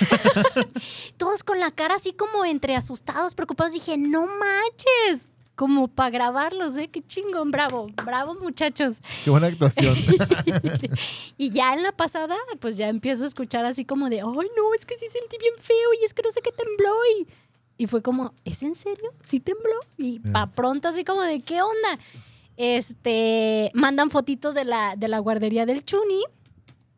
Todos 1.18 1.44
con 1.44 1.60
la 1.60 1.72
cara 1.72 1.96
así 1.96 2.14
como 2.14 2.46
entre 2.46 2.76
asustados, 2.76 3.36
preocupados. 3.36 3.74
Dije, 3.74 3.98
no 3.98 4.26
manches. 4.28 5.30
Como 5.56 5.90
para 5.90 6.10
grabarlos, 6.10 6.78
¿eh? 6.78 6.88
Qué 6.88 7.06
chingón, 7.06 7.52
bravo, 7.52 7.88
bravo 8.06 8.34
muchachos. 8.36 9.02
Qué 9.26 9.30
buena 9.30 9.48
actuación. 9.48 9.94
Y 11.38 11.52
ya 11.52 11.74
en 11.74 11.84
la 11.84 11.92
pasada, 11.92 12.38
pues 12.60 12.78
ya 12.78 12.88
empiezo 12.88 13.24
a 13.24 13.28
escuchar 13.28 13.66
así 13.66 13.84
como 13.84 14.10
de, 14.10 14.22
ay, 14.22 14.48
no, 14.58 14.74
es 14.78 14.86
que 14.86 14.96
sí 14.96 15.08
sentí 15.08 15.38
bien 15.38 15.54
feo 15.58 15.94
y 16.02 16.06
es 16.06 16.14
que 16.14 16.22
no 16.22 16.32
sé 16.32 16.42
qué 16.42 16.52
tembló. 16.52 16.94
Y, 17.18 17.28
y 17.80 17.88
fue 17.88 18.02
como, 18.02 18.34
¿es 18.44 18.62
en 18.62 18.76
serio? 18.76 19.14
¿Sí 19.24 19.40
tembló? 19.40 19.80
Y 19.98 20.20
pa' 20.20 20.48
pronto 20.48 20.90
así 20.90 21.06
como 21.06 21.22
de, 21.22 21.40
¿qué 21.40 21.62
onda? 21.62 21.98
Este, 22.58 23.72
mandan 23.74 24.10
fotitos 24.10 24.54
de 24.54 24.66
la, 24.66 24.98
de 24.98 25.08
la 25.08 25.20
guardería 25.20 25.66
del 25.66 25.86
Chuni 25.86 26.22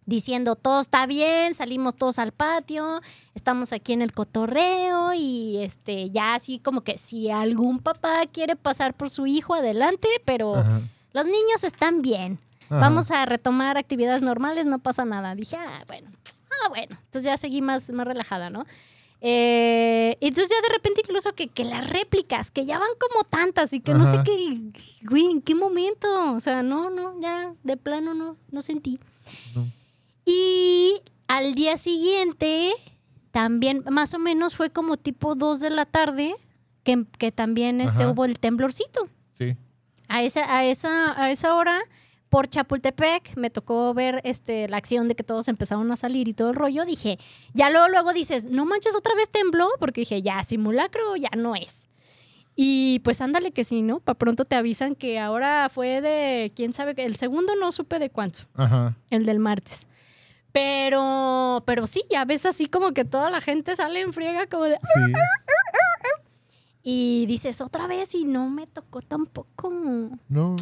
diciendo, 0.08 0.56
todo 0.56 0.82
está 0.82 1.06
bien, 1.06 1.54
salimos 1.54 1.96
todos 1.96 2.18
al 2.18 2.32
patio, 2.32 3.00
estamos 3.36 3.74
aquí 3.74 3.94
en 3.94 4.02
el 4.02 4.12
cotorreo 4.12 5.14
y 5.14 5.60
este, 5.60 6.10
ya 6.10 6.34
así 6.34 6.58
como 6.58 6.82
que 6.82 6.98
si 6.98 7.30
algún 7.30 7.78
papá 7.78 8.24
quiere 8.26 8.56
pasar 8.56 8.96
por 8.96 9.12
su 9.12 9.28
hijo, 9.28 9.54
adelante, 9.54 10.08
pero 10.26 10.56
Ajá. 10.56 10.82
los 11.14 11.26
niños 11.28 11.64
están 11.64 12.02
bien. 12.02 12.40
Ajá. 12.72 12.80
Vamos 12.80 13.12
a 13.12 13.24
retomar 13.28 13.78
actividades 13.78 14.24
normales, 14.24 14.66
no 14.66 14.80
pasa 14.80 15.06
nada. 15.06 15.36
Dije, 15.36 15.58
ah, 15.58 15.84
bueno, 15.86 16.10
ah, 16.64 16.70
bueno. 16.70 16.98
Entonces 17.06 17.26
ya 17.26 17.38
seguí 17.38 17.62
más, 17.62 17.92
más 17.92 18.08
relajada, 18.08 18.50
¿no? 18.50 18.66
Eh, 19.24 20.18
entonces 20.20 20.50
ya 20.50 20.68
de 20.68 20.74
repente 20.74 21.02
incluso 21.04 21.34
que, 21.34 21.48
que 21.48 21.64
las 21.64 21.88
réplicas, 21.90 22.50
que 22.50 22.66
ya 22.66 22.80
van 22.80 22.90
como 23.00 23.24
tantas 23.24 23.72
y 23.72 23.80
que 23.80 23.94
no 23.94 24.06
sé 24.06 24.16
Ajá. 24.18 24.24
qué, 24.24 24.60
güey, 25.04 25.26
¿en 25.28 25.42
qué 25.42 25.54
momento? 25.54 26.34
O 26.34 26.40
sea, 26.40 26.64
no, 26.64 26.90
no, 26.90 27.20
ya 27.22 27.54
de 27.64 27.78
plano 27.78 28.16
no, 28.16 28.36
no 28.50 28.62
sentí. 28.64 29.00
No. 29.56 29.72
Y 30.26 31.02
al 31.28 31.54
día 31.54 31.78
siguiente, 31.78 32.74
también, 33.32 33.84
más 33.92 34.14
o 34.16 34.20
menos 34.20 34.56
fue 34.56 34.72
como 34.72 34.98
tipo 34.98 35.36
2 35.36 35.60
de 35.60 35.70
la 35.70 35.86
tarde, 35.86 36.34
que, 36.84 37.06
que 37.20 37.32
también 37.32 37.80
este, 37.80 38.04
Ajá. 38.04 38.12
hubo 38.12 38.26
el 38.26 38.40
temblorcito. 38.40 39.08
Sí. 39.30 39.56
A 40.08 40.24
esa, 40.24 40.58
a 40.58 40.66
esa, 40.66 41.22
a 41.22 41.32
esa 41.32 41.56
hora, 41.56 41.80
por 42.32 42.48
Chapultepec, 42.48 43.36
me 43.36 43.50
tocó 43.50 43.94
ver 43.94 44.22
este, 44.24 44.70
la 44.70 44.78
acción 44.78 45.10
de 45.10 45.16
que 45.16 45.24
todos 45.24 45.50
empezaron 45.50 45.92
a 45.92 45.98
salir 45.98 46.30
y 46.30 46.34
todo 46.34 46.52
el 46.52 46.56
rollo. 46.56 46.86
Dije, 46.86 47.20
ya 47.54 47.70
luego, 47.70 47.90
luego 47.90 48.14
dices, 48.14 48.46
no 48.46 48.66
manches, 48.66 48.96
otra 48.96 49.14
vez 49.16 49.30
tembló, 49.30 49.68
porque 49.80 50.02
dije, 50.02 50.22
ya, 50.22 50.42
simulacro 50.46 51.18
ya 51.18 51.30
no 51.36 51.58
es. 51.58 51.90
Y 52.56 53.00
pues 53.00 53.20
ándale 53.20 53.52
que 53.52 53.66
sí, 53.66 53.82
¿no? 53.82 54.00
Para 54.00 54.18
pronto 54.18 54.46
te 54.46 54.56
avisan 54.56 54.96
que 54.96 55.20
ahora 55.20 55.68
fue 55.68 56.00
de, 56.00 56.54
quién 56.56 56.72
sabe, 56.72 56.94
el 57.04 57.18
segundo 57.18 57.54
no 57.60 57.74
supe 57.74 58.00
de 58.00 58.10
cuánto, 58.10 58.44
Ajá. 58.54 58.96
el 59.10 59.26
del 59.26 59.40
martes. 59.40 59.88
Pero, 60.54 61.64
pero 61.66 61.86
sí, 61.86 62.02
ya 62.10 62.24
ves 62.24 62.46
así 62.46 62.68
como 62.68 62.94
que 62.94 63.04
toda 63.04 63.30
la 63.30 63.42
gente 63.42 63.76
sale 63.76 64.00
en 64.00 64.14
friega 64.14 64.48
como 64.48 64.64
de... 64.64 64.78
Sí. 64.82 65.14
Y 66.84 67.26
dices 67.28 67.60
otra 67.60 67.88
vez 67.88 68.16
y 68.16 68.24
no 68.24 68.50
me 68.50 68.68
tocó 68.68 69.02
tampoco. 69.02 69.70
No. 70.30 70.56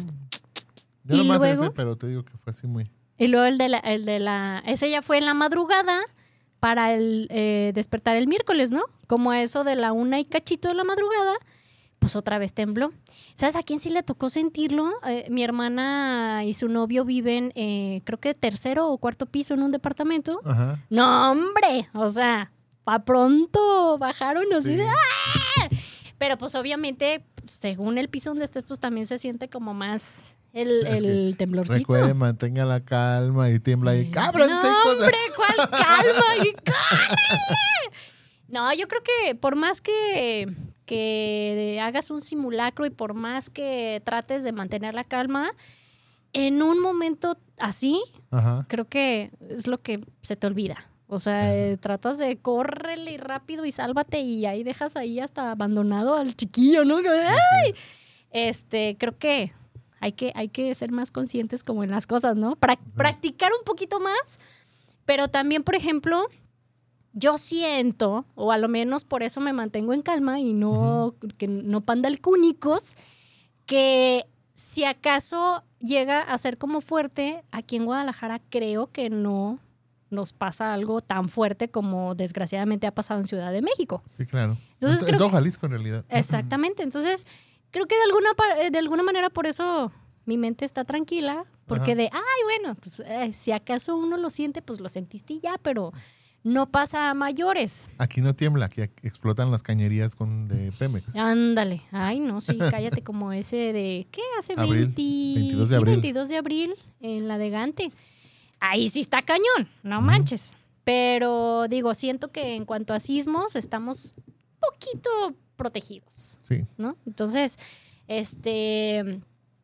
Yo 1.10 1.16
¿Y 1.16 1.18
nomás 1.18 1.38
luego? 1.40 1.62
ese, 1.64 1.70
pero 1.72 1.96
te 1.96 2.06
digo 2.06 2.24
que 2.24 2.36
fue 2.38 2.50
así 2.52 2.66
muy. 2.66 2.90
Y 3.18 3.26
luego 3.28 3.46
el 3.46 3.58
de 3.58 3.68
la, 3.68 3.78
el 3.78 4.04
de 4.06 4.18
la, 4.18 4.62
ese 4.66 4.88
ya 4.90 5.02
fue 5.02 5.18
en 5.18 5.26
la 5.26 5.34
madrugada 5.34 6.00
para 6.58 6.94
el 6.94 7.26
eh, 7.30 7.72
despertar 7.74 8.16
el 8.16 8.26
miércoles, 8.26 8.70
¿no? 8.72 8.82
Como 9.06 9.30
a 9.30 9.42
eso 9.42 9.64
de 9.64 9.76
la 9.76 9.92
una 9.92 10.20
y 10.20 10.24
cachito 10.24 10.68
de 10.68 10.74
la 10.74 10.84
madrugada, 10.84 11.34
pues 11.98 12.16
otra 12.16 12.38
vez 12.38 12.54
tembló. 12.54 12.92
¿Sabes 13.34 13.56
a 13.56 13.62
quién 13.62 13.78
sí 13.80 13.90
le 13.90 14.02
tocó 14.02 14.30
sentirlo? 14.30 14.90
Eh, 15.06 15.26
mi 15.30 15.42
hermana 15.42 16.44
y 16.44 16.54
su 16.54 16.68
novio 16.68 17.04
viven, 17.04 17.52
eh, 17.56 18.00
creo 18.04 18.18
que 18.18 18.32
tercero 18.34 18.88
o 18.88 18.96
cuarto 18.98 19.26
piso 19.26 19.52
en 19.54 19.62
un 19.62 19.70
departamento. 19.70 20.40
Ajá. 20.44 20.82
No, 20.90 21.32
hombre, 21.32 21.88
o 21.92 22.08
sea, 22.08 22.52
pa' 22.84 23.04
pronto 23.04 23.98
bajaron 23.98 24.50
así 24.54 24.68
Sí. 24.68 24.76
de 24.76 24.86
¡ah! 24.88 25.68
Pero 26.18 26.36
pues 26.38 26.54
obviamente, 26.54 27.24
según 27.46 27.96
el 27.98 28.08
piso 28.08 28.30
donde 28.30 28.44
estés, 28.44 28.62
pues 28.64 28.78
también 28.80 29.06
se 29.06 29.18
siente 29.18 29.48
como 29.48 29.72
más 29.74 30.32
el, 30.52 30.86
el 30.86 31.36
temblorcito. 31.36 31.78
Recuerde, 31.78 32.14
mantenga 32.14 32.64
la 32.64 32.80
calma 32.80 33.50
y 33.50 33.60
tiembla 33.60 33.96
y 33.96 34.10
¡Cábranse, 34.10 34.52
No, 34.52 34.60
hijos 34.60 34.98
de-". 34.98 35.04
hombre, 35.04 35.18
¿cuál 35.36 35.70
calma? 35.70 36.36
Y. 36.44 36.54
No, 38.52 38.72
yo 38.74 38.88
creo 38.88 39.02
que 39.02 39.34
por 39.36 39.54
más 39.54 39.80
que, 39.80 40.52
que 40.86 41.78
hagas 41.80 42.10
un 42.10 42.20
simulacro 42.20 42.84
y 42.84 42.90
por 42.90 43.14
más 43.14 43.48
que 43.48 44.02
trates 44.04 44.42
de 44.42 44.50
mantener 44.52 44.94
la 44.94 45.04
calma, 45.04 45.52
en 46.32 46.60
un 46.62 46.80
momento 46.80 47.38
así, 47.58 48.02
Ajá. 48.32 48.66
creo 48.68 48.86
que 48.88 49.30
es 49.48 49.68
lo 49.68 49.80
que 49.80 50.00
se 50.22 50.34
te 50.34 50.46
olvida. 50.48 50.86
O 51.06 51.18
sea, 51.18 51.54
eh, 51.56 51.76
tratas 51.76 52.18
de 52.18 52.38
córrele 52.38 53.18
rápido 53.18 53.64
y 53.64 53.70
sálvate 53.72 54.20
y 54.20 54.46
ahí 54.46 54.62
dejas 54.64 54.96
ahí 54.96 55.18
hasta 55.20 55.50
abandonado 55.52 56.16
al 56.16 56.34
chiquillo, 56.36 56.84
¿no? 56.84 56.98
Este, 58.32 58.96
creo 58.98 59.16
que 59.18 59.52
hay 60.00 60.12
que, 60.12 60.32
hay 60.34 60.48
que 60.48 60.74
ser 60.74 60.90
más 60.92 61.10
conscientes 61.10 61.62
como 61.62 61.84
en 61.84 61.90
las 61.90 62.06
cosas, 62.06 62.36
¿no? 62.36 62.56
Prac- 62.56 62.80
Practicar 62.96 63.52
un 63.58 63.64
poquito 63.64 64.00
más, 64.00 64.40
pero 65.04 65.28
también, 65.28 65.62
por 65.62 65.74
ejemplo, 65.74 66.26
yo 67.12 67.38
siento, 67.38 68.24
o 68.34 68.52
a 68.52 68.58
lo 68.58 68.68
menos 68.68 69.04
por 69.04 69.22
eso 69.22 69.40
me 69.40 69.52
mantengo 69.52 69.92
en 69.92 70.02
calma 70.02 70.40
y 70.40 70.54
no, 70.54 71.14
que 71.38 71.48
no 71.48 71.80
pandalcúnicos, 71.82 72.94
que 73.66 74.26
si 74.54 74.84
acaso 74.84 75.62
llega 75.80 76.20
a 76.22 76.36
ser 76.38 76.56
como 76.58 76.80
fuerte, 76.80 77.42
aquí 77.50 77.76
en 77.76 77.84
Guadalajara 77.84 78.40
creo 78.50 78.90
que 78.92 79.10
no 79.10 79.58
nos 80.10 80.32
pasa 80.32 80.74
algo 80.74 81.00
tan 81.00 81.28
fuerte 81.28 81.68
como 81.70 82.14
desgraciadamente 82.16 82.86
ha 82.86 82.94
pasado 82.94 83.20
en 83.20 83.24
Ciudad 83.24 83.52
de 83.52 83.62
México. 83.62 84.02
Sí, 84.10 84.26
claro. 84.26 84.56
Entonces 84.74 85.08
en, 85.08 85.16
todo 85.16 85.30
Jalisco, 85.30 85.66
en 85.66 85.72
realidad. 85.72 86.04
Exactamente. 86.08 86.82
Entonces, 86.82 87.26
creo 87.70 87.86
que 87.86 87.96
de 87.96 88.02
alguna, 88.02 88.30
eh, 88.60 88.70
de 88.70 88.78
alguna 88.78 89.02
manera 89.02 89.30
por 89.30 89.46
eso 89.46 89.92
mi 90.26 90.36
mente 90.36 90.64
está 90.64 90.84
tranquila, 90.84 91.44
porque 91.66 91.92
Ajá. 91.92 92.02
de, 92.02 92.10
ay, 92.12 92.42
bueno, 92.44 92.74
pues 92.76 93.00
eh, 93.00 93.32
si 93.32 93.52
acaso 93.52 93.96
uno 93.96 94.16
lo 94.16 94.30
siente, 94.30 94.62
pues 94.62 94.80
lo 94.80 94.88
sentiste 94.88 95.34
y 95.34 95.40
ya, 95.40 95.58
pero 95.62 95.92
no 96.42 96.66
pasa 96.66 97.10
a 97.10 97.14
mayores. 97.14 97.88
Aquí 97.98 98.20
no 98.20 98.34
tiembla, 98.34 98.66
aquí 98.66 98.82
explotan 99.02 99.50
las 99.50 99.62
cañerías 99.62 100.14
con 100.14 100.46
de 100.46 100.72
Pemex. 100.72 101.14
Ándale. 101.16 101.82
Ay, 101.92 102.20
no, 102.20 102.40
sí, 102.40 102.58
cállate 102.70 103.02
como 103.02 103.32
ese 103.32 103.72
de, 103.72 104.06
¿qué? 104.10 104.22
Hace 104.38 104.54
Abril, 104.54 104.92
20 104.94 105.02
22 105.40 105.68
de 105.68 105.74
sí, 105.74 105.78
abril. 105.78 105.94
22 105.94 106.28
de 106.28 106.36
abril 106.36 106.74
en 107.00 107.28
la 107.28 107.38
de 107.38 107.50
Gante. 107.50 107.92
Ahí 108.60 108.88
sí 108.88 109.00
está 109.00 109.22
cañón, 109.22 109.68
no 109.82 110.00
manches. 110.00 110.56
Pero 110.84 111.66
digo, 111.68 111.94
siento 111.94 112.28
que 112.28 112.56
en 112.56 112.64
cuanto 112.64 112.94
a 112.94 113.00
sismos 113.00 113.54
estamos 113.54 114.14
poquito 114.60 115.34
protegidos. 115.60 116.38
Sí. 116.40 116.64
¿no? 116.78 116.96
Entonces, 117.06 117.58
este, 118.08 119.20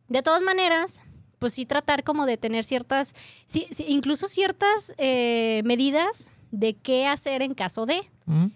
de 0.08 0.22
todas 0.22 0.42
maneras, 0.42 1.02
pues 1.38 1.54
sí 1.54 1.64
tratar 1.64 2.04
como 2.04 2.26
de 2.26 2.36
tener 2.36 2.64
ciertas, 2.64 3.14
sí, 3.46 3.66
sí, 3.70 3.86
incluso 3.88 4.26
ciertas 4.28 4.94
eh, 4.98 5.62
medidas 5.64 6.30
de 6.50 6.74
qué 6.74 7.06
hacer 7.06 7.40
en 7.42 7.54
caso 7.54 7.86
de, 7.86 8.00
Mm. 8.26 8.46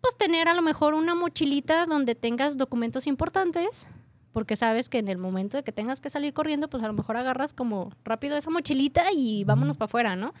pues 0.00 0.16
tener 0.16 0.48
a 0.48 0.54
lo 0.54 0.62
mejor 0.62 0.94
una 0.94 1.14
mochilita 1.14 1.86
donde 1.86 2.14
tengas 2.14 2.56
documentos 2.56 3.06
importantes, 3.06 3.86
porque 4.32 4.56
sabes 4.56 4.88
que 4.88 4.98
en 4.98 5.08
el 5.08 5.18
momento 5.18 5.56
de 5.58 5.62
que 5.64 5.72
tengas 5.72 6.00
que 6.00 6.08
salir 6.10 6.32
corriendo, 6.32 6.68
pues 6.68 6.82
a 6.82 6.86
lo 6.86 6.94
mejor 6.94 7.16
agarras 7.16 7.52
como 7.54 7.90
rápido 8.04 8.36
esa 8.36 8.50
mochilita 8.50 9.04
y 9.14 9.44
vámonos 9.44 9.76
para 9.76 9.86
afuera, 9.86 10.16
¿no? 10.16 10.32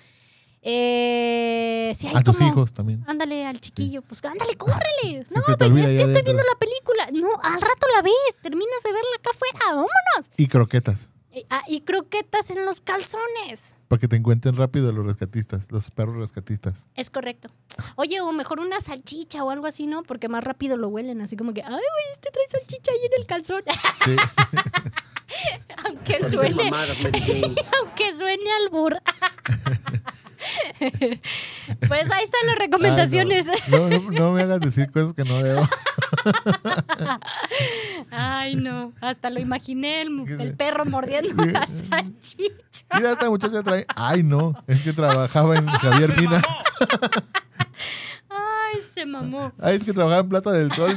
Eh, 0.62 1.92
si 1.96 2.08
hay 2.08 2.16
A 2.16 2.22
tus 2.22 2.40
hijos 2.40 2.72
también. 2.72 3.04
Ándale 3.06 3.46
al 3.46 3.60
chiquillo, 3.60 4.02
pues 4.02 4.24
ándale, 4.24 4.54
córrele. 4.56 5.26
No, 5.30 5.42
olvida 5.66 5.84
es 5.84 5.90
que 5.90 5.98
estoy 6.00 6.14
dentro. 6.14 6.24
viendo 6.24 6.42
la 6.42 6.58
película. 6.58 7.08
No, 7.12 7.28
al 7.42 7.60
rato 7.60 7.86
la 7.94 8.02
ves, 8.02 8.38
terminas 8.42 8.82
de 8.82 8.92
verla 8.92 9.16
acá 9.18 9.30
afuera, 9.32 9.58
vámonos. 9.66 10.30
Y 10.36 10.48
croquetas. 10.48 11.10
Eh, 11.30 11.44
ah, 11.50 11.62
y 11.68 11.82
croquetas 11.82 12.50
en 12.50 12.64
los 12.64 12.80
calzones. 12.80 13.76
Para 13.86 14.00
que 14.00 14.08
te 14.08 14.16
encuentren 14.16 14.56
rápido 14.56 14.92
los 14.92 15.06
rescatistas, 15.06 15.70
los 15.70 15.90
perros 15.90 16.16
rescatistas. 16.16 16.86
Es 16.94 17.10
correcto. 17.10 17.50
Oye, 17.96 18.20
o 18.20 18.32
mejor 18.32 18.60
una 18.60 18.80
salchicha 18.80 19.44
o 19.44 19.50
algo 19.50 19.66
así, 19.66 19.86
¿no? 19.86 20.02
Porque 20.02 20.28
más 20.28 20.42
rápido 20.42 20.76
lo 20.76 20.88
huelen, 20.88 21.20
así 21.20 21.36
como 21.36 21.54
que, 21.54 21.62
ay, 21.62 21.68
güey, 21.70 22.12
este 22.12 22.30
trae 22.30 22.46
salchicha 22.50 22.92
ahí 22.92 23.06
en 23.06 23.20
el 23.20 23.26
calzón. 23.26 23.62
Sí. 24.04 24.16
aunque 25.84 26.30
suene, 26.30 26.70
aunque 27.80 28.14
suene 28.16 28.50
al 28.62 28.70
bur. 28.70 29.00
pues 31.88 32.10
ahí 32.10 32.24
están 32.24 32.46
las 32.46 32.58
recomendaciones. 32.58 33.46
Ay, 33.48 33.60
no. 33.70 33.78
No, 33.78 33.88
no- 33.88 34.10
no 34.10 34.32
me 34.32 34.42
hagas 34.42 34.60
decir 34.60 34.90
cosas 34.90 35.12
que 35.12 35.24
no 35.24 35.42
debo. 35.42 35.68
Ay, 38.10 38.54
no. 38.54 38.92
Hasta 39.00 39.30
lo 39.30 39.40
imaginé, 39.40 40.02
el, 40.02 40.54
perro 40.56 40.84
mordiendo 40.84 41.44
la 41.44 41.66
salchicha. 41.66 42.86
Mira, 42.94 43.12
esta 43.12 43.28
muchacha 43.28 43.62
trae. 43.62 43.84
Ay, 43.96 44.22
no. 44.22 44.54
Es 44.66 44.82
que 44.82 44.92
trabajaba 44.92 45.56
en 45.56 45.66
Javier 45.66 46.16
Mina. 46.16 46.40
Ay, 48.28 48.80
se 48.94 49.04
mamó. 49.06 49.52
Ay, 49.60 49.76
es 49.76 49.84
que 49.84 49.92
trabajaba 49.92 50.22
en 50.22 50.28
Plaza 50.28 50.52
del 50.52 50.70
Sol. 50.72 50.94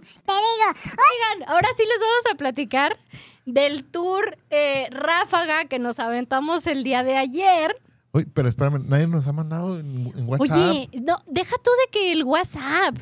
Te 0.00 0.32
digo, 0.32 0.68
Oigan, 0.74 1.48
ahora 1.48 1.68
sí 1.76 1.82
les 1.82 2.00
vamos 2.00 2.24
a 2.32 2.36
platicar 2.36 2.96
del 3.46 3.84
tour 3.84 4.36
eh, 4.50 4.88
ráfaga 4.90 5.66
que 5.66 5.78
nos 5.78 5.98
aventamos 6.00 6.66
el 6.66 6.82
día 6.84 7.02
de 7.02 7.16
ayer. 7.16 7.76
Oye, 8.12 8.26
pero 8.32 8.48
espérame, 8.48 8.84
nadie 8.88 9.06
nos 9.06 9.26
ha 9.26 9.32
mandado 9.32 9.78
en, 9.78 10.12
en 10.16 10.28
WhatsApp. 10.28 10.56
Oye, 10.56 10.88
no, 11.02 11.22
deja 11.26 11.56
tú 11.62 11.70
de 11.84 11.90
que 11.90 12.12
el 12.12 12.24
WhatsApp. 12.24 12.96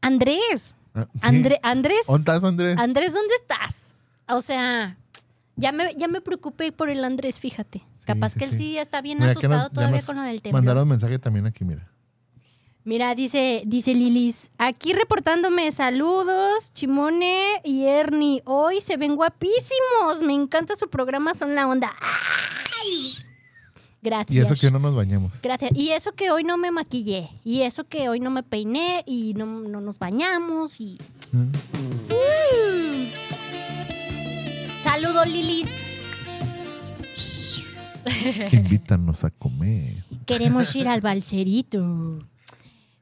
Andrés, 0.00 0.74
Ah, 0.94 1.06
sí. 1.12 1.18
André- 1.22 1.60
Andrés, 1.62 2.06
¿Dónde 2.06 2.20
estás, 2.20 2.42
Andrés? 2.44 2.78
Andrés, 2.78 3.12
¿dónde 3.12 3.34
estás? 3.34 3.92
O 4.28 4.40
sea, 4.40 4.96
ya 5.56 5.70
me, 5.72 5.94
ya 5.96 6.08
me 6.08 6.22
preocupé 6.22 6.72
por 6.72 6.88
el 6.88 7.04
Andrés, 7.04 7.38
fíjate. 7.38 7.80
Sí, 7.96 8.04
Capaz 8.06 8.30
sí, 8.30 8.38
que 8.38 8.44
él 8.46 8.50
sí. 8.52 8.56
sí 8.56 8.78
está 8.78 9.02
bien 9.02 9.18
Mira, 9.18 9.32
asustado 9.32 9.64
nos- 9.64 9.72
todavía 9.72 10.00
con 10.02 10.16
lo 10.16 10.22
del 10.22 10.40
temblor. 10.40 10.62
Mandaron 10.62 10.88
mensaje 10.88 11.18
también 11.18 11.44
aquí, 11.46 11.64
mira. 11.66 11.86
Mira, 12.86 13.16
dice, 13.16 13.62
dice 13.66 13.94
Lilis, 13.94 14.52
aquí 14.58 14.92
reportándome 14.92 15.72
saludos, 15.72 16.72
Chimone 16.72 17.60
y 17.64 17.86
Ernie. 17.86 18.42
Hoy 18.44 18.80
se 18.80 18.96
ven 18.96 19.16
guapísimos. 19.16 20.22
Me 20.24 20.34
encanta 20.34 20.76
su 20.76 20.88
programa, 20.88 21.34
son 21.34 21.56
la 21.56 21.66
onda. 21.66 21.92
¡Ay! 22.00 23.16
Gracias. 24.00 24.36
Y 24.36 24.38
eso 24.38 24.54
que 24.54 24.70
no 24.70 24.78
nos 24.78 24.94
bañamos. 24.94 25.42
Gracias. 25.42 25.72
Y 25.74 25.90
eso 25.90 26.12
que 26.12 26.30
hoy 26.30 26.44
no 26.44 26.58
me 26.58 26.70
maquillé. 26.70 27.28
Y 27.42 27.62
eso 27.62 27.88
que 27.88 28.08
hoy 28.08 28.20
no 28.20 28.30
me 28.30 28.44
peiné 28.44 29.02
y 29.04 29.34
no, 29.34 29.46
no 29.46 29.80
nos 29.80 29.98
bañamos. 29.98 30.80
Y. 30.80 30.96
Mm. 31.32 31.38
Mm. 31.40 33.08
Saludos, 34.84 35.26
Lilis. 35.26 35.70
Invítanos 38.52 39.24
a 39.24 39.30
comer. 39.30 40.04
Queremos 40.24 40.76
ir 40.76 40.86
al 40.86 41.00
balserito. 41.00 42.20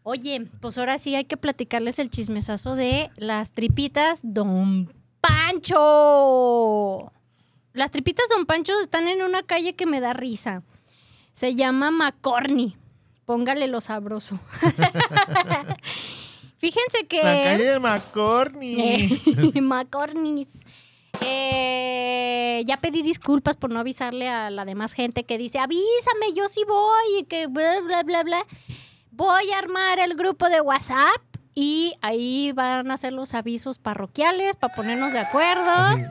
Oye, 0.06 0.46
pues 0.60 0.76
ahora 0.76 0.98
sí 0.98 1.14
hay 1.14 1.24
que 1.24 1.38
platicarles 1.38 1.98
el 1.98 2.10
chismesazo 2.10 2.74
de 2.76 3.10
las 3.16 3.52
tripitas 3.52 4.20
Don 4.22 4.92
Pancho. 5.22 7.10
Las 7.72 7.90
tripitas 7.90 8.26
Don 8.28 8.44
Pancho 8.44 8.78
están 8.80 9.08
en 9.08 9.22
una 9.22 9.42
calle 9.42 9.72
que 9.72 9.86
me 9.86 10.02
da 10.02 10.12
risa. 10.12 10.62
Se 11.32 11.54
llama 11.54 11.90
Macorni. 11.90 12.76
Póngale 13.24 13.66
lo 13.66 13.80
sabroso. 13.80 14.38
Fíjense 16.58 17.06
que... 17.08 17.22
de 17.22 17.80
McCorney. 17.80 19.22
Eh, 19.54 19.60
Macornis. 19.62 20.64
Eh, 21.22 22.62
ya 22.66 22.76
pedí 22.82 23.00
disculpas 23.00 23.56
por 23.56 23.70
no 23.70 23.80
avisarle 23.80 24.28
a 24.28 24.50
la 24.50 24.66
demás 24.66 24.92
gente 24.92 25.24
que 25.24 25.38
dice, 25.38 25.60
avísame, 25.60 26.34
yo 26.36 26.46
sí 26.48 26.62
voy 26.68 27.20
y 27.20 27.24
que 27.24 27.46
bla, 27.46 27.80
bla, 27.80 28.02
bla, 28.02 28.22
bla. 28.22 28.46
Voy 29.16 29.50
a 29.52 29.58
armar 29.58 29.98
el 30.00 30.14
grupo 30.14 30.48
de 30.48 30.60
WhatsApp 30.60 31.20
y 31.54 31.94
ahí 32.02 32.50
van 32.52 32.90
a 32.90 32.96
ser 32.96 33.12
los 33.12 33.32
avisos 33.34 33.78
parroquiales 33.78 34.56
para 34.56 34.74
ponernos 34.74 35.12
de 35.12 35.20
acuerdo. 35.20 35.70
Así. 35.70 36.02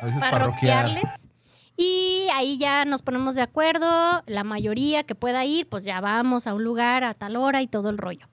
Parroquial. 0.00 0.30
Parroquiales. 0.30 1.28
Y 1.76 2.28
ahí 2.34 2.58
ya 2.58 2.84
nos 2.84 3.02
ponemos 3.02 3.34
de 3.34 3.42
acuerdo, 3.42 4.22
la 4.26 4.44
mayoría 4.44 5.02
que 5.04 5.14
pueda 5.14 5.44
ir, 5.46 5.68
pues 5.68 5.84
ya 5.84 6.00
vamos 6.00 6.46
a 6.46 6.54
un 6.54 6.62
lugar 6.62 7.04
a 7.04 7.14
tal 7.14 7.36
hora 7.36 7.62
y 7.62 7.66
todo 7.66 7.88
el 7.90 7.98
rollo. 7.98 8.26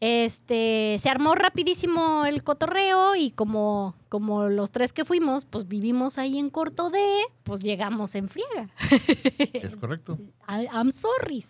Este, 0.00 0.96
se 1.00 1.10
armó 1.10 1.34
rapidísimo 1.34 2.24
el 2.24 2.42
cotorreo 2.42 3.14
y 3.14 3.30
como, 3.30 3.94
como 4.08 4.48
los 4.48 4.70
tres 4.70 4.94
que 4.94 5.04
fuimos, 5.04 5.44
pues 5.44 5.68
vivimos 5.68 6.16
ahí 6.16 6.38
en 6.38 6.48
corto 6.48 6.88
de, 6.88 7.20
pues 7.42 7.60
llegamos 7.60 8.14
en 8.14 8.28
friega. 8.28 8.68
Es 9.52 9.76
correcto. 9.76 10.18
I- 10.48 10.66
I'm 10.72 10.92
sorry. 10.92 11.44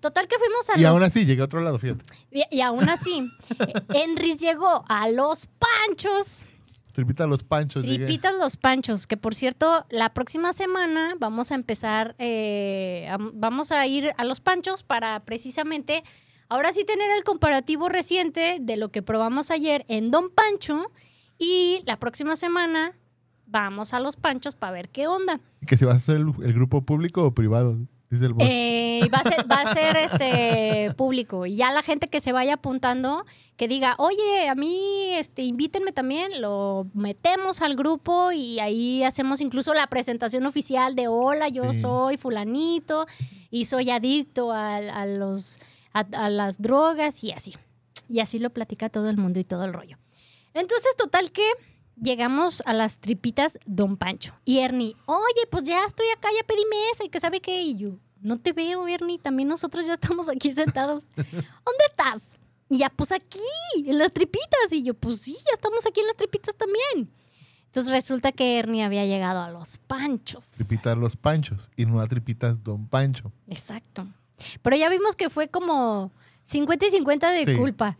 Total 0.00 0.26
que 0.28 0.36
fuimos 0.38 0.68
a 0.70 0.78
Y 0.78 0.82
los... 0.82 0.90
aún 0.90 1.02
así, 1.02 1.24
llegué 1.24 1.42
a 1.42 1.46
otro 1.46 1.60
lado, 1.60 1.78
fíjate. 1.78 2.04
y, 2.30 2.42
y 2.50 2.60
aún 2.60 2.88
así, 2.88 3.30
Enris 3.94 4.40
llegó 4.40 4.84
a 4.88 5.08
los 5.08 5.46
panchos. 5.46 6.46
Tripita 6.92 7.24
a 7.24 7.26
los 7.26 7.42
panchos. 7.42 7.84
llegué. 7.84 8.04
Tripitas 8.04 8.34
los 8.34 8.56
panchos, 8.56 9.06
que 9.06 9.16
por 9.16 9.34
cierto, 9.34 9.86
la 9.90 10.12
próxima 10.12 10.52
semana 10.52 11.14
vamos 11.18 11.50
a 11.50 11.54
empezar, 11.54 12.14
eh, 12.18 13.08
a- 13.10 13.16
vamos 13.32 13.72
a 13.72 13.86
ir 13.86 14.12
a 14.18 14.24
los 14.24 14.40
panchos 14.40 14.82
para 14.82 15.20
precisamente, 15.24 16.02
ahora 16.48 16.70
sí 16.72 16.84
tener 16.84 17.10
el 17.16 17.24
comparativo 17.24 17.88
reciente 17.88 18.58
de 18.60 18.76
lo 18.76 18.90
que 18.90 19.02
probamos 19.02 19.50
ayer 19.50 19.86
en 19.88 20.10
Don 20.10 20.28
Pancho 20.30 20.92
y 21.38 21.82
la 21.86 21.98
próxima 21.98 22.36
semana 22.36 22.92
vamos 23.46 23.94
a 23.94 24.00
los 24.00 24.16
panchos 24.16 24.54
para 24.54 24.72
ver 24.72 24.88
qué 24.90 25.06
onda. 25.06 25.40
Que 25.66 25.76
si 25.78 25.84
vas 25.86 25.94
a 25.94 25.96
hacer 25.96 26.16
el, 26.16 26.26
el 26.44 26.52
grupo 26.52 26.82
público 26.82 27.24
o 27.24 27.32
privado, 27.34 27.78
dice 28.12 28.26
el. 28.26 28.34
Eh, 28.38 29.00
va 29.12 29.18
a 29.18 29.22
ser, 29.24 29.50
va 29.50 29.60
a 29.62 29.72
ser 29.72 29.96
este 29.96 30.92
público. 30.94 31.46
Y 31.46 31.56
ya 31.56 31.70
la 31.72 31.82
gente 31.82 32.06
que 32.08 32.20
se 32.20 32.32
vaya 32.32 32.54
apuntando, 32.54 33.24
que 33.56 33.66
diga, 33.68 33.94
oye, 33.98 34.48
a 34.48 34.54
mí 34.54 35.10
este, 35.14 35.42
invítenme 35.42 35.92
también, 35.92 36.40
lo 36.40 36.86
metemos 36.94 37.60
al 37.62 37.74
grupo 37.76 38.30
y 38.32 38.58
ahí 38.60 39.02
hacemos 39.04 39.40
incluso 39.40 39.74
la 39.74 39.86
presentación 39.88 40.46
oficial 40.46 40.94
de 40.94 41.08
hola, 41.08 41.48
yo 41.48 41.72
Sí. 41.72 41.80
soy 41.80 42.16
fulanito 42.16 43.06
y 43.50 43.64
soy 43.64 43.90
adicto 43.90 44.52
a, 44.52 44.76
a 44.76 45.06
los, 45.06 45.58
a, 45.92 46.00
a 46.00 46.28
las 46.30 46.60
drogas 46.62 47.22
y 47.24 47.32
así. 47.32 47.54
Y 48.08 48.20
así 48.20 48.38
lo 48.38 48.50
platica 48.50 48.88
todo 48.88 49.08
el 49.10 49.16
mundo 49.16 49.40
y 49.40 49.44
todo 49.44 49.64
el 49.64 49.72
rollo. 49.72 49.96
Entonces, 50.54 50.94
total 50.96 51.32
que 51.32 51.42
llegamos 52.02 52.62
a 52.66 52.72
las 52.72 52.98
tripitas 52.98 53.58
Don 53.64 53.96
Pancho. 53.96 54.34
Y 54.44 54.58
Ernie, 54.58 54.96
oye, 55.06 55.46
pues 55.50 55.62
ya 55.62 55.84
estoy 55.86 56.06
acá, 56.16 56.28
ya 56.36 56.46
pedí 56.46 56.62
mesa 56.68 57.04
y 57.04 57.08
que 57.08 57.20
sabe 57.20 57.40
qué. 57.40 57.62
Y 57.62 57.76
yo, 57.78 57.98
no 58.20 58.38
te 58.38 58.52
veo, 58.52 58.86
Ernie, 58.88 59.18
también 59.18 59.48
nosotros 59.48 59.86
ya 59.86 59.94
estamos 59.94 60.28
aquí 60.28 60.52
sentados. 60.52 61.06
¿Dónde 61.16 61.84
estás? 61.88 62.38
Y 62.68 62.78
ya, 62.78 62.90
pues 62.90 63.12
aquí, 63.12 63.38
en 63.76 63.98
las 63.98 64.12
tripitas. 64.12 64.72
Y 64.72 64.82
yo, 64.82 64.94
pues 64.94 65.20
sí, 65.20 65.32
ya 65.34 65.54
estamos 65.54 65.86
aquí 65.86 66.00
en 66.00 66.06
las 66.08 66.16
tripitas 66.16 66.56
también. 66.56 67.10
Entonces 67.66 67.90
resulta 67.90 68.32
que 68.32 68.58
Ernie 68.58 68.82
había 68.82 69.06
llegado 69.06 69.40
a 69.40 69.50
los 69.50 69.78
panchos. 69.78 70.46
Tripita 70.52 70.92
a 70.92 70.96
los 70.96 71.16
panchos 71.16 71.70
y 71.76 71.86
no 71.86 72.00
a 72.00 72.06
tripitas 72.06 72.62
Don 72.62 72.86
Pancho. 72.86 73.32
Exacto. 73.48 74.06
Pero 74.60 74.76
ya 74.76 74.90
vimos 74.90 75.16
que 75.16 75.30
fue 75.30 75.48
como 75.48 76.12
50 76.42 76.86
y 76.86 76.90
50 76.90 77.30
de 77.30 77.44
Sí, 77.46 77.56
culpa. 77.56 77.96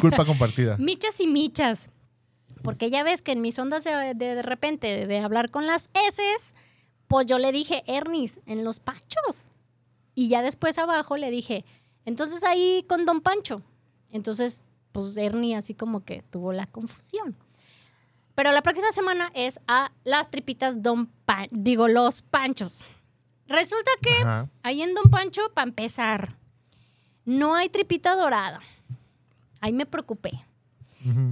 Culpa 0.00 0.24
compartida. 0.24 0.76
Michas 0.78 1.20
y 1.20 1.28
michas. 1.28 1.88
Porque 2.62 2.90
ya 2.90 3.02
ves 3.02 3.22
que 3.22 3.32
en 3.32 3.40
mis 3.40 3.58
ondas 3.58 3.84
de, 3.84 4.14
de, 4.14 4.34
de 4.34 4.42
repente 4.42 5.06
de 5.06 5.18
hablar 5.18 5.50
con 5.50 5.66
las 5.66 5.90
S, 5.94 6.22
pues 7.08 7.26
yo 7.26 7.38
le 7.38 7.52
dije, 7.52 7.82
Ernis, 7.86 8.40
en 8.46 8.64
los 8.64 8.80
panchos. 8.80 9.48
Y 10.14 10.28
ya 10.28 10.42
después 10.42 10.78
abajo 10.78 11.16
le 11.16 11.30
dije, 11.30 11.64
entonces 12.04 12.44
ahí 12.44 12.84
con 12.88 13.04
Don 13.06 13.20
Pancho. 13.20 13.62
Entonces, 14.12 14.64
pues 14.92 15.16
Ernie 15.16 15.54
así 15.54 15.74
como 15.74 16.04
que 16.04 16.22
tuvo 16.30 16.52
la 16.52 16.66
confusión. 16.66 17.36
Pero 18.34 18.52
la 18.52 18.62
próxima 18.62 18.92
semana 18.92 19.30
es 19.34 19.60
a 19.66 19.92
las 20.04 20.30
tripitas 20.30 20.82
Don 20.82 21.06
Pan, 21.06 21.48
digo, 21.50 21.88
los 21.88 22.22
panchos. 22.22 22.82
Resulta 23.46 23.90
que 24.00 24.12
Ajá. 24.12 24.48
ahí 24.62 24.82
en 24.82 24.94
Don 24.94 25.10
Pancho, 25.10 25.52
para 25.52 25.68
empezar, 25.68 26.36
no 27.24 27.54
hay 27.54 27.68
tripita 27.68 28.14
dorada. 28.14 28.60
Ahí 29.60 29.72
me 29.72 29.86
preocupé. 29.86 30.44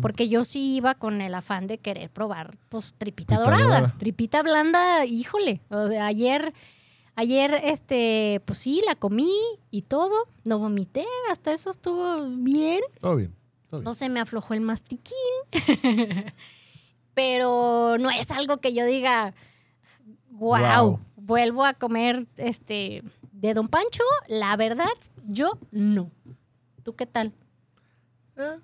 Porque 0.00 0.28
yo 0.28 0.44
sí 0.44 0.76
iba 0.76 0.94
con 0.94 1.20
el 1.20 1.34
afán 1.34 1.66
de 1.66 1.78
querer 1.78 2.10
probar, 2.10 2.56
pues, 2.68 2.94
tripita 2.96 3.36
dorada. 3.36 3.64
dorada. 3.64 3.94
Tripita 3.98 4.42
blanda, 4.42 5.04
híjole. 5.04 5.60
o 5.68 5.88
sea, 5.88 6.06
ayer, 6.06 6.54
ayer, 7.16 7.52
este, 7.62 8.40
pues 8.46 8.58
sí, 8.60 8.82
la 8.86 8.94
comí 8.94 9.30
y 9.70 9.82
todo. 9.82 10.28
No 10.44 10.58
vomité, 10.58 11.04
hasta 11.30 11.52
eso 11.52 11.68
estuvo 11.70 12.28
bien. 12.30 12.80
Todo 13.00 13.16
bien. 13.16 13.34
todo 13.68 13.80
bien. 13.80 13.84
No 13.84 13.92
se 13.92 14.08
me 14.08 14.20
aflojó 14.20 14.54
el 14.54 14.62
mastiquín. 14.62 15.12
Pero 17.14 17.98
no 17.98 18.10
es 18.10 18.30
algo 18.30 18.58
que 18.58 18.72
yo 18.72 18.86
diga, 18.86 19.34
wow, 20.30 21.00
vuelvo 21.16 21.64
a 21.64 21.74
comer 21.74 22.26
este 22.36 23.02
de 23.32 23.54
Don 23.54 23.68
Pancho. 23.68 24.04
La 24.28 24.56
verdad, 24.56 24.86
yo 25.24 25.58
no. 25.72 26.10
¿Tú 26.84 26.94
qué 26.94 27.06
tal? 27.06 27.32
Eh, 28.36 28.58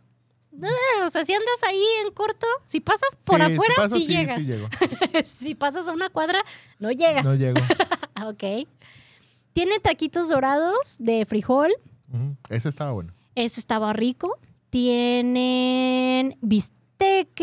o 1.04 1.08
sea, 1.08 1.24
si 1.24 1.32
andas 1.34 1.62
ahí 1.66 1.82
en 2.04 2.12
corto, 2.12 2.46
si 2.64 2.80
pasas 2.80 3.16
por 3.24 3.40
sí, 3.40 3.46
si 3.46 3.52
afuera, 3.52 3.74
paso, 3.76 3.96
sí, 3.96 4.02
sí, 4.02 4.08
llegas. 4.08 4.42
si 5.24 5.54
pasas 5.54 5.88
a 5.88 5.92
una 5.92 6.10
cuadra, 6.10 6.42
no 6.78 6.90
llegas. 6.90 7.24
No 7.24 7.34
llego. 7.34 7.60
Ok. 8.26 8.68
Tiene 9.52 9.80
taquitos 9.80 10.28
dorados 10.28 10.96
de 11.00 11.24
frijol. 11.26 11.72
Ese 12.48 12.68
estaba 12.68 12.92
bueno. 12.92 13.12
Ese 13.34 13.58
estaba 13.58 13.92
rico. 13.92 14.38
Tienen 14.70 16.38
bistec 16.40 17.40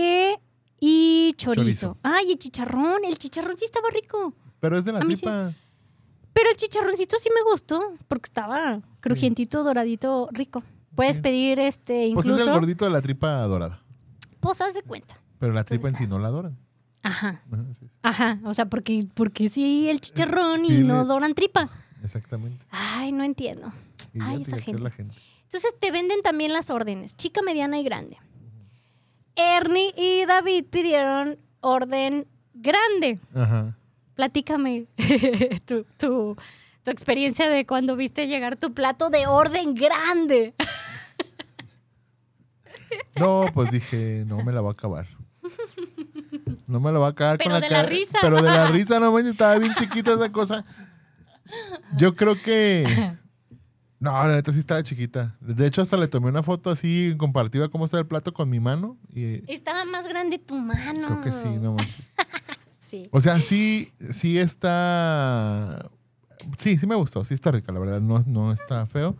y 0.79 1.33
chorizo. 1.35 1.61
Chorizo. 1.61 1.97
Ay, 2.03 2.31
el 2.31 2.39
chicharrón. 2.39 3.03
El 3.05 3.17
chicharrón 3.17 3.57
sí 3.57 3.65
estaba 3.65 3.89
rico. 3.89 4.33
Pero 4.61 4.79
es 4.79 4.85
de 4.85 4.93
la 4.93 5.01
A 5.01 5.03
mí 5.03 5.15
sí. 5.15 5.21
tripa. 5.21 5.53
Pero 6.33 6.49
el 6.49 6.55
chicharroncito 6.55 7.17
sí 7.19 7.29
me 7.35 7.43
gustó 7.43 7.81
porque 8.07 8.27
estaba 8.27 8.81
crujientito, 9.01 9.63
doradito, 9.63 10.29
rico. 10.31 10.63
Puedes 10.95 11.19
pedir 11.19 11.59
este 11.59 12.11
Pues 12.13 12.25
es 12.25 12.33
el 12.33 12.39
incluso. 12.39 12.53
gordito 12.59 12.85
de 12.85 12.91
la 12.91 13.01
tripa 13.01 13.41
dorada. 13.43 13.81
Pues 14.39 14.59
haz 14.61 14.73
de 14.73 14.81
cuenta. 14.83 15.19
Pero 15.39 15.53
la 15.53 15.63
tripa 15.63 15.87
en 15.89 15.95
sí 15.95 16.07
no 16.07 16.19
la 16.19 16.29
doran. 16.29 16.57
Ajá. 17.03 17.41
Ajá, 17.51 17.63
sí, 17.79 17.87
sí. 17.89 17.97
Ajá. 18.03 18.39
O 18.43 18.53
sea, 18.53 18.65
porque, 18.65 19.05
porque 19.13 19.49
sí 19.49 19.89
el 19.89 20.01
chicharrón 20.01 20.65
Sí, 20.67 20.79
y 20.79 20.83
no 20.83 21.01
le- 21.01 21.07
doran 21.07 21.33
tripa. 21.33 21.69
Exactamente. 22.03 22.65
Ay, 22.69 23.11
no 23.11 23.23
entiendo. 23.23 23.71
Y 24.13 24.19
Ay, 24.21 24.41
esa 24.41 24.57
la 24.57 24.89
gente. 24.91 25.15
Entonces 25.43 25.75
te 25.79 25.91
venden 25.91 26.21
también 26.21 26.53
las 26.53 26.69
órdenes, 26.69 27.15
chica, 27.15 27.41
mediana 27.41 27.79
y 27.79 27.83
grande. 27.83 28.17
Ernie 29.35 29.93
y 29.97 30.25
David 30.25 30.65
pidieron 30.69 31.37
orden 31.61 32.27
grande. 32.53 33.19
Ajá. 33.33 33.77
Platícame 34.15 34.85
tu, 35.65 35.85
tu- 35.97 36.35
tu 36.83 36.91
experiencia 36.91 37.49
de 37.49 37.65
cuando 37.65 37.95
viste 37.95 38.27
llegar 38.27 38.57
tu 38.57 38.73
plato 38.73 39.09
de 39.09 39.27
orden 39.27 39.75
grande. 39.75 40.53
No, 43.19 43.45
pues 43.53 43.71
dije, 43.71 44.23
no 44.27 44.43
me 44.43 44.51
la 44.51 44.61
va 44.61 44.69
a 44.69 44.73
acabar. 44.73 45.07
No 46.67 46.79
me 46.79 46.91
la 46.91 46.99
va 46.99 47.07
a 47.07 47.09
acabar 47.11 47.37
Pero 47.37 47.51
con 47.51 47.61
la 47.61 47.67
de 47.67 47.73
la 47.73 47.83
risa. 47.83 48.19
Pero 48.21 48.37
de 48.37 48.49
la 48.49 48.67
risa, 48.67 48.99
no 48.99 49.11
manches, 49.11 49.31
estaba 49.31 49.57
bien 49.57 49.73
chiquita 49.75 50.13
esa 50.13 50.31
cosa. 50.31 50.65
Yo 51.97 52.15
creo 52.15 52.41
que. 52.41 52.85
No, 53.99 54.11
la 54.11 54.33
neta 54.33 54.51
sí 54.51 54.59
estaba 54.59 54.81
chiquita. 54.81 55.35
De 55.41 55.67
hecho, 55.67 55.81
hasta 55.83 55.95
le 55.95 56.07
tomé 56.07 56.29
una 56.29 56.41
foto 56.41 56.71
así 56.71 57.09
en 57.11 57.17
comparativa 57.19 57.69
cómo 57.69 57.85
está 57.85 57.99
el 57.99 58.07
plato 58.07 58.33
con 58.33 58.49
mi 58.49 58.59
mano. 58.59 58.97
Y 59.13 59.43
Estaba 59.51 59.85
más 59.85 60.07
grande 60.07 60.39
tu 60.39 60.55
mano. 60.55 61.07
creo 61.07 61.21
que 61.21 61.31
sí, 61.31 61.47
no 61.47 61.73
manches. 61.73 61.97
Sí. 62.79 63.07
O 63.11 63.21
sea, 63.21 63.39
sí, 63.39 63.93
sí 64.09 64.37
está. 64.37 65.89
Sí, 66.57 66.77
sí 66.77 66.87
me 66.87 66.95
gustó. 66.95 67.23
Sí 67.23 67.33
está 67.33 67.51
rica, 67.51 67.71
la 67.71 67.79
verdad. 67.79 68.01
No, 68.01 68.19
no 68.25 68.51
está 68.51 68.85
feo. 68.85 69.15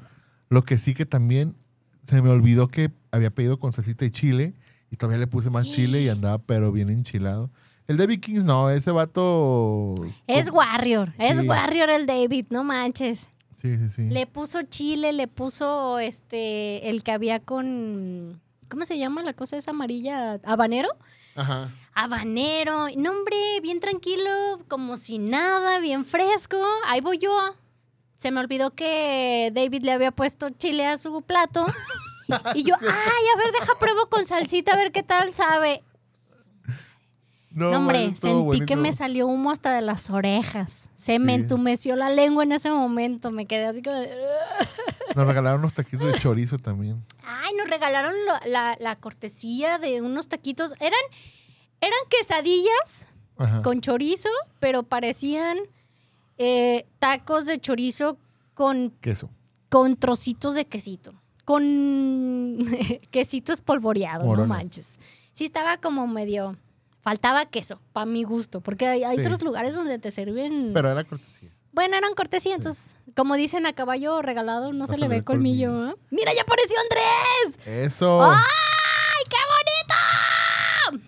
Lo 0.50 0.64
que 0.64 0.78
sí 0.78 0.94
que 0.94 1.06
también 1.06 1.56
se 2.04 2.22
me 2.22 2.30
olvidó 2.30 2.68
que 2.68 2.92
había 3.12 3.32
pedido 3.32 3.60
con 3.60 3.74
salsita 3.74 4.06
y 4.06 4.12
chile. 4.12 4.54
Y 4.90 4.98
todavía 4.98 5.20
le 5.20 5.28
puse 5.28 5.50
más 5.50 5.68
chile 5.68 6.02
y 6.02 6.10
andaba, 6.10 6.40
pero 6.40 6.72
bien 6.72 6.90
enchilado. 6.90 7.50
El 7.88 7.98
de 7.98 8.08
Vikings 8.08 8.44
no, 8.44 8.70
ese 8.70 8.92
vato. 8.92 9.96
Es 10.28 10.50
Warrior, 10.50 11.14
es. 11.18 11.42
Warrior 11.46 11.90
el 11.90 12.06
David, 12.06 12.46
no 12.50 12.64
manches. 12.64 13.30
Sí, 13.54 13.78
sí, 13.78 13.90
sí. 13.90 14.10
Le 14.10 14.28
puso 14.28 14.64
chile, 14.64 15.14
le 15.14 15.28
puso 15.28 16.00
este 16.00 16.90
el 16.90 17.04
que 17.04 17.12
había 17.12 17.40
con 17.40 18.42
¿cómo 18.72 18.86
se 18.86 18.98
llama 18.98 19.22
la 19.22 19.34
cosa 19.34 19.58
esa 19.58 19.72
amarilla? 19.72 20.40
¿Habanero? 20.46 20.90
Ajá. 21.36 21.70
Habanero. 21.94 22.88
No, 22.96 23.12
hombre, 23.12 23.60
bien 23.62 23.80
tranquilo, 23.80 24.60
como 24.68 24.98
si 24.98 25.20
nada, 25.20 25.80
bien 25.80 26.06
fresco. 26.06 26.58
Ahí 26.86 27.02
voy 27.02 27.18
yo. 27.18 27.32
Se 28.18 28.32
me 28.32 28.40
olvidó 28.40 28.72
que 28.72 29.52
David 29.54 29.84
le 29.84 29.92
había 29.94 30.12
puesto 30.12 30.50
chile 30.52 30.86
a 30.88 30.98
su 30.98 31.22
plato. 31.22 31.66
Y 32.56 32.64
yo, 32.64 32.76
ay, 32.80 33.26
a 33.36 33.38
ver, 33.38 33.52
deja 33.52 33.78
pruebo 33.78 34.06
con 34.08 34.26
salsita 34.26 34.72
a 34.72 34.78
ver 34.78 34.94
qué 34.94 35.04
tal 35.04 35.34
sabe. 35.34 35.84
No, 37.54 37.70
hombre, 37.72 38.06
manches, 38.06 38.20
sentí 38.20 38.66
que 38.66 38.76
me 38.78 38.94
salió 38.94 39.28
humo 39.28 39.52
hasta 39.52 39.74
de 39.74 39.82
las 39.82 40.10
orejas. 40.10 40.90
Se 40.96 41.20
me 41.20 41.34
entumeció 41.36 41.96
la 41.98 42.10
lengua 42.10 42.44
en 42.44 42.54
ese 42.54 42.72
momento. 42.72 43.30
Me 43.30 43.46
quedé 43.46 43.66
así 43.66 43.82
como 43.82 43.98
de... 43.98 44.10
Nos 45.16 45.28
regalaron 45.28 45.60
unos 45.60 45.74
taquitos 45.74 46.08
de 46.08 46.18
chorizo 46.18 46.58
también. 46.60 47.04
Ay, 47.26 47.54
nos 47.58 47.70
regalaron 47.70 48.14
lo- 48.26 48.50
la, 48.50 48.78
la 48.80 48.96
cortesía 48.96 49.78
de 49.80 50.02
unos 50.02 50.30
taquitos. 50.30 50.74
Eran, 50.80 51.00
eran 51.82 52.00
quesadillas 52.10 53.10
Ajá. 53.38 53.62
con 53.62 53.82
chorizo, 53.82 54.30
pero 54.62 54.84
parecían 54.84 55.58
eh, 56.38 56.86
tacos 57.00 57.46
de 57.46 57.60
chorizo 57.60 58.18
con, 58.54 58.92
queso. 59.02 59.30
con 59.68 59.98
trocitos 59.98 60.56
de 60.56 60.64
quesito. 60.66 61.14
Con 61.44 62.66
quesito 63.12 63.52
espolvoreado, 63.52 64.24
Morones. 64.24 64.48
no 64.48 64.54
manches. 64.54 65.00
Sí 65.34 65.44
estaba 65.44 65.76
como 65.78 66.08
medio... 66.08 66.56
Faltaba 67.02 67.46
queso, 67.48 67.82
para 67.94 68.06
mi 68.06 68.24
gusto, 68.24 68.62
porque 68.62 68.88
hay, 68.88 69.04
hay 69.04 69.18
Sí. 69.18 69.24
otros 69.24 69.42
lugares 69.42 69.74
donde 69.76 69.98
te 70.00 70.12
sirven... 70.12 70.72
Pero 70.74 70.92
era 70.92 71.04
cortesía. 71.04 71.50
Bueno, 71.74 71.96
eran 71.98 72.14
cortesía, 72.16 72.54
entonces, 72.56 72.98
como 73.16 73.36
dicen 73.36 73.66
a 73.66 73.74
caballo 73.74 74.22
regalado, 74.22 74.72
no, 74.74 74.86
se 74.88 74.98
le 74.98 75.08
ve 75.08 75.24
colmillo. 75.24 75.70
colmillo. 75.72 75.92
¿eh? 75.94 75.96
¡Mira, 76.12 76.34
ya 76.34 76.42
apareció 76.42 76.78
Andrés! 76.80 77.60
Eso. 77.66 78.22
¡Ay, 78.24 79.24
qué 79.30 79.38
bonito! 80.92 81.06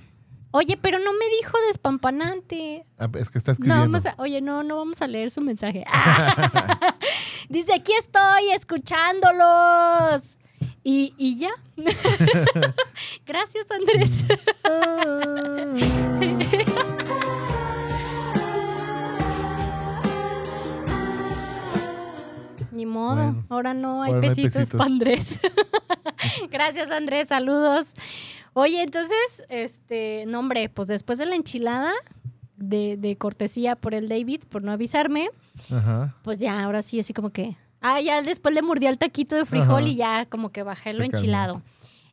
Oye, 0.56 0.78
pero 0.82 1.00
no 1.00 1.12
me 1.14 1.26
dijo 1.42 1.58
despampanante. 1.68 2.86
Ah, 3.00 3.10
Es 3.16 3.30
que 3.30 3.40
está 3.40 3.52
No, 3.52 3.54
escribiendo. 3.54 3.82
vamos 3.82 4.06
a, 4.06 4.14
oye, 4.20 4.40
no, 4.40 4.62
no 4.64 4.78
vamos 4.78 5.02
a 5.02 5.08
leer 5.08 5.32
su 5.32 5.42
mensaje. 5.42 5.84
Dice, 7.50 7.74
aquí 7.74 7.92
estoy 7.94 8.52
escuchándolos. 8.52 10.38
Y, 10.84 11.14
y 11.18 11.38
ya. 11.38 11.52
Gracias, 13.26 13.66
Andrés. 13.72 14.26
Ni 22.72 22.86
modo, 22.88 23.16
Bueno, 23.16 23.46
ahora 23.50 23.74
no 23.74 24.02
hay 24.02 24.14
ahora 24.14 24.22
no 24.22 24.28
hay 24.28 24.30
pesitos 24.30 24.54
pesitos. 24.54 24.78
para 24.78 24.90
Andrés. 24.92 25.40
Gracias, 26.52 26.90
Andrés, 26.92 27.28
saludos. 27.28 27.94
Oye, 28.54 28.82
entonces, 28.82 29.44
este, 29.50 30.26
no, 30.28 30.40
hombre, 30.40 30.70
pues 30.70 30.88
después 30.88 31.20
de 31.20 31.28
la 31.28 31.36
enchilada 31.36 31.92
de, 32.58 32.98
de 32.98 33.16
cortesía 33.16 33.76
por 33.76 33.94
el 33.94 34.10
David, 34.10 34.42
por 34.50 34.64
no 34.64 34.72
avisarme, 34.72 35.30
Ajá. 35.72 36.16
pues 36.24 36.40
ya, 36.40 36.64
ahora 36.64 36.82
sí, 36.82 37.00
así 37.00 37.14
como 37.14 37.30
que. 37.30 37.56
Ah, 37.84 38.00
ya 38.02 38.22
después 38.22 38.56
le 38.56 38.62
mordí 38.62 38.88
al 38.88 38.98
taquito 38.98 39.36
de 39.36 39.46
frijol 39.46 39.84
Ajá. 39.84 39.88
y 39.90 39.96
ya 39.96 40.26
como 40.26 40.50
que 40.52 40.64
bajé 40.64 40.94
lo 40.94 41.04
enchilado. 41.04 41.62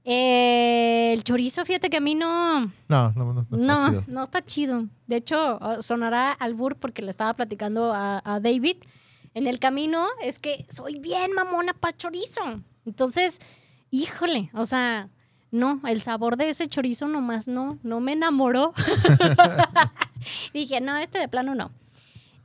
Eh, 0.05 1.13
el 1.13 1.23
chorizo, 1.25 1.65
fíjate 1.65 1.89
que 1.91 1.99
a 1.99 2.01
mí 2.01 2.15
no. 2.15 2.67
No, 2.89 3.13
no, 3.13 3.13
no, 3.15 3.35
no 3.35 3.41
está 3.43 3.57
No, 3.57 3.89
chido. 3.91 4.05
no 4.09 4.23
está 4.25 4.45
chido. 4.45 4.85
De 5.07 5.17
hecho, 5.17 5.59
sonará 5.81 6.33
al 6.33 6.55
bur 6.55 6.77
porque 6.77 7.03
le 7.03 7.11
estaba 7.11 7.35
platicando 7.35 7.93
a, 7.93 8.21
a 8.25 8.41
David 8.41 8.79
en 9.35 9.47
el 9.47 9.59
camino. 9.59 10.07
Es 10.23 10.39
que 10.39 10.67
soy 10.69 10.99
bien 10.99 11.33
mamona 11.35 11.73
para 11.75 11.97
chorizo. 11.97 12.41
Entonces, 12.87 13.41
híjole, 13.91 14.51
o 14.55 14.65
sea, 14.65 15.09
no, 15.53 15.81
el 15.87 16.01
sabor 16.01 16.37
de 16.37 16.49
ese 16.49 16.67
chorizo 16.67 17.07
nomás 17.07 17.47
no, 17.47 17.79
no 17.83 18.01
me 18.01 18.13
enamoró. 18.13 18.73
Dije, 20.53 20.81
no, 20.81 20.97
este 20.97 21.19
de 21.19 21.29
plano 21.29 21.55
no. 21.55 21.71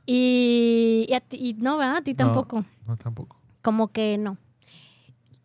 Y, 0.04 1.06
y, 1.08 1.14
a 1.14 1.20
ti- 1.20 1.38
y 1.40 1.54
no, 1.54 1.78
¿verdad? 1.78 1.96
A 1.96 2.02
ti 2.02 2.12
No. 2.12 2.18
tampoco. 2.18 2.64
No, 2.86 2.96
tampoco. 2.96 3.40
Como 3.62 3.88
que 3.88 4.16
no. 4.18 4.38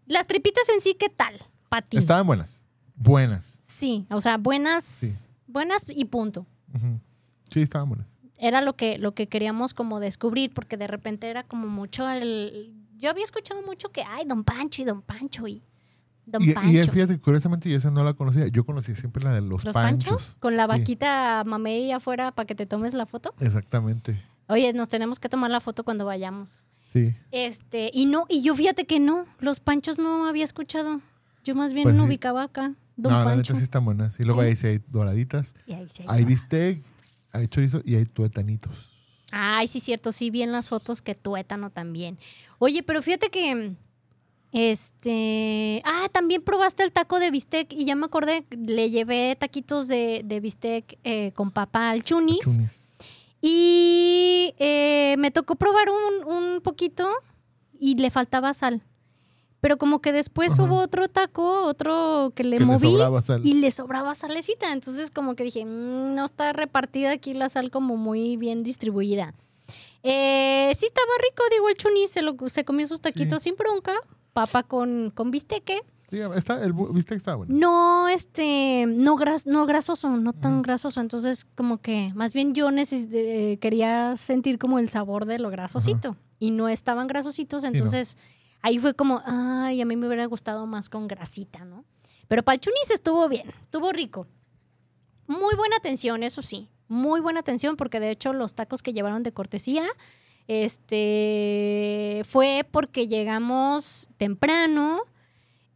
Las 0.05 0.27
tripitas 0.27 0.67
en 0.69 0.81
sí, 0.81 0.95
¿qué 0.99 1.09
tal? 1.09 1.35
Para 1.69 1.85
ti. 1.87 1.97
Estaban 1.97 2.25
buenas. 2.27 2.63
Buenas. 2.95 3.61
Sí, 3.65 4.05
o 4.09 4.21
sea, 4.21 4.37
buenas, 4.37 4.83
Sí. 4.83 5.11
buenas 5.47 5.85
y 5.89 6.05
punto. 6.05 6.45
Sí, 7.51 7.61
estaban 7.61 7.89
buenas. 7.89 8.17
era 8.37 8.61
lo 8.61 8.75
que, 8.75 8.97
lo 8.97 9.13
que 9.13 9.27
queríamos 9.27 9.73
como 9.75 9.99
descubrir, 9.99 10.51
porque 10.53 10.75
de 10.75 10.87
repente 10.87 11.29
era 11.29 11.43
como 11.43 11.67
mucho 11.67 12.09
el... 12.09 12.73
Yo 12.97 13.09
había 13.11 13.23
escuchado 13.23 13.61
mucho 13.63 13.89
que, 13.91 14.01
ay, 14.03 14.25
Don 14.25 14.43
Pancho 14.43 14.81
y 14.81 14.85
Don 14.85 15.01
Pancho 15.03 15.47
y 15.47 15.63
Don 16.25 16.41
Y, 16.41 16.53
Pancho. 16.53 16.69
y 16.71 16.83
fíjate, 16.83 17.19
curiosamente 17.19 17.69
yo 17.69 17.77
esa 17.77 17.91
no 17.91 18.03
la 18.03 18.13
conocía. 18.13 18.47
Yo 18.47 18.63
conocí 18.65 18.95
siempre 18.95 19.23
la 19.23 19.31
de 19.31 19.41
los, 19.41 19.63
¿Los 19.63 19.73
panchos. 19.73 20.09
panchos? 20.09 20.35
Con 20.39 20.55
la 20.57 20.65
Sí, 20.65 20.69
vaquita 20.69 21.43
mamey 21.45 21.91
afuera 21.91 22.31
para 22.31 22.45
que 22.47 22.55
te 22.55 22.65
tomes 22.65 22.93
la 22.95 23.05
foto. 23.05 23.33
Exactamente. 23.39 24.19
Oye, 24.47 24.73
nos 24.73 24.87
tenemos 24.89 25.19
que 25.19 25.29
tomar 25.29 25.51
la 25.51 25.59
foto 25.59 25.83
cuando 25.83 26.05
vayamos. 26.05 26.63
Sí. 26.91 27.15
Este, 27.31 27.89
y 27.93 28.05
no, 28.05 28.25
y 28.27 28.41
yo 28.41 28.55
fíjate 28.55 28.85
que 28.85 28.99
no, 28.99 29.25
los 29.39 29.59
panchos 29.59 29.97
no 29.99 30.25
había 30.27 30.43
escuchado. 30.43 31.01
Yo 31.43 31.55
más 31.55 31.73
bien 31.73 31.83
Pues 31.85 31.95
no 31.95 32.03
sí. 32.03 32.09
ubicaba 32.09 32.43
acá. 32.43 32.73
Don 32.97 33.13
no, 33.13 33.19
la 33.19 33.25
Pancho. 33.25 33.53
neta 33.53 33.55
sí 33.59 33.63
están 33.63 33.85
buenas. 33.85 34.19
Y 34.19 34.23
luego 34.23 34.41
Sí. 34.41 34.47
ahí 34.47 34.55
sí 34.55 34.67
hay 34.67 34.79
doraditas. 34.89 35.55
Y 35.65 35.73
ahí 35.73 35.87
sí 35.93 36.03
Hay 36.07 36.21
más. 36.23 36.27
bistec, 36.29 36.77
hay 37.31 37.47
chorizo 37.47 37.81
y 37.85 37.95
hay 37.95 38.05
tuetanitos. 38.05 38.89
Ay, 39.31 39.67
sí, 39.69 39.79
cierto, 39.79 40.11
sí, 40.11 40.29
vi 40.29 40.41
en 40.43 40.51
las 40.51 40.67
fotos 40.67 41.01
que 41.01 41.15
tuétano 41.15 41.69
también. 41.69 42.17
Oye, 42.59 42.83
pero 42.83 43.01
fíjate 43.01 43.29
que. 43.29 43.73
Este. 44.51 45.81
Ah, 45.85 46.07
también 46.11 46.41
probaste 46.41 46.83
el 46.83 46.91
taco 46.91 47.19
de 47.19 47.31
bistec 47.31 47.71
y 47.73 47.85
ya 47.85 47.95
me 47.95 48.05
acordé, 48.05 48.45
le 48.51 48.89
llevé 48.89 49.35
taquitos 49.39 49.87
de, 49.87 50.21
de 50.25 50.39
bistec 50.39 50.97
eh, 51.03 51.31
con 51.33 51.51
papa 51.51 51.89
al 51.89 52.03
chunis. 52.03 52.39
Chunis. 52.41 52.85
Y 53.41 54.53
eh, 54.59 55.15
me 55.17 55.31
tocó 55.31 55.55
probar 55.55 55.87
un, 55.89 56.31
un 56.31 56.61
poquito 56.61 57.09
y 57.79 57.95
le 57.95 58.09
faltaba 58.11 58.53
sal. 58.53 58.83
Pero 59.59 59.77
como 59.77 59.99
que 60.01 60.11
después 60.11 60.53
Ajá. 60.53 60.63
hubo 60.63 60.77
otro 60.77 61.07
taco, 61.07 61.63
otro 61.65 62.31
que 62.35 62.43
le 62.43 62.57
Que 62.57 62.65
moví 62.65 62.95
y 63.43 63.53
le 63.55 63.71
sobraba 63.71 64.15
salecita. 64.15 64.71
Entonces 64.71 65.11
como 65.11 65.35
que 65.35 65.43
dije, 65.43 65.65
"Mm, 65.65 66.15
no 66.15 66.25
está 66.25 66.51
repartida 66.53 67.11
aquí 67.11 67.33
la 67.33 67.47
sal 67.49 67.69
como 67.69 67.95
muy 67.97 68.37
bien 68.37 68.63
distribuida. 68.63 69.33
Eh, 70.03 70.73
sí 70.75 70.85
estaba 70.87 71.11
rico, 71.29 71.43
digo, 71.51 71.69
el 71.69 71.75
chunis 71.75 72.09
se, 72.09 72.23
lo, 72.23 72.35
se 72.47 72.65
comió 72.65 72.87
sus 72.87 73.01
taquitos 73.01 73.43
sin 73.43 73.55
bronca. 73.55 73.93
Papa 74.33 74.63
con, 74.63 75.11
con 75.13 75.29
bisteque. 75.29 75.81
Sí, 76.11 76.19
está, 76.35 76.61
el 76.63 76.73
bu- 76.75 76.93
bistec 76.93 77.17
está 77.17 77.35
bueno. 77.35 77.55
No, 77.57 78.09
este, 78.09 78.85
no, 78.85 79.15
gras, 79.15 79.45
no 79.47 79.65
grasoso, 79.65 80.09
no 80.09 80.33
tan 80.33 80.61
grasoso. 80.61 80.99
Entonces, 80.99 81.45
como 81.55 81.77
que 81.79 82.11
más 82.15 82.33
bien 82.33 82.53
yo 82.53 82.69
eh, 82.69 83.57
quería 83.61 84.17
sentir 84.17 84.59
como 84.59 84.77
el 84.77 84.89
sabor 84.89 85.25
de 85.25 85.39
lo 85.39 85.49
grasosito. 85.49 86.17
Y 86.37 86.51
no 86.51 86.67
estaban 86.67 87.07
grasositos, 87.07 87.63
no. 87.63 87.69
entonces 87.69 88.17
ahí 88.61 88.77
fue 88.77 88.93
como, 88.93 89.21
ay, 89.25 89.79
a 89.81 89.85
mí 89.85 89.95
me 89.95 90.07
hubiera 90.07 90.25
gustado 90.25 90.65
más 90.65 90.89
con 90.89 91.07
grasita, 91.07 91.63
¿no? 91.63 91.85
Pero 92.27 92.43
para 92.43 92.55
el 92.55 92.59
chunis 92.61 92.91
estuvo 92.93 93.29
bien, 93.29 93.49
estuvo 93.61 93.91
rico. 93.93 94.27
Muy 95.27 95.55
buena 95.55 95.77
atención, 95.77 96.23
eso 96.23 96.41
sí. 96.41 96.67
Muy 96.89 97.21
buena 97.21 97.39
atención, 97.39 97.77
porque 97.77 98.01
de 98.01 98.11
hecho 98.11 98.33
los 98.33 98.53
tacos 98.53 98.81
que 98.83 98.91
llevaron 98.91 99.23
de 99.23 99.31
cortesía, 99.31 99.85
este, 100.47 102.23
fue 102.27 102.65
porque 102.69 103.07
llegamos 103.07 104.09
temprano 104.17 105.01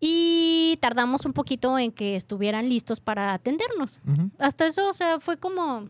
Y 0.08 0.78
tardamos 0.82 1.26
un 1.26 1.34
poquito 1.34 1.80
en 1.80 1.92
que 1.92 2.16
estuvieran 2.16 2.70
listos 2.70 3.00
para 3.00 3.34
atendernos. 3.34 4.00
Hasta 4.38 4.68
eso, 4.68 4.88
o 4.88 4.94
sea, 4.94 5.20
fue 5.20 5.38
como, 5.38 5.90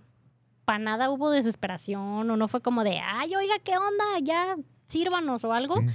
para 0.64 0.80
nada 0.80 1.10
hubo 1.10 1.30
desesperación 1.32 2.30
o 2.32 2.38
no 2.38 2.48
fue 2.48 2.62
como 2.62 2.86
de, 2.86 3.00
ay, 3.04 3.36
oiga, 3.36 3.56
¿qué 3.62 3.78
onda? 3.78 4.06
Ya 4.24 4.56
sírvanos 4.88 5.44
o 5.44 5.52
algo. 5.52 5.76
Sí. 5.82 5.88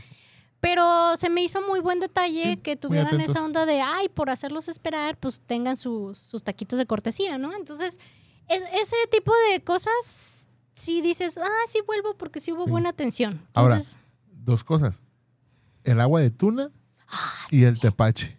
Pero 0.60 1.16
se 1.16 1.30
me 1.30 1.42
hizo 1.42 1.62
muy 1.66 1.80
buen 1.80 2.00
detalle 2.00 2.42
Sí, 2.52 2.56
que 2.58 2.76
tuvieran 2.76 3.18
esa 3.22 3.42
onda 3.42 3.64
de, 3.64 3.80
ay, 3.80 4.10
por 4.10 4.28
hacerlos 4.28 4.68
esperar, 4.68 5.16
pues 5.16 5.40
tengan 5.40 5.78
sus- 5.78 6.18
sus 6.18 6.42
taquitos 6.42 6.78
de 6.78 6.84
cortesía, 6.84 7.38
¿no? 7.38 7.54
Entonces, 7.56 7.98
es- 8.48 8.64
ese 8.74 8.96
tipo 9.10 9.32
de 9.50 9.62
cosas, 9.64 10.46
sí 10.74 11.00
dices, 11.00 11.38
ah, 11.38 11.48
sí 11.66 11.78
vuelvo 11.86 12.14
porque 12.18 12.40
sí 12.40 12.52
hubo 12.52 12.64
Sí. 12.66 12.70
buena 12.70 12.90
atención. 12.90 13.46
Ahora, 13.54 13.80
Dos 14.42 14.62
cosas. 14.64 15.02
El 15.84 16.00
agua 16.00 16.20
de 16.20 16.30
tuna 16.30 16.70
Ah, 17.11 17.46
y 17.50 17.64
el 17.64 17.80
tepache. 17.80 18.36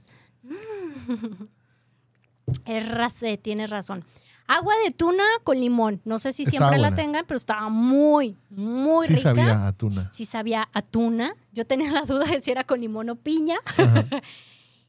es 2.66 2.90
raz- 2.90 3.24
eh, 3.24 3.38
tienes 3.38 3.70
razón. 3.70 4.04
Agua 4.48 4.74
de 4.86 4.92
tuna 4.92 5.24
con 5.44 5.58
limón. 5.60 6.02
No 6.04 6.20
sé 6.20 6.34
si 6.34 6.44
Estaba 6.44 6.70
siempre 6.70 6.80
la 6.80 6.94
tengan, 6.94 7.26
pero 7.26 7.38
estaba 7.38 7.70
muy, 7.70 8.36
muy 8.50 9.08
Sí 9.08 9.16
rica. 9.16 9.30
sabía 9.30 9.68
a 9.68 9.72
tuna. 9.74 10.10
Sí 10.12 10.26
sabía 10.26 10.68
a 10.74 10.82
tuna. 10.82 11.34
Yo 11.54 11.66
tenía 11.66 11.90
la 11.92 12.02
duda 12.02 12.26
de 12.26 12.42
si 12.42 12.52
era 12.52 12.66
con 12.66 12.82
limón 12.82 13.10
o 13.10 13.16
piña. 13.16 13.58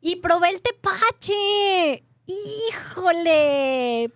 Y 0.05 0.17
probé 0.17 0.51
el 0.51 0.61
tepache. 0.61 2.03
¡Híjole! 2.27 4.11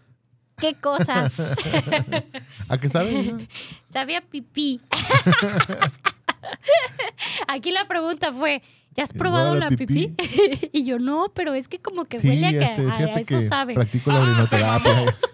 ¡Qué 0.56 0.74
cosas! 0.74 1.32
¿A 2.68 2.76
qué 2.78 2.88
sabe? 2.88 3.48
Sabía 3.88 4.20
pipí. 4.20 4.80
Aquí 7.46 7.70
la 7.70 7.86
pregunta 7.86 8.32
fue, 8.32 8.62
¿ya 8.96 9.04
has 9.04 9.12
probado 9.12 9.52
¿Huele 9.52 9.60
la 9.60 9.68
pipí? 9.70 10.08
pipí? 10.08 10.70
y 10.72 10.84
yo, 10.84 10.98
no, 10.98 11.26
pero 11.34 11.54
es 11.54 11.68
que 11.68 11.78
como 11.78 12.04
que 12.06 12.18
Sí, 12.20 12.28
huele 12.28 12.46
a 12.46 12.50
que 12.50 12.64
este, 12.64 12.82
a- 12.90 13.20
eso 13.20 13.36
que 13.36 13.40
sabe. 13.42 13.74
practico 13.74 14.10
la 14.12 14.20
orinoterapia. 14.20 15.02
eso. 15.04 15.26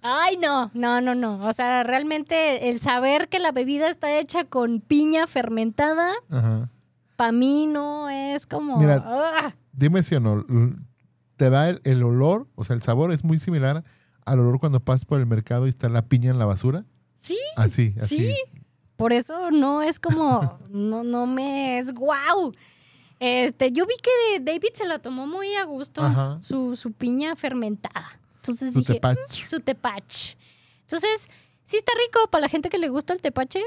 Ay, 0.02 0.38
no, 0.38 0.72
no, 0.74 1.02
no, 1.02 1.16
no. 1.16 1.46
O 1.46 1.54
sea, 1.54 1.84
realmente 1.84 2.70
el 2.70 2.80
saber 2.80 3.28
que 3.28 3.40
la 3.40 3.52
bebida 3.52 3.90
está 3.90 4.18
hecha 4.20 4.46
con 4.46 4.80
piña 4.80 5.28
fermentada, 5.28 6.12
para 7.16 7.32
mí 7.32 7.68
no 7.68 8.10
es 8.10 8.46
como... 8.48 8.78
Mira, 8.78 9.04
¡ah! 9.06 9.54
Dime 9.74 10.04
si 10.04 10.16
o 10.16 10.20
no. 10.20 10.46
Te 11.36 11.50
da 11.50 11.70
el, 11.70 11.82
el 11.84 12.04
olor, 12.04 12.48
o 12.56 12.64
sea, 12.64 12.76
el 12.76 12.82
sabor 12.82 13.12
es 13.12 13.24
muy 13.24 13.38
similar 13.40 13.84
al 14.26 14.40
olor 14.40 14.60
cuando 14.60 14.80
pasas 14.80 15.06
por 15.06 15.20
el 15.20 15.26
mercado 15.26 15.66
y 15.66 15.70
está 15.70 15.90
la 15.90 16.04
piña 16.04 16.32
en 16.32 16.40
la 16.40 16.46
basura. 16.46 16.86
Sí, 17.20 17.38
Así, 17.56 17.94
así. 18.02 18.18
Sí. 18.32 18.36
Por 18.98 19.14
eso 19.14 19.52
no 19.52 19.82
es 19.82 20.00
como, 20.00 20.60
no, 20.70 21.04
no 21.04 21.26
me 21.26 21.80
es 21.80 21.94
guau. 21.94 22.52
Este, 23.20 23.72
yo 23.72 23.86
vi 23.86 23.96
que 24.02 24.40
David 24.42 24.70
se 24.74 24.86
la 24.86 25.00
tomó 25.00 25.26
muy 25.26 25.56
a 25.56 25.64
gusto, 25.64 26.04
Ajá. 26.04 26.38
su, 26.42 26.76
su 26.76 26.92
piña 26.92 27.36
fermentada. 27.36 28.20
Entonces 28.38 28.74
Su 28.74 28.80
dije. 28.80 29.00
"Mm, 29.02 29.32
su 29.32 29.60
tepache. 29.60 30.38
Entonces, 30.82 31.30
sí 31.64 31.78
está 31.78 31.92
rico 32.06 32.30
para 32.30 32.42
la 32.44 32.50
gente 32.50 32.70
que 32.70 32.78
le 32.78 32.90
gusta 32.90 33.14
el 33.14 33.22
tepache. 33.22 33.62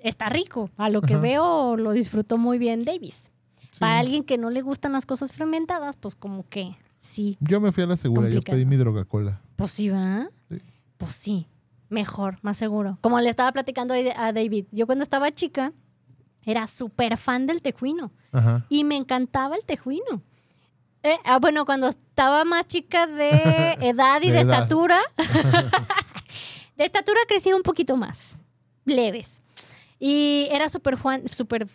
Está 0.00 0.28
rico. 0.28 0.70
A 0.76 0.88
lo 0.88 1.02
que 1.02 1.14
Ajá. 1.14 1.22
veo 1.22 1.76
lo 1.76 1.92
disfrutó 1.92 2.38
muy 2.38 2.58
bien 2.58 2.84
Davis. 2.84 3.30
Sí. 3.72 3.78
Para 3.78 3.98
alguien 4.00 4.24
que 4.24 4.38
no 4.38 4.50
le 4.50 4.60
gustan 4.62 4.92
las 4.92 5.06
cosas 5.06 5.32
fermentadas, 5.32 5.96
pues 5.96 6.14
como 6.16 6.48
que 6.48 6.76
sí. 6.98 7.36
Yo 7.40 7.60
me 7.60 7.72
fui 7.72 7.84
a 7.84 7.86
la 7.86 7.96
segura, 7.96 8.28
yo 8.28 8.40
pedí 8.42 8.64
mi 8.66 8.76
droga 8.76 9.04
cola. 9.04 9.40
Pues 9.56 9.70
sí, 9.70 9.88
¿va? 9.90 10.28
Sí. 10.50 10.60
Pues 10.96 11.12
sí, 11.14 11.46
mejor, 11.92 12.38
más 12.42 12.56
seguro. 12.56 12.98
Como 13.00 13.20
le 13.20 13.30
estaba 13.30 13.52
platicando 13.52 13.94
a 13.94 14.32
David, 14.32 14.66
yo 14.72 14.86
cuando 14.86 15.02
estaba 15.02 15.30
chica 15.30 15.72
era 16.44 16.66
súper 16.66 17.16
fan 17.16 17.46
del 17.46 17.62
tejuino 17.62 18.10
Ajá. 18.32 18.66
y 18.68 18.82
me 18.84 18.96
encantaba 18.96 19.54
el 19.56 19.64
tejuino. 19.64 20.22
Eh, 21.04 21.16
ah, 21.24 21.38
bueno, 21.40 21.64
cuando 21.64 21.88
estaba 21.88 22.44
más 22.44 22.66
chica 22.66 23.06
de 23.06 23.28
edad 23.80 24.20
y 24.22 24.28
de, 24.28 24.32
De 24.32 24.40
edad. 24.40 24.52
estatura, 24.54 24.98
de 26.76 26.84
estatura 26.84 27.20
crecía 27.28 27.54
un 27.56 27.62
poquito 27.62 27.96
más, 27.96 28.40
leves. 28.84 29.41
Y 30.04 30.48
era 30.50 30.68
súper 30.68 30.96
Juan, 30.96 31.28
súper 31.28 31.68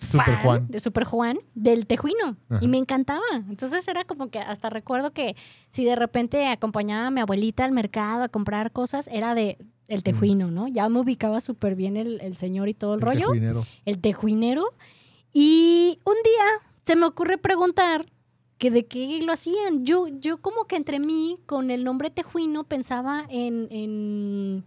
Super 0.00 0.24
fan 0.24 0.42
Juan. 0.42 0.66
de 0.68 0.80
Super 0.80 1.04
Juan 1.04 1.38
del 1.54 1.86
tejuino. 1.86 2.38
Ajá. 2.48 2.64
Y 2.64 2.68
me 2.68 2.78
encantaba. 2.78 3.20
Entonces 3.50 3.86
era 3.86 4.04
como 4.04 4.30
que 4.30 4.38
hasta 4.38 4.70
recuerdo 4.70 5.10
que 5.10 5.36
si 5.68 5.84
de 5.84 5.94
repente 5.94 6.46
acompañaba 6.48 7.08
a 7.08 7.10
mi 7.10 7.20
abuelita 7.20 7.66
al 7.66 7.72
mercado 7.72 8.22
a 8.22 8.28
comprar 8.30 8.72
cosas, 8.72 9.08
era 9.12 9.34
de 9.34 9.58
el 9.88 10.02
tejuino, 10.02 10.50
¿no? 10.50 10.68
Ya 10.68 10.88
me 10.88 11.00
ubicaba 11.00 11.42
súper 11.42 11.74
bien 11.74 11.98
el, 11.98 12.18
el 12.22 12.38
señor 12.38 12.70
y 12.70 12.74
todo 12.74 12.94
el, 12.94 13.00
El 13.00 13.06
rollo 13.06 13.18
tejuinero. 13.26 13.66
el 13.84 13.98
tejuinero. 13.98 14.64
Y 15.34 15.98
un 16.04 16.14
día 16.24 16.70
se 16.86 16.96
me 16.96 17.04
ocurre 17.04 17.36
preguntar 17.36 18.06
que 18.56 18.70
de 18.70 18.86
qué 18.86 19.20
lo 19.22 19.34
hacían. 19.34 19.84
Yo, 19.84 20.08
yo 20.08 20.38
como 20.38 20.64
que 20.64 20.76
entre 20.76 20.98
mí, 20.98 21.36
con 21.44 21.70
el 21.70 21.84
nombre 21.84 22.08
tejuino, 22.08 22.64
pensaba 22.64 23.26
en, 23.28 23.68
en, 23.70 24.64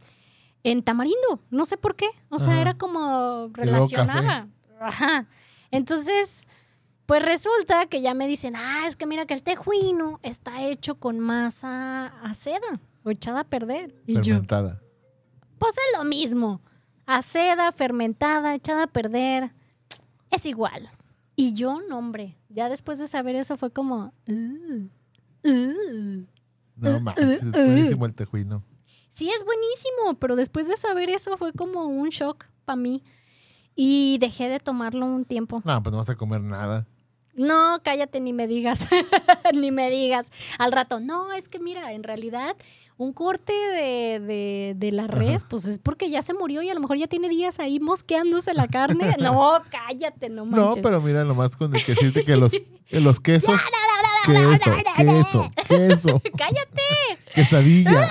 en 0.64 0.82
tamarindo. 0.84 1.40
No 1.52 1.66
sé 1.66 1.78
por 1.78 1.96
qué. 1.96 2.08
O 2.30 2.40
sea, 2.40 2.54
Ajá. 2.54 2.62
era 2.62 2.74
como 2.78 3.50
relacionaba. 3.54 4.48
Ajá. 4.80 5.28
Entonces, 5.72 6.48
pues 7.06 7.24
resulta 7.24 7.86
que 7.88 8.02
ya 8.02 8.14
me 8.14 8.28
dicen, 8.28 8.56
ah, 8.56 8.84
es 8.88 8.96
que 8.96 9.06
mira 9.06 9.26
que 9.26 9.34
el 9.34 9.44
tejuino 9.44 10.20
está 10.24 10.64
hecho 10.64 10.96
con 10.96 11.20
masa 11.20 12.08
a 12.08 12.34
seda 12.34 12.80
o 13.04 13.10
echada 13.12 13.42
a 13.42 13.44
perder. 13.44 13.96
Y 14.06 14.16
yo, 14.16 14.24
Fermentada. 14.24 14.82
pues 15.58 15.74
es 15.74 15.98
lo 15.98 16.04
mismo. 16.04 16.62
A 17.06 17.22
seda, 17.24 17.72
fermentada, 17.72 18.54
echada 18.54 18.84
a 18.84 18.88
perder. 18.88 19.52
Es 20.30 20.46
igual. 20.46 20.90
Y 21.36 21.54
yo, 21.54 21.80
no, 21.88 21.98
hombre. 21.98 22.38
Ya 22.50 22.70
después 22.70 23.00
de 23.00 23.08
saber 23.08 23.36
eso 23.36 23.58
fue 23.58 23.72
como. 23.72 24.14
"Uh, 24.28 24.90
uh". 25.46 26.26
No 26.76 27.00
manches, 27.00 27.44
es 27.44 27.52
buenísimo 27.52 28.06
el 28.06 28.14
tejuino. 28.14 28.64
Sí, 29.10 29.30
es 29.30 29.44
buenísimo, 29.44 30.20
pero 30.20 30.36
después 30.36 30.68
de 30.68 30.76
saber 30.78 31.10
eso 31.10 31.38
fue 31.38 31.52
como 31.54 31.84
un 31.86 32.10
shock 32.10 32.46
para 32.66 32.78
mí. 32.78 33.04
Y 33.76 34.18
dejé 34.20 34.50
de 34.50 34.60
tomarlo 34.60 35.06
un 35.06 35.26
tiempo. 35.26 35.62
No, 35.66 35.82
pues 35.84 35.92
no 35.92 35.98
vas 36.00 36.10
a 36.10 36.16
comer 36.16 36.42
nada. 36.42 36.86
No, 37.34 37.80
cállate, 37.84 38.20
ni 38.20 38.34
me 38.34 38.48
digas. 38.48 38.88
ni 39.54 39.72
me 39.72 39.90
digas. 39.90 40.30
Al 40.58 40.72
rato, 40.74 41.00
no, 41.00 41.32
es 41.32 41.48
que 41.48 41.60
mira, 41.60 41.94
en 41.94 42.04
realidad, 42.04 42.58
un 42.98 43.14
corte 43.14 43.54
de, 43.54 44.20
de- 44.20 44.74
de 44.76 44.92
la 44.92 45.08
res, 45.08 45.46
pues 45.46 45.64
es 45.66 45.80
porque 45.80 46.10
ya 46.10 46.22
se 46.22 46.34
murió 46.34 46.62
y 46.62 46.70
a 46.70 46.74
lo 46.74 46.82
mejor 46.82 46.98
ya 46.98 47.08
tiene 47.08 47.30
días 47.30 47.60
ahí 47.60 47.80
mosqueándose 47.80 48.54
la 48.54 48.68
carne. 48.68 49.16
No, 49.22 49.62
cállate, 49.70 50.28
no 50.30 50.46
No, 50.46 50.66
manches. 50.66 50.84
pero 50.84 51.00
mira, 51.00 51.24
nomás 51.24 51.56
con 51.56 51.74
el 51.74 51.84
que 51.86 51.94
decirte 51.94 52.26
que 52.26 52.36
los, 52.36 52.52
que 52.52 53.00
los 53.00 53.20
quesos. 53.22 53.62
Queso, 54.26 54.72
queso, 54.98 55.50
queso, 55.68 56.22
cállate. 56.38 56.82
quesadilla. 57.34 58.10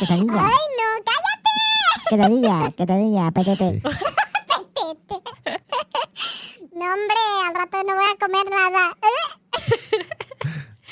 Quesadilla. 0.00 0.32
Ay, 0.32 0.66
no, 0.78 1.04
cállate. 1.06 1.50
Quesadilla, 2.08 2.70
quesadilla, 2.72 3.30
petete. 3.30 3.82
No, 6.72 6.86
hombre, 6.86 7.16
al 7.46 7.54
rato 7.54 7.76
no 7.86 7.94
voy 7.94 8.04
a 8.10 8.18
comer 8.18 8.46
nada. 8.50 8.96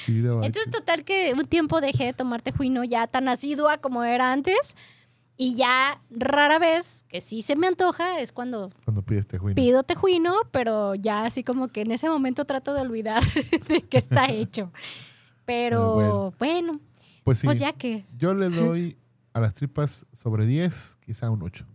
Entonces, 0.47 0.71
total 0.71 1.05
que 1.05 1.33
un 1.35 1.47
tiempo 1.47 1.81
dejé 1.81 2.05
de 2.07 2.13
tomar 2.13 2.43
tejuino 2.43 2.85
ya 2.85 3.07
tan 3.07 3.29
asidua 3.29 3.79
como 3.79 4.05
era 4.05 4.33
antes. 4.33 4.77
Y 5.39 5.55
ya 5.55 6.01
rara 6.11 6.59
vez, 6.59 7.05
que 7.09 7.21
sí 7.21 7.43
se 7.43 7.55
me 7.57 7.69
antoja, 7.69 8.19
es 8.21 8.33
cuando 8.33 8.71
Cuando 8.85 9.03
pides 9.03 9.27
tejuino. 9.29 9.55
pido 9.55 9.83
tejuino, 9.85 10.35
pero 10.51 10.95
ya 10.97 11.25
así 11.25 11.43
como 11.45 11.69
que 11.69 11.83
en 11.83 11.93
ese 11.93 12.09
momento 12.11 12.45
trato 12.45 12.75
de 12.75 12.81
olvidar 12.83 13.23
de 13.69 13.81
que 13.83 13.99
está 13.99 14.27
hecho. 14.27 14.73
Pero 15.47 15.95
Bueno. 15.95 16.35
bueno, 16.39 16.81
Pues 17.29 17.39
sí. 17.39 17.47
pues 17.47 17.59
ya 17.59 17.73
que 17.73 18.05
Yo 18.17 18.35
le 18.35 18.49
doy 18.49 18.97
a 19.33 19.41
las 19.41 19.55
tripas 19.55 20.07
sobre 20.13 20.47
10, 20.47 20.99
quizá 21.05 21.31
un 21.31 21.43
8. 21.43 21.67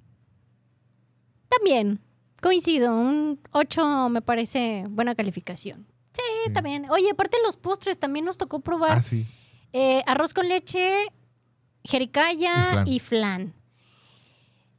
también 1.49 1.99
coincido, 2.41 2.95
un 2.95 3.39
8 3.51 4.10
me 4.10 4.22
parece 4.22 4.86
buena 4.89 5.16
calificación. 5.16 5.86
Sí, 6.14 6.22
Sí. 6.47 6.54
también. 6.54 6.89
Oye, 6.89 7.10
aparte 7.12 7.38
los 7.45 7.56
postres, 7.58 7.97
también 7.99 8.26
nos 8.26 8.38
tocó 8.38 8.60
probar 8.60 8.97
Ah, 8.97 9.01
sí. 9.01 9.26
eh, 9.72 10.01
arroz 10.06 10.34
con 10.34 10.47
leche, 10.49 10.91
jericaya 11.84 12.84
y 12.86 12.95
Y 12.95 12.99
flan. 12.99 13.54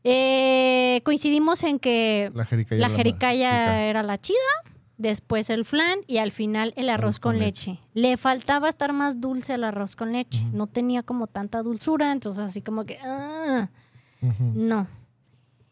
Eh, 0.04 1.00
coincidimos 1.04 1.62
en 1.62 1.78
que 1.78 2.30
La 2.34 2.44
jericaya. 2.44 2.88
la 2.88 3.82
era 3.84 4.02
la 4.02 4.18
chida, 4.20 4.36
después 5.08 5.50
el 5.50 5.64
flan 5.64 5.98
y 6.06 6.18
al 6.18 6.32
final 6.32 6.72
el 6.76 6.88
arroz, 6.88 7.20
con, 7.20 7.38
leche. 7.38 7.78
Le 7.94 8.16
faltaba 8.16 8.68
estar 8.68 8.92
más 8.92 9.20
dulce 9.20 9.52
al 9.52 9.64
arroz 9.64 9.96
con 9.96 10.12
leche. 10.12 10.44
No 10.52 10.66
tenía 10.66 11.02
como 11.02 11.26
tanta 11.26 11.62
dulzura, 11.62 12.12
entonces 12.12 12.44
así 12.44 12.62
como 12.62 12.84
que... 12.84 12.98
ah, 13.02 13.68
no. 14.40 14.86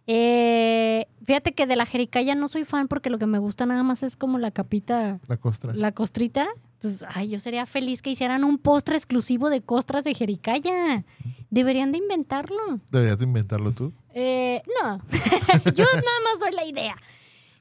Eh, 0.07 1.07
fíjate 1.25 1.53
que 1.53 1.67
de 1.67 1.77
la 1.77 1.87
jericaya 1.87 2.35
no 2.35 2.49
soy 2.49 2.65
fan 2.65 2.89
porque 2.89 3.09
lo 3.09 3.19
que 3.19 3.27
me 3.27 3.39
gusta 3.39 3.67
nada 3.67 3.83
más 3.83 4.03
es 4.03 4.17
como 4.17 4.39
la 4.39 4.51
capita, 4.51 5.21
La 5.29 5.37
costra. 5.37 5.73
la 5.73 5.93
costrita. 5.93 6.49
Entonces, 6.75 7.05
ay, 7.15 7.29
yo 7.29 7.39
sería 7.39 7.65
feliz 7.65 8.03
que 8.03 8.11
hicieran 8.11 8.43
un 8.43 8.59
postre 8.59 8.97
exclusivo 8.97 9.49
de 9.49 9.61
costras 9.61 10.03
de 10.03 10.15
jericaya. 10.15 11.05
Deberían 11.51 11.93
de 11.93 11.99
inventarlo. 11.99 12.81
Deberías 12.91 13.21
de 13.21 13.25
inventarlo 13.27 13.71
tú. 13.73 13.93
Eh, 14.15 14.63
no, 14.83 14.99
yo 15.75 15.85
nada 15.85 16.21
más 16.25 16.41
doy 16.41 16.53
la 16.57 16.65
idea. 16.65 16.97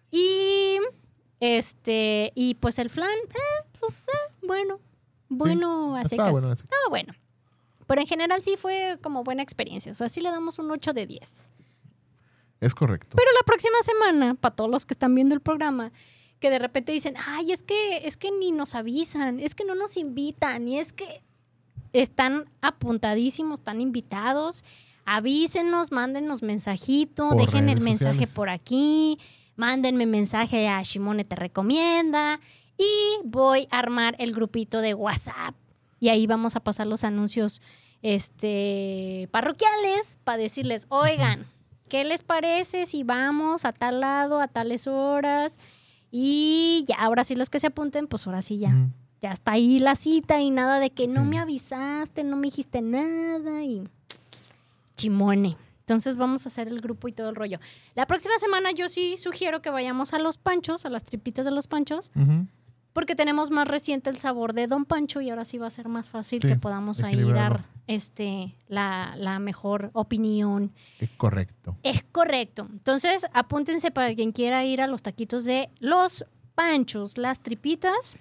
Y 0.09 0.77
este, 1.41 2.31
y 2.35 2.53
pues 2.55 2.79
el 2.79 2.89
flan, 2.89 3.09
eh, 3.09 3.67
pues 3.79 4.07
eh, 4.07 4.35
bueno, 4.47 4.79
bueno, 5.27 5.95
a 5.95 6.03
estaba 6.03 6.27
secas. 6.27 6.31
bueno. 6.31 6.53
Estaba 6.53 6.89
bueno. 6.89 7.13
Pero 7.87 8.01
en 8.01 8.07
general 8.07 8.43
sí 8.43 8.55
fue 8.57 8.97
como 9.01 9.23
buena 9.23 9.43
experiencia. 9.43 9.91
O 9.91 9.95
sea, 9.95 10.07
sí 10.07 10.21
le 10.21 10.29
damos 10.31 10.59
un 10.59 10.71
8 10.71 10.93
de 10.93 11.07
10. 11.07 11.51
Es 12.61 12.75
correcto. 12.75 13.17
Pero 13.17 13.29
la 13.33 13.43
próxima 13.43 13.75
semana, 13.81 14.35
para 14.35 14.55
todos 14.55 14.69
los 14.69 14.85
que 14.85 14.93
están 14.93 15.15
viendo 15.15 15.33
el 15.33 15.41
programa, 15.41 15.91
que 16.39 16.49
de 16.49 16.59
repente 16.59 16.91
dicen, 16.91 17.15
ay, 17.25 17.51
es 17.51 17.63
que, 17.63 18.07
es 18.07 18.17
que 18.17 18.31
ni 18.31 18.51
nos 18.51 18.75
avisan, 18.75 19.39
es 19.39 19.55
que 19.55 19.65
no 19.65 19.73
nos 19.75 19.97
invitan, 19.97 20.67
y 20.67 20.79
es 20.79 20.93
que 20.93 21.23
están 21.91 22.49
apuntadísimos, 22.61 23.59
están 23.59 23.81
invitados. 23.81 24.63
Avísenos, 25.05 25.91
mándenos 25.91 26.43
mensajito, 26.43 27.29
Por 27.29 27.37
dejen 27.39 27.67
el 27.67 27.81
mensaje 27.81 28.13
sociales. 28.13 28.33
por 28.35 28.49
aquí, 28.49 29.17
mándenme 29.55 30.05
mensaje 30.05 30.67
a 30.67 30.81
Shimone 30.81 31.23
Te 31.23 31.35
Recomienda 31.35 32.39
y 32.77 33.25
voy 33.25 33.67
a 33.71 33.79
armar 33.79 34.15
el 34.19 34.31
grupito 34.31 34.81
de 34.81 34.93
WhatsApp. 34.93 35.55
Y 35.99 36.09
ahí 36.09 36.25
vamos 36.25 36.55
a 36.55 36.61
pasar 36.61 36.87
los 36.87 37.03
anuncios 37.03 37.61
este, 38.01 39.29
parroquiales 39.31 40.17
para 40.23 40.39
decirles, 40.39 40.87
oigan, 40.89 41.45
¿qué 41.89 42.03
les 42.03 42.23
parece 42.23 42.85
si 42.85 43.03
vamos 43.03 43.65
a 43.65 43.73
tal 43.73 43.99
lado, 43.99 44.39
a 44.39 44.47
tales 44.47 44.87
horas? 44.87 45.59
Y 46.11 46.83
ya, 46.87 46.95
ahora 46.95 47.23
sí 47.23 47.35
los 47.35 47.49
que 47.49 47.59
se 47.59 47.67
apunten, 47.67 48.07
pues 48.07 48.25
ahora 48.25 48.41
sí 48.41 48.57
ya. 48.57 48.75
Ya 49.21 49.31
está 49.31 49.51
ahí 49.51 49.77
la 49.77 49.95
cita 49.95 50.41
y 50.41 50.49
nada 50.49 50.79
de 50.79 50.89
que 50.89 51.07
no 51.07 51.23
me 51.23 51.37
avisaste, 51.37 52.23
no 52.23 52.35
me 52.37 52.47
dijiste 52.47 52.81
nada 52.81 53.63
y 53.63 53.83
chimone. 54.95 55.55
Entonces 55.81 56.17
vamos 56.17 56.45
a 56.45 56.49
hacer 56.49 56.67
el 56.67 56.79
grupo 56.79 57.07
y 57.07 57.11
todo 57.11 57.29
el 57.29 57.35
rollo. 57.35 57.59
La 57.95 58.05
próxima 58.05 58.37
semana 58.39 58.71
yo 58.71 58.87
sí 58.87 59.17
sugiero 59.17 59.61
que 59.61 59.69
vayamos 59.69 60.13
a 60.13 60.19
los 60.19 60.37
panchos, 60.37 60.85
a 60.85 60.89
las 60.89 61.03
tripitas 61.03 61.45
de 61.45 61.51
los 61.51 61.67
panchos, 61.67 62.11
porque 62.93 63.15
tenemos 63.15 63.51
más 63.51 63.67
reciente 63.67 64.09
el 64.09 64.17
sabor 64.17 64.53
de 64.53 64.67
Don 64.67 64.85
Pancho 64.85 65.21
y 65.21 65.29
ahora 65.29 65.45
sí 65.45 65.57
va 65.57 65.67
a 65.67 65.71
ser 65.71 65.87
más 65.87 66.09
fácil 66.09 66.41
Sí, 66.41 66.47
que 66.47 66.55
podamos 66.55 67.01
ahí 67.01 67.23
dar 67.31 67.65
este, 67.87 68.55
la, 68.67 69.13
la 69.17 69.39
mejor 69.39 69.91
opinión. 69.93 70.71
Es 70.99 71.09
correcto. 71.11 71.77
Es 71.83 72.03
correcto. 72.03 72.67
Entonces 72.71 73.25
apúntense 73.33 73.91
para 73.91 74.13
quien 74.13 74.31
quiera 74.31 74.63
ir 74.65 74.81
a 74.81 74.87
los 74.87 75.01
taquitos 75.01 75.45
de 75.45 75.69
los 75.79 76.25
panchos, 76.53 77.17
las 77.17 77.41
tripitas 77.41 78.17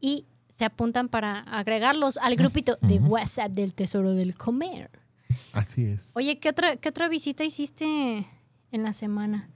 y 0.00 0.26
se 0.48 0.64
apuntan 0.64 1.08
para 1.08 1.40
agregarlos 1.40 2.18
al 2.18 2.36
grupito 2.36 2.78
de. 2.82 2.98
WhatsApp 2.98 3.52
del 3.52 3.74
Tesoro 3.74 4.12
del 4.12 4.36
Comer. 4.36 4.90
Así 5.52 5.84
es. 5.84 6.12
Oye, 6.16 6.38
¿qué 6.38 6.48
otra, 6.50 6.76
qué 6.76 6.88
otra 6.88 7.08
visita 7.08 7.44
hiciste 7.44 8.26
en 8.70 8.82
la 8.82 8.92
semana? 8.92 9.48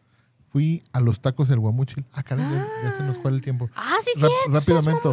Fui 0.50 0.82
a 0.92 1.00
los 1.00 1.20
tacos 1.20 1.48
del 1.48 1.60
Guamuchil. 1.60 2.04
Ah, 2.12 2.22
caray, 2.22 2.44
ya, 2.44 2.66
ya 2.84 2.92
se 2.96 3.02
nos 3.04 3.16
fue 3.18 3.30
el 3.30 3.40
tiempo. 3.40 3.70
Ah, 3.74 3.96
sí, 4.02 4.10
cierto. 4.18 4.34
rápidamente. 4.48 5.08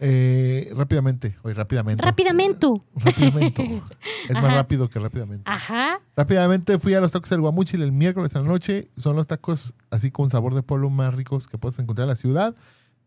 Eh, 0.00 0.72
rápidamente. 0.76 1.36
Hoy 1.42 1.52
rápidamente. 1.52 2.02
Rápidamente. 2.04 2.66
Rápidamente. 2.94 3.82
Es 4.28 4.34
más 4.36 4.44
Ajá. 4.44 4.54
rápido 4.54 4.88
que 4.88 4.98
rápidamente. 4.98 5.42
Ajá. 5.50 6.00
Rápidamente 6.16 6.78
fui 6.78 6.94
a 6.94 7.00
los 7.00 7.12
tacos 7.12 7.28
del 7.30 7.40
Guamuchil 7.40 7.82
el 7.82 7.92
miércoles 7.92 8.34
a 8.36 8.40
la 8.40 8.46
noche. 8.46 8.88
Son 8.96 9.16
los 9.16 9.26
tacos 9.26 9.74
así 9.90 10.10
con 10.10 10.30
sabor 10.30 10.54
de 10.54 10.62
pueblo 10.62 10.88
más 10.90 11.14
ricos 11.14 11.46
que 11.46 11.58
puedes 11.58 11.78
encontrar 11.78 12.04
en 12.04 12.10
la 12.10 12.16
ciudad. 12.16 12.54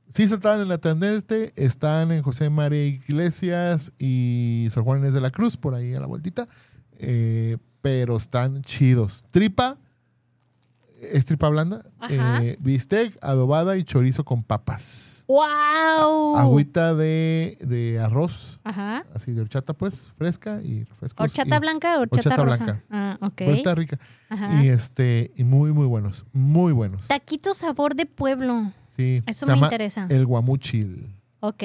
Sí 0.10 0.24
están 0.24 0.62
en 0.62 0.70
la 0.70 0.78
Tendente, 0.78 1.52
están 1.56 2.12
en 2.12 2.22
José 2.22 2.50
María 2.50 2.86
Iglesias 2.86 3.92
y 4.00 4.68
Sor 4.72 4.84
Juan 4.84 5.00
Inés 5.00 5.14
de 5.14 5.22
la 5.22 5.32
Cruz, 5.32 5.58
por 5.58 5.74
ahí 5.76 5.94
a 5.96 6.00
la 6.00 6.08
vueltita. 6.08 6.48
Eh, 7.00 7.58
pero 7.82 8.18
están 8.18 8.62
chidos. 8.64 9.26
Tripa, 9.32 9.78
es 11.00 11.26
tripa 11.26 11.48
blanda, 11.50 11.84
eh, 12.10 12.58
bistec, 12.60 13.18
adobada 13.22 13.78
y 13.78 13.84
chorizo 13.84 14.26
con 14.26 14.44
papas. 14.44 15.24
¡Wow! 15.28 16.38
Agüita 16.38 16.96
de, 16.96 17.58
de 17.62 18.00
arroz, 18.00 18.60
Ajá. 18.64 19.06
así 19.14 19.34
de 19.34 19.42
horchata 19.42 19.74
pues, 19.74 20.10
fresca 20.18 20.62
y 20.64 20.86
refrescos. 20.86 21.24
¿Horchata 21.24 21.58
y- 21.58 21.60
blanca 21.60 21.98
o 21.98 22.02
horchata, 22.02 22.30
horchata 22.30 22.44
rosa? 22.44 22.64
blanca. 22.64 22.84
Ah, 22.90 23.18
ok. 23.22 23.34
Pues 23.36 23.58
está 23.58 23.76
rica. 23.76 24.00
Ajá. 24.30 24.64
Y 24.64 24.70
este, 24.70 25.32
y 25.36 25.44
muy, 25.44 25.72
muy 25.74 25.86
buenos. 25.86 26.26
Muy 26.34 26.72
buenos. 26.74 27.08
Taquito 27.08 27.54
sabor 27.54 27.96
de 27.96 28.06
pueblo. 28.06 28.72
Sí. 28.96 29.22
Eso 29.28 29.46
me 29.46 29.58
interesa. 29.58 30.08
El 30.10 30.26
guamuchil. 30.26 31.14
Ok. 31.42 31.64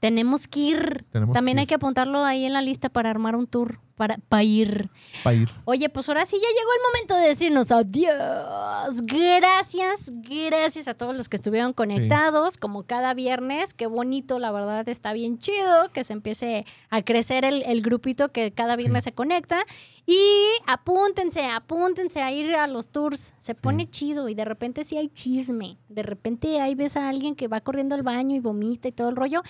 Tenemos 0.00 0.48
que 0.48 0.60
ir. 0.60 1.04
Tenemos 1.10 1.34
También 1.34 1.56
que 1.56 1.60
hay 1.60 1.66
que 1.66 1.74
apuntarlo 1.74 2.24
ahí 2.24 2.44
en 2.46 2.54
la 2.54 2.62
lista 2.62 2.88
para 2.88 3.10
armar 3.10 3.36
un 3.36 3.46
tour, 3.46 3.80
para, 4.00 4.16
para 4.30 4.42
ir. 4.42 4.88
Para 5.22 5.36
ir. 5.36 5.50
Oye, 5.66 5.90
pues 5.90 6.08
ahora 6.08 6.24
sí 6.24 6.38
ya 6.40 6.48
llegó 6.48 6.70
el 6.72 6.90
momento 6.90 7.16
de 7.16 7.28
decirnos 7.28 7.70
adiós. 7.70 9.02
Gracias, 9.02 10.10
gracias 10.10 10.88
a 10.88 10.94
todos 10.94 11.14
los 11.14 11.28
que 11.28 11.36
estuvieron 11.36 11.74
conectados, 11.74 12.56
como 12.56 12.84
cada 12.84 13.12
viernes. 13.12 13.74
Qué 13.74 13.86
bonito, 13.86 14.38
la 14.38 14.52
verdad, 14.52 14.88
está 14.88 15.12
bien 15.12 15.38
chido 15.38 15.92
que 15.92 16.04
se 16.04 16.14
empiece 16.14 16.64
a 16.88 17.02
crecer 17.02 17.44
el, 17.44 17.62
el 17.64 17.82
grupito 17.82 18.32
que 18.32 18.52
cada 18.52 18.74
viernes 18.74 19.04
se 19.04 19.12
conecta. 19.12 19.66
Y 20.06 20.18
apúntense, 20.66 21.44
apúntense 21.44 22.22
a 22.22 22.32
ir 22.32 22.54
a 22.54 22.66
los 22.68 22.88
tours. 22.88 23.34
Se 23.38 23.54
pone 23.54 23.90
chido 23.90 24.30
y 24.30 24.34
de 24.34 24.46
repente 24.46 24.82
sí 24.84 24.96
hay 24.96 25.08
chisme. 25.08 25.76
De 25.90 26.02
repente 26.02 26.58
ahí 26.62 26.74
ves 26.74 26.96
a 26.96 27.10
alguien 27.10 27.36
que 27.36 27.48
va 27.48 27.60
corriendo 27.60 27.96
al 27.96 28.02
baño 28.02 28.34
y 28.34 28.40
vomita 28.40 28.88
y 28.88 28.92
todo 28.92 29.10
el 29.10 29.16
rollo. 29.16 29.42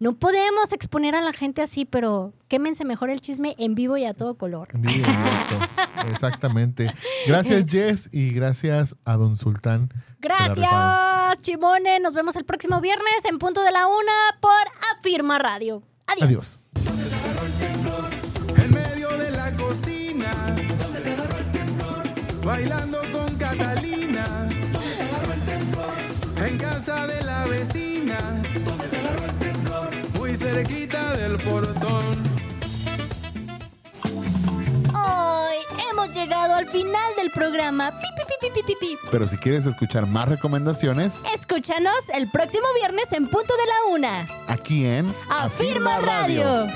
No 0.00 0.12
podemos 0.12 0.72
exponer 0.72 1.14
a 1.14 1.22
la 1.22 1.32
gente 1.32 1.62
así, 1.62 1.84
pero 1.84 2.32
quémense 2.48 2.84
mejor 2.84 3.10
el 3.10 3.20
chisme 3.20 3.54
en 3.58 3.74
vivo 3.74 3.93
y 3.96 4.04
a 4.04 4.14
todo 4.14 4.36
color. 4.36 4.68
En 4.74 4.82
vivo 4.82 4.94
y 5.06 5.10
en 5.10 5.24
directo. 5.24 5.58
Exactamente. 6.10 6.92
Gracias, 7.26 7.66
Jess, 7.66 8.08
y 8.12 8.30
gracias 8.30 8.96
a 9.04 9.16
Don 9.16 9.36
Sultán. 9.36 9.92
Gracias, 10.20 11.38
Chimone. 11.42 12.00
Nos 12.00 12.14
vemos 12.14 12.36
el 12.36 12.44
próximo 12.44 12.80
viernes 12.80 13.24
en 13.28 13.38
punto 13.38 13.62
de 13.62 13.72
la 13.72 13.86
una 13.86 14.38
por 14.40 14.50
Afirma 14.96 15.38
Radio. 15.38 15.82
Adiós. 16.06 16.24
Adiós. 16.24 16.60
En 18.56 18.70
medio 18.70 19.08
de 19.18 19.30
la 19.30 19.52
cocina, 19.56 20.30
bailando 22.44 22.98
con 23.12 23.36
Catalina. 23.36 24.48
En 26.46 26.58
casa 26.58 27.06
de 27.06 27.22
la 27.24 27.46
vecina, 27.46 28.18
muy 30.18 30.36
cerquita 30.36 31.16
del 31.16 31.36
portón. 31.38 32.13
Hemos 36.04 36.16
llegado 36.16 36.54
al 36.54 36.66
final 36.66 37.14
del 37.16 37.30
programa. 37.30 37.90
Pi, 37.90 38.06
pi, 38.16 38.22
pi, 38.26 38.34
pi, 38.40 38.62
pi, 38.62 38.62
pi, 38.66 38.74
pi. 38.80 38.98
Pero 39.10 39.26
si 39.26 39.36
quieres 39.36 39.66
escuchar 39.66 40.06
más 40.06 40.28
recomendaciones, 40.28 41.22
Escúchanos 41.34 41.94
el 42.12 42.30
próximo 42.30 42.66
viernes 42.74 43.12
en 43.12 43.26
punto 43.28 43.54
de 43.56 43.66
la 43.66 43.94
una. 43.94 44.26
aquí 44.48 44.84
en 44.84 45.12
Afirma 45.30 45.98
Radio. 46.00 46.66